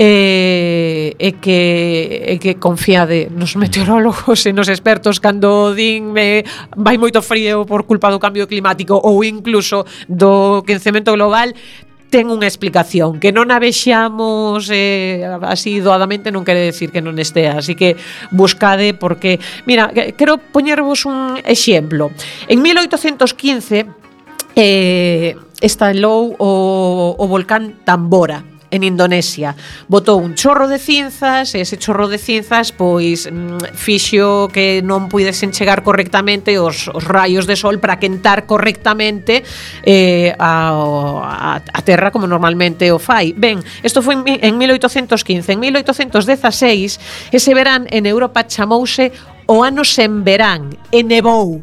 eh, 0.00 1.12
e 1.20 1.36
que, 1.36 2.32
e 2.32 2.34
que 2.40 2.56
confiade 2.56 3.28
nos 3.28 3.60
meteorólogos 3.60 4.48
e 4.48 4.56
nos 4.56 4.72
expertos 4.72 5.20
cando 5.20 5.76
din 5.76 6.16
me 6.16 6.48
vai 6.80 6.96
moito 6.96 7.20
frío 7.20 7.68
por 7.68 7.84
culpa 7.84 8.08
do 8.08 8.16
cambio 8.16 8.48
climático 8.48 8.96
ou 8.96 9.20
incluso 9.20 9.84
do 10.08 10.64
quencemento 10.64 11.12
global, 11.12 11.52
ten 12.10 12.30
unha 12.30 12.46
explicación. 12.46 13.18
Que 13.18 13.34
non 13.34 13.50
a 13.50 13.58
vexamos 13.58 14.70
eh, 14.72 15.26
así 15.46 15.82
doadamente 15.82 16.30
non 16.30 16.46
quere 16.46 16.70
decir 16.70 16.90
que 16.94 17.04
non 17.04 17.18
estea. 17.18 17.58
Así 17.58 17.74
que 17.74 17.98
buscade 18.32 18.94
porque 18.94 19.38
mira, 19.66 19.90
quero 19.92 20.38
poñervos 20.38 21.04
un 21.04 21.38
exemplo. 21.44 22.10
En 22.48 22.62
1815 22.62 23.86
eh, 24.56 25.36
estalou 25.60 26.34
o, 26.38 26.50
o 27.18 27.24
volcán 27.28 27.82
Tambora 27.84 28.55
en 28.70 28.82
Indonesia. 28.82 29.54
Botou 29.88 30.18
un 30.18 30.34
chorro 30.34 30.66
de 30.68 30.78
cinzas 30.78 31.54
e 31.54 31.62
ese 31.62 31.78
chorro 31.78 32.08
de 32.08 32.18
cinzas 32.18 32.72
pois 32.72 33.30
mm, 33.30 33.76
fixo 33.78 34.50
que 34.50 34.82
non 34.82 35.06
puidesen 35.06 35.54
chegar 35.54 35.86
correctamente 35.86 36.58
os, 36.58 36.90
os 36.90 37.04
rayos 37.04 37.46
de 37.46 37.54
sol 37.54 37.78
para 37.78 37.98
quentar 38.02 38.46
correctamente 38.46 39.46
eh, 39.86 40.34
a, 40.38 40.70
a, 40.74 41.50
a 41.62 41.80
terra 41.82 42.10
como 42.10 42.26
normalmente 42.26 42.90
o 42.90 42.98
fai. 42.98 43.32
Ben, 43.36 43.62
isto 43.82 44.02
foi 44.02 44.18
en 44.18 44.54
1815. 44.58 45.52
En 45.52 45.60
1816, 45.60 47.30
ese 47.30 47.50
verán 47.54 47.86
en 47.90 48.06
Europa 48.06 48.46
chamouse 48.46 49.12
o 49.46 49.62
ano 49.62 49.86
sen 49.86 50.26
verán 50.26 50.74
e 50.90 51.06
nevou. 51.06 51.62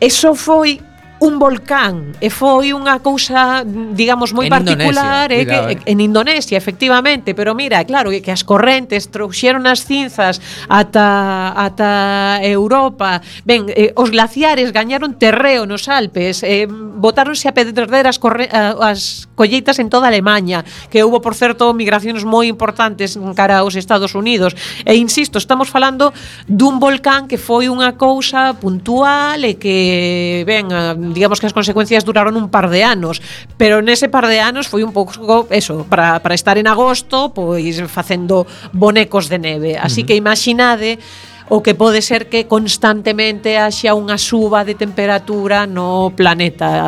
Eso 0.00 0.36
foi 0.36 0.80
un 1.20 1.38
volcán 1.38 2.16
e 2.16 2.32
foi 2.32 2.72
unha 2.72 2.96
cousa, 3.04 3.60
digamos, 3.68 4.32
moi 4.32 4.48
en 4.48 4.56
particular 4.56 5.28
Indonesia, 5.28 5.36
eh, 5.36 5.44
cuidado, 5.44 5.68
que, 5.68 5.84
eh. 5.84 5.92
en 5.92 5.98
Indonesia, 6.00 6.56
efectivamente, 6.56 7.36
pero 7.36 7.52
mira, 7.52 7.84
claro, 7.84 8.08
que 8.08 8.32
as 8.32 8.40
correntes 8.40 9.12
trouxeron 9.12 9.68
as 9.68 9.84
cinzas 9.84 10.40
ata 10.64 11.52
ata 11.52 12.40
Europa. 12.40 13.20
Ben, 13.44 13.68
eh, 13.68 13.92
os 14.00 14.08
glaciares 14.08 14.72
gañaron 14.72 15.20
terreo 15.20 15.68
nos 15.68 15.92
Alpes, 15.92 16.40
eh, 16.40 16.64
botáronse 16.70 17.48
a 17.48 17.52
perder 17.52 18.08
as 18.08 18.16
corre, 18.16 18.48
eh, 18.48 18.74
as 18.80 19.28
colleitas 19.36 19.76
en 19.76 19.92
toda 19.92 20.08
Alemanha, 20.08 20.64
que 20.88 21.04
houve, 21.04 21.20
por 21.20 21.36
certo 21.36 21.68
migracións 21.76 22.24
moi 22.24 22.48
importantes 22.48 23.20
cara 23.36 23.60
aos 23.60 23.76
Estados 23.76 24.16
Unidos. 24.16 24.56
E 24.88 24.96
insisto, 24.96 25.36
estamos 25.36 25.68
falando 25.68 26.16
dun 26.48 26.80
volcán 26.80 27.28
que 27.28 27.36
foi 27.36 27.68
unha 27.68 28.00
cousa 28.00 28.56
puntual 28.56 29.44
e 29.44 29.60
que 29.60 30.48
ben 30.48 30.72
digamos 31.12 31.40
que 31.40 31.46
as 31.46 31.56
consecuencias 31.56 32.04
duraron 32.04 32.36
un 32.36 32.48
par 32.48 32.70
de 32.70 32.84
anos, 32.84 33.22
pero 33.56 33.82
nese 33.82 34.08
par 34.08 34.26
de 34.26 34.40
anos 34.40 34.68
foi 34.68 34.82
un 34.82 34.92
pouco 34.92 35.46
eso, 35.50 35.86
para, 35.88 36.20
para 36.20 36.34
estar 36.34 36.58
en 36.58 36.66
agosto, 36.66 37.32
pois 37.34 37.80
facendo 37.86 38.46
bonecos 38.72 39.28
de 39.28 39.38
neve. 39.38 39.72
Así 39.78 40.00
uh 40.00 40.04
-huh. 40.04 40.06
que 40.06 40.14
imaginade 40.14 40.98
o 41.50 41.66
que 41.66 41.74
pode 41.74 42.00
ser 42.00 42.30
que 42.30 42.46
constantemente 42.46 43.58
haxa 43.58 43.90
unha 43.98 44.14
suba 44.22 44.62
de 44.62 44.78
temperatura 44.78 45.66
no 45.66 46.14
planeta. 46.14 46.86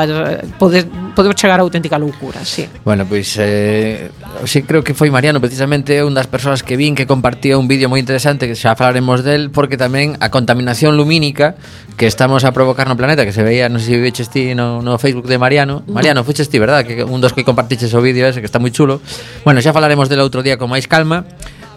Pode, 0.54 0.86
podemos 1.18 1.34
chegar 1.34 1.58
a 1.58 1.66
auténtica 1.66 1.98
loucura, 1.98 2.46
sí. 2.46 2.70
Bueno, 2.86 3.02
pois 3.02 3.34
eh, 3.42 4.14
sí, 4.46 4.62
creo 4.62 4.86
que 4.86 4.94
foi 4.94 5.10
Mariano 5.10 5.42
precisamente 5.42 5.98
un 6.06 6.14
das 6.14 6.30
persoas 6.30 6.62
que 6.62 6.78
vin 6.78 6.94
que 6.94 7.10
compartía 7.10 7.58
un 7.58 7.66
vídeo 7.66 7.90
moi 7.90 7.98
interesante 7.98 8.46
que 8.46 8.54
xa 8.54 8.78
falaremos 8.78 9.26
del 9.26 9.50
porque 9.50 9.74
tamén 9.74 10.14
a 10.22 10.30
contaminación 10.30 10.94
lumínica 10.94 11.58
que 11.98 12.06
estamos 12.06 12.46
a 12.46 12.54
provocar 12.54 12.86
no 12.86 12.94
planeta 12.94 13.26
que 13.26 13.34
se 13.34 13.42
veía, 13.42 13.66
non 13.66 13.82
sei 13.82 13.98
se 13.98 14.02
veches 14.06 14.30
ti 14.30 14.54
no, 14.54 14.78
no 14.78 14.94
Facebook 14.94 15.26
de 15.26 15.42
Mariano 15.42 15.82
Mariano, 15.90 16.22
fuches 16.22 16.46
ti, 16.46 16.62
verdad? 16.62 16.86
Que 16.86 17.02
un 17.02 17.18
dos 17.18 17.34
que 17.34 17.42
compartiches 17.42 17.90
o 17.98 18.00
vídeo 18.00 18.30
ese 18.30 18.38
que 18.38 18.46
está 18.46 18.62
moi 18.62 18.70
chulo 18.70 19.02
Bueno, 19.42 19.58
xa 19.58 19.74
falaremos 19.74 20.06
del 20.06 20.22
outro 20.22 20.46
día 20.46 20.54
con 20.54 20.70
máis 20.70 20.86
calma 20.86 21.26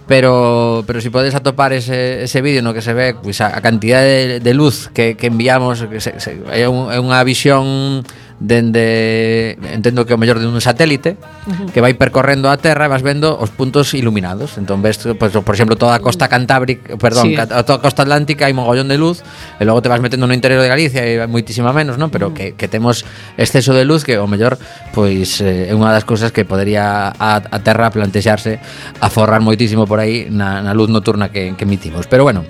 pero 0.07 0.83
pero 0.85 1.01
si 1.01 1.09
podes 1.09 1.33
atopar 1.35 1.73
ese, 1.73 2.23
ese 2.23 2.41
vídeo 2.41 2.61
no 2.61 2.73
que 2.73 2.81
se 2.81 2.93
ve 2.93 3.13
pois 3.13 3.37
pues, 3.37 3.41
a, 3.41 3.57
a 3.57 3.61
cantidad 3.61 4.01
de, 4.01 4.39
de 4.39 4.53
luz 4.53 4.89
que, 4.93 5.17
que 5.17 5.27
enviamos 5.27 5.83
que 5.89 5.99
se, 5.99 6.19
se, 6.19 6.41
é, 6.53 6.69
un, 6.69 6.93
é 6.93 7.01
unha 7.01 7.21
visión 7.25 8.05
dende 8.39 9.57
entendo 9.71 10.05
que 10.05 10.13
o 10.13 10.19
mellor 10.19 10.39
de 10.39 10.47
un 10.47 10.59
satélite 10.59 11.15
uh 11.47 11.51
-huh. 11.51 11.71
que 11.71 11.79
vai 11.79 11.95
percorrendo 11.95 12.51
a 12.51 12.57
Terra 12.59 12.85
e 12.85 12.91
vas 12.91 13.01
vendo 13.01 13.37
os 13.39 13.49
puntos 13.49 13.93
iluminados. 13.95 14.59
Entón 14.59 14.83
ves, 14.83 14.99
pues, 15.15 15.31
por 15.31 15.53
exemplo, 15.55 15.75
toda 15.79 15.95
a 15.95 16.01
costa 16.03 16.27
cantábrica, 16.27 16.97
perdón, 16.99 17.31
sí. 17.31 17.35
toda 17.35 17.79
a 17.79 17.83
costa 17.83 18.03
atlántica 18.03 18.45
hai 18.45 18.53
mogollón 18.53 18.91
de 18.91 18.97
luz 18.99 19.23
e 19.59 19.63
logo 19.63 19.79
te 19.79 19.87
vas 19.87 20.03
metendo 20.03 20.27
no 20.27 20.35
interior 20.35 20.59
de 20.59 20.67
Galicia 20.67 21.07
e 21.07 21.15
hai 21.19 21.29
moitísima 21.31 21.71
menos, 21.71 21.95
non? 21.95 22.11
Pero 22.11 22.27
uh 22.27 22.35
-huh. 22.35 22.55
que, 22.55 22.59
que 22.59 22.67
temos 22.67 23.07
exceso 23.39 23.71
de 23.71 23.87
luz 23.87 24.03
que 24.03 24.19
o 24.19 24.27
mellor 24.27 24.59
pois 24.91 25.39
eh, 25.39 25.71
é 25.71 25.73
unha 25.73 25.95
das 25.95 26.03
cousas 26.03 26.35
que 26.35 26.43
podería 26.43 27.15
a, 27.15 27.39
a 27.39 27.57
Terra 27.63 27.87
plantexarse 27.87 28.59
a 28.99 29.07
forrar 29.07 29.39
moitísimo 29.39 29.87
por 29.87 30.03
aí 30.03 30.27
na, 30.27 30.59
na 30.59 30.75
luz 30.75 30.91
nocturna 30.91 31.31
que, 31.31 31.55
que 31.55 31.63
emitimos. 31.63 32.07
Pero 32.11 32.27
bueno, 32.27 32.43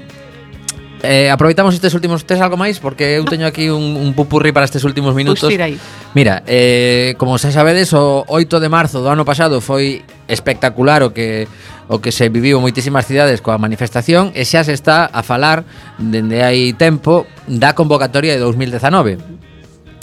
Eh, 1.05 1.29
aproveitamos 1.29 1.73
estes 1.77 1.93
últimos 1.93 2.25
tes 2.25 2.41
algo 2.41 2.57
máis 2.57 2.81
porque 2.81 3.15
eu 3.15 3.23
teño 3.29 3.45
aquí 3.45 3.69
un, 3.69 3.93
un 3.93 4.11
pupurri 4.17 4.49
para 4.49 4.65
estes 4.65 4.81
últimos 4.81 5.13
pois 5.13 5.21
minutos. 5.21 5.49
Mira, 6.17 6.41
eh, 6.49 7.13
como 7.21 7.37
xa 7.37 7.53
sabedes, 7.53 7.93
o 7.93 8.25
8 8.25 8.57
de 8.57 8.69
marzo 8.69 9.05
do 9.05 9.09
ano 9.13 9.21
pasado 9.23 9.61
foi 9.61 10.01
espectacular 10.25 11.05
o 11.05 11.13
que 11.13 11.45
o 11.85 12.01
que 12.01 12.09
se 12.09 12.25
viviu 12.33 12.57
moitísimas 12.57 13.05
cidades 13.05 13.45
coa 13.45 13.61
manifestación 13.61 14.33
e 14.33 14.41
xa 14.41 14.65
se 14.65 14.73
está 14.73 15.05
a 15.05 15.21
falar 15.21 15.61
dende 16.01 16.41
hai 16.41 16.73
tempo 16.73 17.29
da 17.45 17.77
convocatoria 17.77 18.33
de 18.33 18.41
2019. 18.41 19.45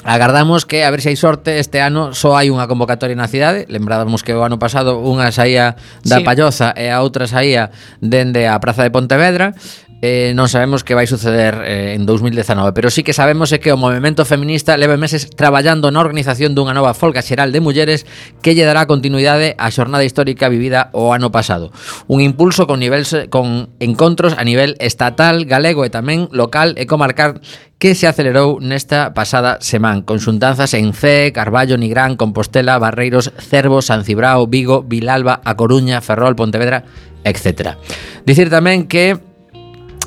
Agardamos 0.05 0.67
que 0.67 0.83
a 0.83 0.91
ver 0.91 1.01
se 1.01 1.11
hai 1.11 1.19
sorte 1.19 1.59
este 1.63 1.79
ano 1.79 2.11
só 2.11 2.35
hai 2.35 2.51
unha 2.51 2.67
convocatoria 2.67 3.15
na 3.15 3.31
cidade 3.31 3.71
Lembrábamos 3.71 4.27
que 4.27 4.35
o 4.35 4.43
ano 4.43 4.59
pasado 4.59 4.99
unha 4.99 5.31
saía 5.31 5.79
da 6.03 6.19
sí. 6.19 6.27
Palloza 6.27 6.75
e 6.75 6.91
a 6.91 6.99
outra 7.07 7.31
saía 7.31 7.71
dende 8.03 8.51
a 8.51 8.59
Praza 8.59 8.83
de 8.83 8.91
Pontevedra 8.91 9.55
eh, 10.03 10.35
non 10.35 10.51
sabemos 10.51 10.83
que 10.83 10.99
vai 10.99 11.07
suceder 11.07 11.63
eh, 11.63 11.95
en 11.95 12.03
2019, 12.11 12.75
pero 12.75 12.91
sí 12.91 13.07
que 13.07 13.15
sabemos 13.15 13.55
é 13.55 13.63
que 13.63 13.71
o 13.71 13.79
movimento 13.79 14.27
feminista 14.27 14.75
leva 14.75 14.99
meses 14.99 15.31
traballando 15.31 15.95
na 15.95 16.03
organización 16.03 16.59
dunha 16.59 16.75
nova 16.75 16.91
folga 16.91 17.23
xeral 17.23 17.55
de 17.55 17.63
mulleres 17.63 18.03
que 18.43 18.59
lle 18.59 18.67
dará 18.67 18.91
continuidade 18.91 19.55
á 19.63 19.71
xornada 19.71 20.03
histórica 20.03 20.51
vivida 20.51 20.91
o 20.91 21.15
ano 21.15 21.31
pasado. 21.31 21.71
Un 22.11 22.19
impulso 22.19 22.67
con 22.67 22.83
nivel 22.83 23.07
con 23.31 23.71
encontros 23.79 24.35
a 24.35 24.43
nivel 24.43 24.75
estatal, 24.83 25.47
galego 25.47 25.87
e 25.87 25.95
tamén 25.95 26.27
local 26.35 26.75
e 26.75 26.91
comarcar 26.91 27.39
que 27.79 27.95
se 27.95 28.11
acelerou 28.11 28.59
nesta 28.59 29.15
pasada 29.15 29.63
semana, 29.63 30.03
con 30.03 30.19
xuntanzas 30.19 30.75
en 30.75 30.91
C, 30.99 31.31
Carballo, 31.31 31.79
Nigrán, 31.79 32.19
Compostela, 32.19 32.75
Barreiros, 32.83 33.31
Cervo, 33.39 33.83
San 33.87 34.03
Cibrao, 34.03 34.51
Vigo, 34.51 34.83
Vilalba, 34.83 35.39
A 35.47 35.55
Coruña, 35.55 36.03
Ferrol, 36.03 36.35
Pontevedra, 36.35 36.83
etc. 37.23 37.79
Dicir 38.27 38.51
tamén 38.51 38.91
que 38.91 39.31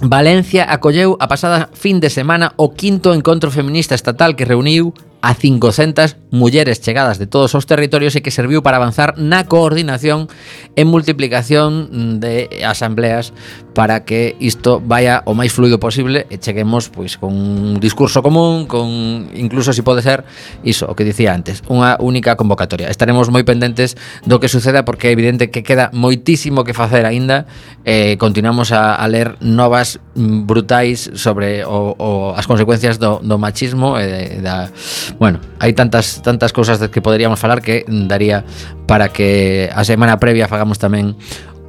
Valencia 0.01 0.67
acolleu 0.67 1.15
a 1.23 1.27
pasada 1.31 1.69
fin 1.71 2.03
de 2.03 2.11
semana 2.11 2.51
o 2.59 2.75
quinto 2.75 3.15
encontro 3.15 3.47
feminista 3.47 3.95
estatal 3.95 4.35
que 4.35 4.43
reuniu 4.43 4.91
a 5.23 5.33
500 5.33 6.17
mulleres 6.35 6.83
chegadas 6.83 7.17
de 7.17 7.25
todos 7.25 7.55
os 7.55 7.65
territorios 7.65 8.13
e 8.13 8.21
que 8.21 8.29
serviu 8.29 8.59
para 8.59 8.75
avanzar 8.75 9.15
na 9.15 9.47
coordinación 9.47 10.27
e 10.75 10.83
multiplicación 10.83 12.19
de 12.19 12.51
asambleas 12.67 13.31
para 13.75 14.05
que 14.07 14.39
isto 14.39 14.79
vaya 14.79 15.21
o 15.27 15.35
máis 15.35 15.51
fluido 15.51 15.83
posible 15.83 16.25
e 16.31 16.39
cheguemos 16.39 16.87
pois 16.87 17.19
con 17.19 17.35
un 17.35 17.75
discurso 17.83 18.23
común, 18.23 18.71
con 18.71 18.87
incluso 19.35 19.75
se 19.75 19.83
si 19.83 19.85
pode 19.85 19.99
ser 19.99 20.23
iso 20.63 20.87
o 20.87 20.95
que 20.95 21.03
dicía 21.03 21.35
antes, 21.35 21.59
unha 21.67 21.99
única 21.99 22.39
convocatoria. 22.39 22.87
Estaremos 22.87 23.27
moi 23.27 23.43
pendentes 23.43 23.99
do 24.23 24.39
que 24.39 24.47
suceda 24.47 24.87
porque 24.87 25.11
é 25.11 25.11
evidente 25.11 25.51
que 25.51 25.59
queda 25.59 25.91
moitísimo 25.91 26.63
que 26.63 26.71
facer 26.71 27.03
aínda 27.03 27.51
eh, 27.83 28.15
continuamos 28.15 28.71
a, 28.71 28.95
a 28.95 29.05
ler 29.11 29.35
novas 29.43 29.99
mm, 30.15 30.47
brutais 30.47 31.11
sobre 31.19 31.67
o, 31.67 31.99
o 31.99 32.09
as 32.31 32.47
consecuencias 32.47 32.95
do, 32.95 33.19
do 33.19 33.35
machismo 33.35 33.99
e 33.99 34.07
de, 34.07 34.23
da 34.39 34.71
bueno, 35.19 35.43
hai 35.59 35.75
tantas 35.75 36.23
tantas 36.23 36.55
cousas 36.55 36.79
que 36.79 37.03
poderíamos 37.03 37.43
falar 37.43 37.59
que 37.59 37.83
daría 38.07 38.47
para 38.87 39.11
que 39.11 39.67
a 39.67 39.83
semana 39.83 40.15
previa 40.15 40.47
fagamos 40.47 40.79
tamén 40.79 41.19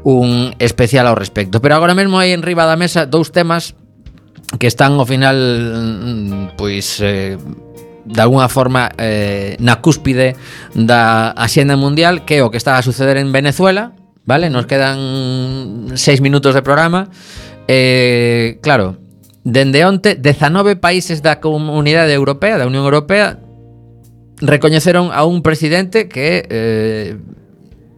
un 0.07 0.55
especial 0.63 1.11
ao 1.11 1.19
respecto. 1.19 1.59
Pero 1.59 1.75
agora 1.75 1.99
mesmo 1.99 2.23
hai 2.23 2.31
en 2.31 2.47
riba 2.47 2.63
da 2.63 2.79
mesa 2.79 3.11
dous 3.11 3.35
temas 3.35 3.75
que 4.63 4.71
están 4.71 4.95
ao 5.03 5.03
final 5.03 5.35
mm, 5.35 6.55
pois 6.55 7.03
eh, 7.03 7.35
de 8.07 8.21
alguna 8.23 8.47
forma 8.47 8.95
eh, 9.03 9.59
na 9.59 9.83
cúspide 9.83 10.39
da 10.79 11.35
axenda 11.35 11.75
mundial 11.75 12.23
que 12.23 12.39
é 12.39 12.47
o 12.47 12.55
que 12.55 12.63
está 12.63 12.79
a 12.79 12.87
suceder 12.87 13.19
en 13.19 13.35
Venezuela 13.35 13.99
vale 14.23 14.47
nos 14.47 14.71
quedan 14.71 15.99
seis 15.99 16.23
minutos 16.23 16.55
de 16.55 16.63
programa 16.63 17.11
eh, 17.67 18.63
claro 18.63 19.03
dende 19.43 19.83
onte 19.83 20.15
19 20.15 20.79
países 20.79 21.19
da 21.19 21.43
comunidade 21.43 22.15
europea 22.15 22.63
da 22.63 22.71
Unión 22.71 22.87
Europea 22.87 23.43
recoñeceron 24.39 25.11
a 25.11 25.27
un 25.27 25.43
presidente 25.43 26.07
que 26.07 26.47
eh, 26.47 27.19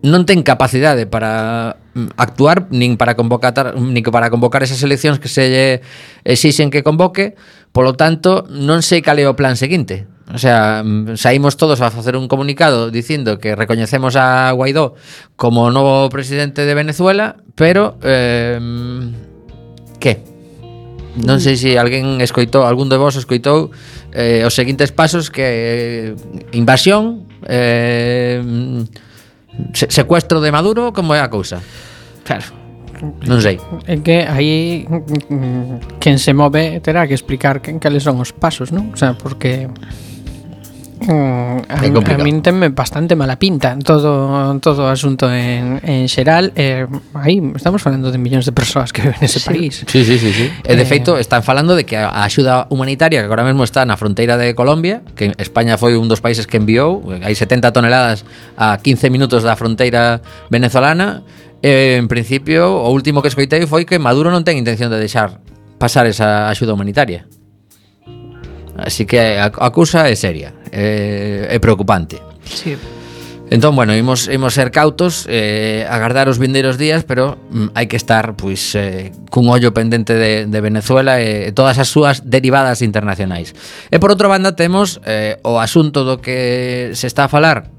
non 0.02 0.22
ten 0.22 0.46
capacidade 0.46 1.10
para 1.10 1.74
mm, 1.94 2.14
actuar 2.14 2.70
nin 2.70 2.94
para 2.94 3.18
convocar 3.18 3.74
nin 3.74 4.06
para 4.06 4.30
convocar 4.30 4.62
esas 4.62 4.78
eleccións 4.86 5.18
que 5.18 5.26
se 5.26 5.50
lle 5.50 5.66
exixen 6.22 6.70
que 6.70 6.86
convoque, 6.86 7.34
polo 7.74 7.98
tanto, 7.98 8.46
non 8.46 8.86
sei 8.86 9.02
cal 9.02 9.18
é 9.18 9.26
o 9.26 9.34
plan 9.34 9.58
seguinte. 9.58 10.06
O 10.30 10.38
sea, 10.38 10.86
mm, 10.86 11.18
saímos 11.18 11.58
todos 11.58 11.82
a 11.82 11.90
facer 11.90 12.14
un 12.14 12.30
comunicado 12.30 12.94
dicindo 12.94 13.42
que 13.42 13.58
recoñecemos 13.58 14.14
a 14.14 14.52
Guaidó 14.54 14.94
como 15.34 15.72
novo 15.74 16.06
presidente 16.14 16.62
de 16.62 16.74
Venezuela, 16.78 17.42
pero 17.58 17.98
eh, 18.06 18.60
que? 19.98 20.22
Non 21.18 21.42
sei 21.42 21.58
se 21.58 21.74
alguén 21.74 22.22
escoitou, 22.22 22.62
algún 22.62 22.86
de 22.86 23.00
vos 23.02 23.18
escoitou 23.18 23.74
eh, 24.14 24.46
os 24.46 24.54
seguintes 24.54 24.94
pasos 24.94 25.34
que 25.34 25.42
eh, 25.42 26.54
invasión 26.54 27.26
eh, 27.50 28.38
Se 29.72 29.90
secuestro 29.90 30.40
de 30.40 30.52
Maduro, 30.52 30.92
como 30.92 31.14
é 31.14 31.20
a 31.20 31.28
cousa? 31.28 31.58
Claro. 32.24 32.58
Non 32.98 33.38
sei. 33.38 33.62
É 33.86 33.94
que 34.02 34.26
aí 34.26 34.82
mm, 34.86 35.30
mm, 35.30 36.02
quen 36.02 36.18
se 36.18 36.34
move 36.34 36.82
terá 36.82 37.06
que 37.06 37.14
explicar 37.14 37.62
quen 37.62 37.78
cales 37.78 38.02
son 38.02 38.18
os 38.18 38.34
pasos, 38.34 38.74
non? 38.74 38.90
O 38.90 38.98
sea, 38.98 39.14
porque 39.14 39.70
Mm, 41.08 41.64
a, 41.72 41.86
é 41.86 41.88
complicado. 41.88 42.20
a 42.20 42.24
min 42.24 42.44
tenme 42.44 42.68
bastante 42.68 43.16
mala 43.16 43.40
pinta 43.40 43.80
todo 43.80 44.60
todo 44.60 44.84
o 44.84 44.92
asunto 44.92 45.24
en, 45.32 45.80
en 45.80 46.04
xeral 46.04 46.52
eh, 46.52 46.84
aí 47.16 47.40
estamos 47.56 47.80
falando 47.80 48.12
de 48.12 48.20
millóns 48.20 48.44
de 48.44 48.52
persoas 48.52 48.92
que 48.92 49.00
viven 49.00 49.16
nese 49.16 49.40
sí. 49.40 49.48
país 49.48 49.88
sí, 49.88 50.04
sí, 50.04 50.20
sí, 50.20 50.30
sí. 50.36 50.52
Eh, 50.68 50.68
e 50.68 50.76
de 50.76 50.84
feito 50.84 51.16
están 51.16 51.40
falando 51.40 51.72
de 51.80 51.88
que 51.88 51.96
a 51.96 52.28
axuda 52.28 52.68
humanitaria 52.68 53.24
que 53.24 53.28
agora 53.28 53.40
mesmo 53.40 53.64
está 53.64 53.88
na 53.88 53.96
fronteira 53.96 54.36
de 54.36 54.52
Colombia 54.52 55.00
que 55.16 55.32
España 55.40 55.80
foi 55.80 55.96
un 55.96 56.12
dos 56.12 56.20
países 56.20 56.44
que 56.44 56.60
enviou 56.60 57.00
hai 57.24 57.32
70 57.32 57.72
toneladas 57.72 58.28
a 58.60 58.76
15 58.76 59.08
minutos 59.08 59.40
da 59.40 59.56
fronteira 59.56 60.20
venezolana 60.52 61.24
eh, 61.64 61.96
en 61.96 62.04
principio 62.04 62.84
o 62.84 62.92
último 62.92 63.24
que 63.24 63.32
escoitei 63.32 63.64
foi 63.64 63.88
que 63.88 63.96
Maduro 63.96 64.28
non 64.28 64.44
ten 64.44 64.60
intención 64.60 64.92
de 64.92 65.00
deixar 65.00 65.40
pasar 65.80 66.04
esa 66.04 66.52
axuda 66.52 66.76
humanitaria 66.76 67.24
Así 68.78 69.06
que 69.06 69.18
a 69.18 69.46
acusa 69.46 70.06
é 70.08 70.14
seria 70.14 70.54
é, 70.72 71.48
é 71.50 71.58
preocupante. 71.58 72.20
Sí. 72.44 72.76
Entón, 73.50 73.76
bueno, 73.76 73.96
imos, 73.96 74.28
imos 74.28 74.52
ser 74.52 74.70
cautos, 74.70 75.24
eh, 75.26 75.86
agardar 75.88 76.28
os 76.28 76.38
vindeiros 76.38 76.76
días, 76.76 77.04
pero 77.04 77.40
mm, 77.48 77.72
hai 77.72 77.88
que 77.88 77.96
estar 77.96 78.36
pois, 78.36 78.76
eh, 78.76 79.08
cun 79.32 79.48
ollo 79.48 79.72
pendente 79.72 80.12
de, 80.12 80.44
de 80.44 80.60
Venezuela 80.60 81.16
e 81.16 81.48
eh, 81.48 81.52
todas 81.56 81.80
as 81.80 81.88
súas 81.88 82.28
derivadas 82.28 82.84
internacionais. 82.84 83.56
E 83.88 83.96
por 83.96 84.12
outra 84.12 84.28
banda 84.28 84.52
temos 84.52 85.00
eh, 85.08 85.40
o 85.48 85.64
asunto 85.64 86.04
do 86.04 86.20
que 86.20 86.92
se 86.92 87.08
está 87.08 87.24
a 87.24 87.32
falar 87.32 87.72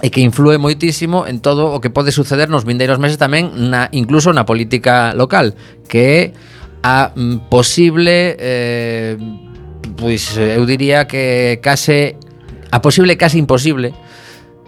e 0.00 0.08
que 0.08 0.24
influe 0.24 0.56
moitísimo 0.56 1.28
en 1.28 1.44
todo 1.44 1.76
o 1.76 1.80
que 1.84 1.92
pode 1.92 2.08
suceder 2.08 2.48
nos 2.48 2.64
vindeiros 2.64 2.96
meses 2.96 3.20
tamén 3.20 3.52
na, 3.52 3.92
incluso 3.92 4.32
na 4.32 4.48
política 4.48 5.12
local, 5.12 5.52
que 5.92 6.00
é 6.00 6.20
a 6.80 7.12
mm, 7.12 7.52
posible 7.52 8.32
eh, 8.40 9.20
pois 9.96 10.36
eu 10.36 10.62
diría 10.68 11.08
que 11.08 11.58
case 11.64 12.16
a 12.70 12.80
posible 12.84 13.16
case 13.16 13.40
imposible 13.40 13.96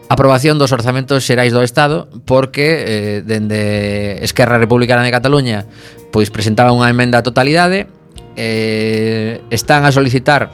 aprobación 0.08 0.56
dos 0.56 0.72
orzamentos 0.72 1.24
xerais 1.24 1.52
do 1.52 1.60
Estado 1.60 2.08
porque 2.24 2.66
eh, 2.80 3.22
dende 3.22 4.24
Esquerra 4.24 4.56
Republicana 4.56 5.04
de 5.04 5.12
Cataluña 5.12 5.68
pois 6.08 6.32
presentaba 6.32 6.72
unha 6.72 6.88
emenda 6.88 7.20
a 7.20 7.26
totalidade 7.26 7.86
eh, 8.34 9.44
están 9.52 9.84
a 9.84 9.92
solicitar 9.92 10.48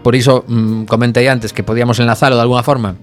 por 0.00 0.16
iso 0.16 0.48
mm, 0.48 0.88
comentei 0.88 1.28
antes 1.28 1.52
que 1.52 1.60
podíamos 1.60 2.00
enlazalo 2.00 2.40
de 2.40 2.42
alguna 2.42 2.64
forma 2.64 2.96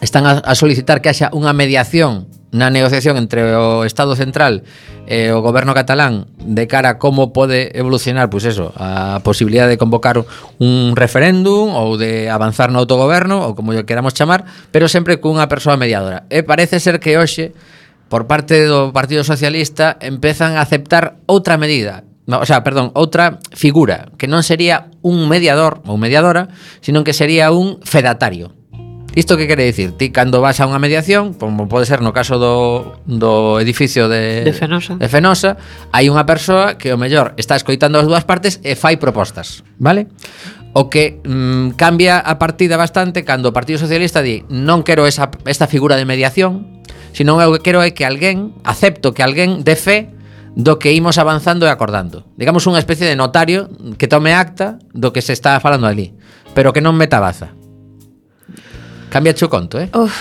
están 0.00 0.24
a, 0.24 0.40
a 0.40 0.54
solicitar 0.56 1.04
que 1.04 1.12
haxa 1.12 1.28
unha 1.36 1.52
mediación 1.52 2.24
na 2.54 2.70
negociación 2.70 3.18
entre 3.18 3.54
o 3.54 3.82
Estado 3.82 4.14
Central 4.14 4.62
e 5.06 5.30
o 5.30 5.42
goberno 5.42 5.74
catalán 5.74 6.30
de 6.38 6.66
cara 6.66 6.96
a 6.96 6.98
como 6.98 7.34
pode 7.34 7.74
evolucionar 7.74 8.30
pois 8.30 8.46
eso, 8.46 8.74
a 8.78 9.22
posibilidade 9.22 9.74
de 9.74 9.80
convocar 9.82 10.22
un 10.58 10.94
referéndum 10.94 11.74
ou 11.74 11.98
de 11.98 12.30
avanzar 12.30 12.70
no 12.70 12.82
autogoberno 12.82 13.42
ou 13.42 13.58
como 13.58 13.74
queramos 13.86 14.14
chamar, 14.14 14.46
pero 14.70 14.90
sempre 14.90 15.18
cunha 15.18 15.50
persoa 15.50 15.78
mediadora. 15.78 16.26
E 16.30 16.46
parece 16.46 16.78
ser 16.78 16.98
que 17.02 17.18
hoxe 17.18 17.52
por 18.08 18.30
parte 18.30 18.66
do 18.66 18.94
Partido 18.94 19.26
Socialista 19.26 19.98
empezan 19.98 20.54
a 20.54 20.62
aceptar 20.62 21.18
outra 21.26 21.58
medida, 21.58 22.06
no, 22.26 22.42
o 22.42 22.46
sea, 22.46 22.66
perdón, 22.66 22.90
outra 22.94 23.38
figura 23.54 24.10
que 24.18 24.26
non 24.26 24.42
sería 24.42 24.90
un 25.02 25.30
mediador 25.30 25.82
ou 25.86 25.94
mediadora, 25.94 26.50
sino 26.82 27.06
que 27.06 27.14
sería 27.14 27.54
un 27.54 27.78
fedatario. 27.86 28.55
Isto 29.16 29.38
que 29.38 29.48
quere 29.48 29.64
dicir? 29.64 29.96
Ti 29.96 30.12
cando 30.12 30.44
vas 30.44 30.60
a 30.60 30.68
unha 30.68 30.76
mediación, 30.76 31.32
como 31.32 31.72
pode 31.72 31.88
ser 31.88 32.04
no 32.04 32.12
caso 32.12 32.36
do, 32.36 33.00
do 33.08 33.56
edificio 33.64 34.12
de, 34.12 34.44
de, 34.44 34.52
Fenosa. 34.52 35.00
de 35.00 35.08
Fenosa, 35.08 35.56
hai 35.88 36.12
unha 36.12 36.28
persoa 36.28 36.76
que 36.76 36.92
o 36.92 37.00
mellor 37.00 37.32
está 37.40 37.56
escoitando 37.56 37.96
as 37.96 38.04
dúas 38.04 38.28
partes 38.28 38.60
e 38.60 38.76
fai 38.76 39.00
propostas, 39.00 39.64
vale? 39.80 40.12
O 40.76 40.92
que 40.92 41.24
mm, 41.24 41.80
cambia 41.80 42.20
a 42.20 42.36
partida 42.36 42.76
bastante 42.76 43.24
cando 43.24 43.48
o 43.48 43.56
Partido 43.56 43.80
Socialista 43.80 44.20
di 44.20 44.44
non 44.52 44.84
quero 44.84 45.08
esa, 45.08 45.32
esta 45.48 45.64
figura 45.64 45.96
de 45.96 46.04
mediación, 46.04 46.84
sino 47.16 47.40
o 47.40 47.52
que 47.56 47.64
quero 47.64 47.80
é 47.80 47.96
que 47.96 48.04
alguén, 48.04 48.52
acepto 48.68 49.16
que 49.16 49.24
alguén 49.24 49.64
de 49.64 49.80
fe 49.80 50.12
do 50.52 50.76
que 50.76 50.92
imos 50.92 51.16
avanzando 51.16 51.64
e 51.64 51.72
acordando. 51.72 52.28
Digamos 52.36 52.68
unha 52.68 52.76
especie 52.76 53.08
de 53.08 53.16
notario 53.16 53.72
que 53.96 54.12
tome 54.12 54.36
acta 54.36 54.76
do 54.92 55.16
que 55.16 55.24
se 55.24 55.32
está 55.32 55.56
falando 55.56 55.88
ali, 55.88 56.12
pero 56.52 56.76
que 56.76 56.84
non 56.84 56.92
meta 56.92 57.16
baza. 57.16 57.55
Cambia 59.08 59.34
o 59.34 59.48
conto, 59.48 59.78
eh? 59.78 59.88
Uf. 59.94 60.14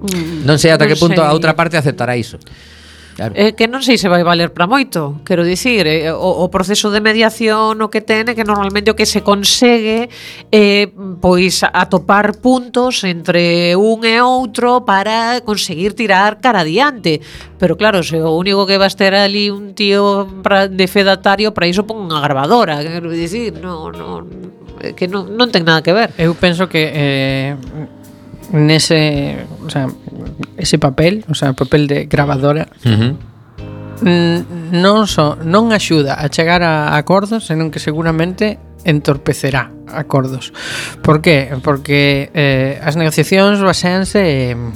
Mm, 0.00 0.48
non 0.48 0.56
sei 0.58 0.72
ata 0.72 0.84
non 0.84 0.92
que 0.92 0.98
punto 0.98 1.20
sei. 1.20 1.28
a 1.28 1.32
outra 1.32 1.52
parte 1.52 1.76
aceptará 1.76 2.16
iso. 2.16 2.40
Claro. 3.20 3.34
Eh, 3.36 3.52
que 3.52 3.68
non 3.68 3.84
sei 3.84 4.00
se 4.00 4.08
vai 4.08 4.24
valer 4.24 4.48
para 4.54 4.70
moito 4.70 5.20
Quero 5.28 5.44
dicir, 5.44 5.84
eh, 5.84 6.08
o, 6.08 6.40
o 6.40 6.48
proceso 6.48 6.88
de 6.88 7.04
mediación 7.04 7.76
O 7.82 7.92
que 7.92 8.00
ten 8.00 8.24
é 8.30 8.32
que 8.32 8.48
normalmente 8.48 8.88
o 8.88 8.96
que 8.96 9.04
se 9.04 9.20
consegue 9.20 10.08
eh, 10.48 10.88
Pois 11.20 11.60
atopar 11.60 12.40
puntos 12.40 13.04
entre 13.04 13.76
un 13.76 14.08
e 14.08 14.22
outro 14.24 14.86
Para 14.88 15.42
conseguir 15.44 15.92
tirar 15.92 16.40
cara 16.40 16.64
adiante 16.64 17.20
Pero 17.60 17.76
claro, 17.76 18.00
se 18.00 18.16
o 18.24 18.32
único 18.32 18.64
que 18.64 18.80
vas 18.80 18.96
ter 18.96 19.12
ali 19.12 19.52
un 19.52 19.76
tío 19.76 20.24
pra, 20.40 20.64
de 20.70 20.86
fedatario 20.88 21.52
Para 21.52 21.68
iso 21.68 21.84
pon 21.84 22.00
unha 22.00 22.24
grabadora, 22.24 22.80
Quero 22.80 23.12
dicir, 23.12 23.52
non... 23.58 23.92
non, 23.92 24.24
no 24.24 24.59
que 24.96 25.08
non, 25.08 25.36
non 25.36 25.52
ten 25.52 25.64
nada 25.64 25.84
que 25.84 25.92
ver. 25.92 26.10
Eu 26.16 26.32
penso 26.34 26.68
que 26.68 26.90
eh, 26.92 27.52
nese, 28.52 29.46
o 29.64 29.70
sea, 29.70 29.86
ese 30.56 30.78
papel, 30.78 31.24
o 31.28 31.34
sea, 31.34 31.52
papel 31.52 31.86
de 31.86 32.06
grabadora, 32.06 32.66
uh 32.84 32.88
-huh. 32.88 33.12
non 34.72 35.06
so, 35.06 35.36
non 35.44 35.70
axuda 35.76 36.16
a 36.16 36.26
chegar 36.32 36.64
a 36.64 36.96
acordos, 36.96 37.46
senón 37.46 37.70
que 37.70 37.78
seguramente 37.78 38.58
entorpecerá 38.84 39.70
acordos. 39.92 40.52
Por 41.02 41.20
qué? 41.20 41.52
Porque 41.62 42.30
eh, 42.32 42.80
as 42.80 42.96
negociacións 42.96 43.60
baseanse 43.60 44.56
en, 44.56 44.72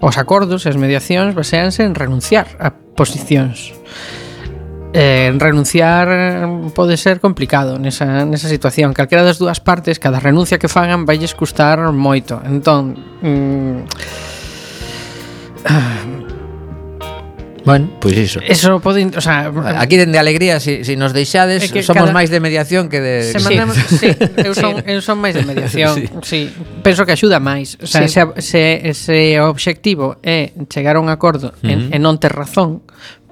os 0.00 0.16
acordos 0.20 0.68
as 0.70 0.76
mediacións 0.78 1.34
baseanse 1.34 1.82
en 1.82 1.96
renunciar 1.96 2.46
a 2.60 2.70
posicións 2.70 3.74
eh, 4.94 5.34
renunciar 5.36 6.46
mm, 6.46 6.70
pode 6.70 6.96
ser 6.96 7.18
complicado 7.18 7.82
nesa, 7.82 8.24
nesa 8.24 8.46
situación 8.46 8.94
calquera 8.94 9.26
das 9.26 9.42
dúas 9.42 9.58
partes 9.58 9.98
cada 9.98 10.22
renuncia 10.22 10.62
que 10.62 10.70
fagan 10.70 11.02
Vailles 11.02 11.34
custar 11.34 11.82
moito 11.90 12.38
entón 12.46 12.94
mm, 13.20 13.90
Bueno, 17.64 17.88
pois 17.98 18.14
pues 18.14 18.26
iso. 18.26 18.40
Eso 18.46 18.78
pode, 18.80 19.06
o 19.16 19.20
sea, 19.22 19.50
mm, 19.50 19.80
aquí 19.80 19.96
dende 19.96 20.18
alegría 20.18 20.60
si, 20.60 20.84
si 20.84 20.96
nos 20.96 21.16
deixades, 21.16 21.64
é 21.64 21.68
que 21.72 21.80
somos 21.80 22.04
cada... 22.04 22.12
máis 22.12 22.28
de 22.28 22.36
mediación 22.36 22.92
que 22.92 23.00
de 23.00 23.24
Se 23.24 23.40
mandamos, 23.40 23.80
sí. 23.88 24.12
sí, 24.12 24.12
eu 24.44 24.52
son 24.52 24.84
eu 24.84 25.00
son 25.00 25.16
máis 25.16 25.32
de 25.32 25.48
mediación, 25.48 25.96
sí. 25.96 26.04
sí. 26.20 26.40
Penso 26.84 27.08
que 27.08 27.16
axuda 27.16 27.40
máis, 27.40 27.80
o 27.80 27.88
sea, 27.88 28.04
sí. 28.04 28.20
se, 28.20 28.92
se, 28.92 28.92
se 28.92 29.40
o 29.40 29.48
obxectivo 29.48 30.20
é 30.20 30.52
chegar 30.68 30.96
a 30.96 31.00
un 31.00 31.08
acordo 31.08 31.56
uh 31.56 31.64
-huh. 31.64 31.88
e 31.88 31.96
non 31.96 32.20
ter 32.20 32.36
razón, 32.36 32.84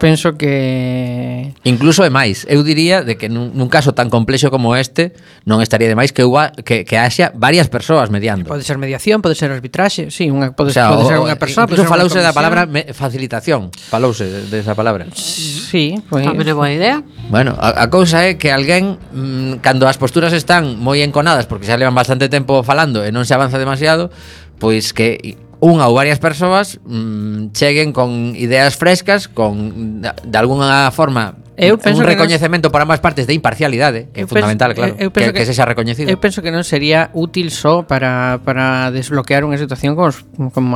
penso 0.03 0.35
que... 0.35 1.55
Incluso 1.63 2.03
é 2.03 2.11
máis. 2.11 2.43
Eu 2.51 2.67
diría 2.67 3.07
de 3.07 3.15
que 3.15 3.31
nun, 3.31 3.55
nun 3.55 3.71
caso 3.71 3.95
tan 3.95 4.11
complexo 4.11 4.51
como 4.51 4.75
este 4.75 5.15
non 5.47 5.63
estaría 5.63 5.87
de 5.87 5.95
máis 5.95 6.11
que, 6.11 6.27
uva, 6.27 6.51
que, 6.51 6.83
que 6.83 6.99
haxa 6.99 7.31
varias 7.39 7.71
persoas 7.71 8.11
mediando. 8.11 8.51
Pode 8.51 8.67
ser 8.67 8.83
mediación, 8.83 9.23
pode 9.23 9.39
ser 9.39 9.55
arbitraxe, 9.55 10.11
sí, 10.11 10.27
unha, 10.27 10.51
pode, 10.51 10.71
o 10.71 10.75
sea, 10.75 10.91
pode 10.91 11.07
o, 11.07 11.09
ser 11.09 11.19
unha 11.23 11.39
persoa... 11.39 11.71
Incluso 11.71 11.87
falouse 11.87 12.19
da 12.19 12.35
palabra 12.35 12.67
me, 12.67 12.91
facilitación, 12.91 13.71
falouse 13.71 14.27
desa 14.51 14.75
de 14.75 14.79
palabra. 14.83 15.07
Sí, 15.15 15.95
pois... 16.11 16.27
Pues... 16.27 16.35
Ah, 16.35 16.51
é 16.51 16.55
boa 16.59 16.75
idea. 16.75 17.07
Bueno, 17.31 17.55
a, 17.55 17.87
a 17.87 17.87
cousa 17.87 18.27
é 18.27 18.35
que 18.35 18.51
alguén, 18.51 18.99
mmm, 19.15 19.63
cando 19.63 19.87
as 19.87 20.03
posturas 20.03 20.35
están 20.35 20.83
moi 20.83 20.99
enconadas, 21.07 21.47
porque 21.47 21.71
xa 21.71 21.79
levan 21.79 21.95
bastante 21.95 22.27
tempo 22.27 22.67
falando 22.67 23.07
e 23.07 23.15
non 23.15 23.23
se 23.23 23.39
avanza 23.39 23.55
demasiado, 23.55 24.11
pois 24.59 24.91
que 24.91 25.39
unha 25.63 25.87
ou 25.87 25.95
varias 25.95 26.19
persoas 26.19 26.83
mm, 26.83 27.55
cheguen 27.55 27.95
con 27.95 28.35
ideas 28.35 28.75
frescas, 28.75 29.31
con 29.31 30.03
de, 30.03 30.11
de 30.11 30.37
alguna 30.37 30.91
forma 30.91 31.39
Eh, 31.63 31.71
eu 31.71 31.79
penso 31.79 32.03
un 32.03 32.11
recoñecemento 32.11 32.75
para 32.75 32.83
ambas 32.83 32.99
partes 32.99 33.31
de 33.31 33.39
imparcialidade, 33.39 34.11
que 34.11 34.23
é 34.23 34.27
fundamental, 34.27 34.75
penso, 34.75 34.83
claro, 34.83 34.95
eu, 34.99 35.07
eu 35.07 35.11
penso 35.15 35.31
que, 35.31 35.39
que, 35.39 35.47
que 35.47 35.51
sexa 35.55 35.63
recoñecido. 35.63 36.11
Eu 36.11 36.19
penso 36.19 36.43
que 36.43 36.51
non 36.51 36.67
sería 36.67 37.15
útil 37.15 37.55
só 37.55 37.87
para, 37.87 38.43
para 38.43 38.91
desbloquear 38.91 39.47
unha 39.47 39.55
situación 39.55 39.95
como 39.95 40.11
os, 40.11 40.27
como 40.51 40.75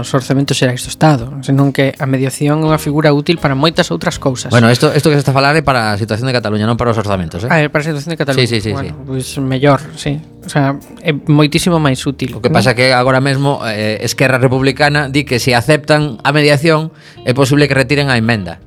os 0.00 0.08
orzamentos 0.16 0.56
xerais 0.56 0.80
do 0.80 0.88
Estado, 0.88 1.28
senón 1.44 1.76
que 1.76 1.92
a 2.00 2.06
mediación 2.08 2.64
é 2.64 2.66
unha 2.72 2.80
figura 2.80 3.12
útil 3.12 3.36
para 3.36 3.52
moitas 3.52 3.92
outras 3.92 4.16
cousas. 4.16 4.48
Bueno, 4.48 4.72
isto 4.72 4.88
isto 4.96 5.12
que 5.12 5.20
se 5.20 5.22
está 5.22 5.36
a 5.36 5.36
falar 5.36 5.52
é 5.52 5.62
para 5.62 5.92
a 5.92 6.00
situación 6.00 6.24
de 6.24 6.32
Cataluña, 6.32 6.64
non 6.64 6.80
para 6.80 6.88
os 6.88 6.98
orzamentos, 6.98 7.44
eh? 7.44 7.52
Ah, 7.52 7.60
é 7.60 7.68
para 7.68 7.84
a 7.84 7.88
situación 7.92 8.16
de 8.16 8.18
Cataluña. 8.18 8.48
Sí, 8.48 8.64
sí, 8.64 8.64
sí, 8.64 8.72
bueno, 8.72 8.96
sí. 8.96 9.04
pois 9.04 9.26
pues 9.36 9.44
mellor, 9.44 9.80
sí. 10.00 10.16
O 10.48 10.48
sea, 10.48 10.80
é 11.04 11.12
moitísimo 11.12 11.76
máis 11.76 12.00
útil. 12.08 12.32
O 12.32 12.40
que 12.40 12.48
pasa 12.48 12.72
¿no? 12.72 12.80
que 12.80 12.96
agora 12.96 13.20
mesmo 13.20 13.60
eh, 13.68 14.00
Esquerra 14.00 14.40
Republicana 14.40 15.12
di 15.12 15.28
que 15.28 15.36
se 15.36 15.52
aceptan 15.52 16.16
a 16.24 16.32
mediación 16.32 16.88
é 17.28 17.36
posible 17.36 17.68
que 17.68 17.76
retiren 17.76 18.08
a 18.08 18.16
emenda. 18.16 18.64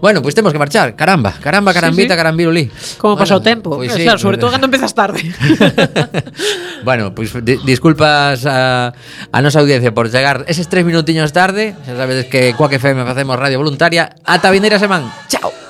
Bueno, 0.00 0.22
pues 0.22 0.34
tenemos 0.34 0.52
que 0.52 0.58
marchar. 0.58 0.96
Caramba, 0.96 1.34
caramba, 1.40 1.72
carambita, 1.72 2.08
sí, 2.08 2.14
sí. 2.14 2.16
carambirulí. 2.16 2.70
¿Cómo 2.98 3.14
bueno, 3.14 3.18
pasó 3.18 3.36
el 3.36 3.42
tiempo? 3.42 3.76
Pues 3.76 3.92
sí. 3.92 4.02
claro, 4.02 4.18
sobre 4.18 4.36
pues 4.36 4.40
todo 4.40 4.50
cuando 4.50 4.66
empiezas 4.66 4.94
tarde. 4.94 5.20
bueno, 6.84 7.14
pues 7.14 7.32
disculpas 7.64 8.46
a, 8.46 8.92
a 9.32 9.42
nuestra 9.42 9.62
audiencia 9.62 9.92
por 9.92 10.10
llegar 10.10 10.44
esos 10.48 10.68
tres 10.68 10.84
minutiños 10.84 11.32
tarde. 11.32 11.74
Ya 11.86 11.96
sabes 11.96 12.26
que 12.26 12.54
Cuac 12.54 12.72
FM 12.72 13.02
hacemos 13.02 13.38
radio 13.38 13.58
voluntaria. 13.58 14.14
Hasta 14.24 14.50
vindera 14.50 14.78
semana. 14.78 15.12
Chao. 15.28 15.69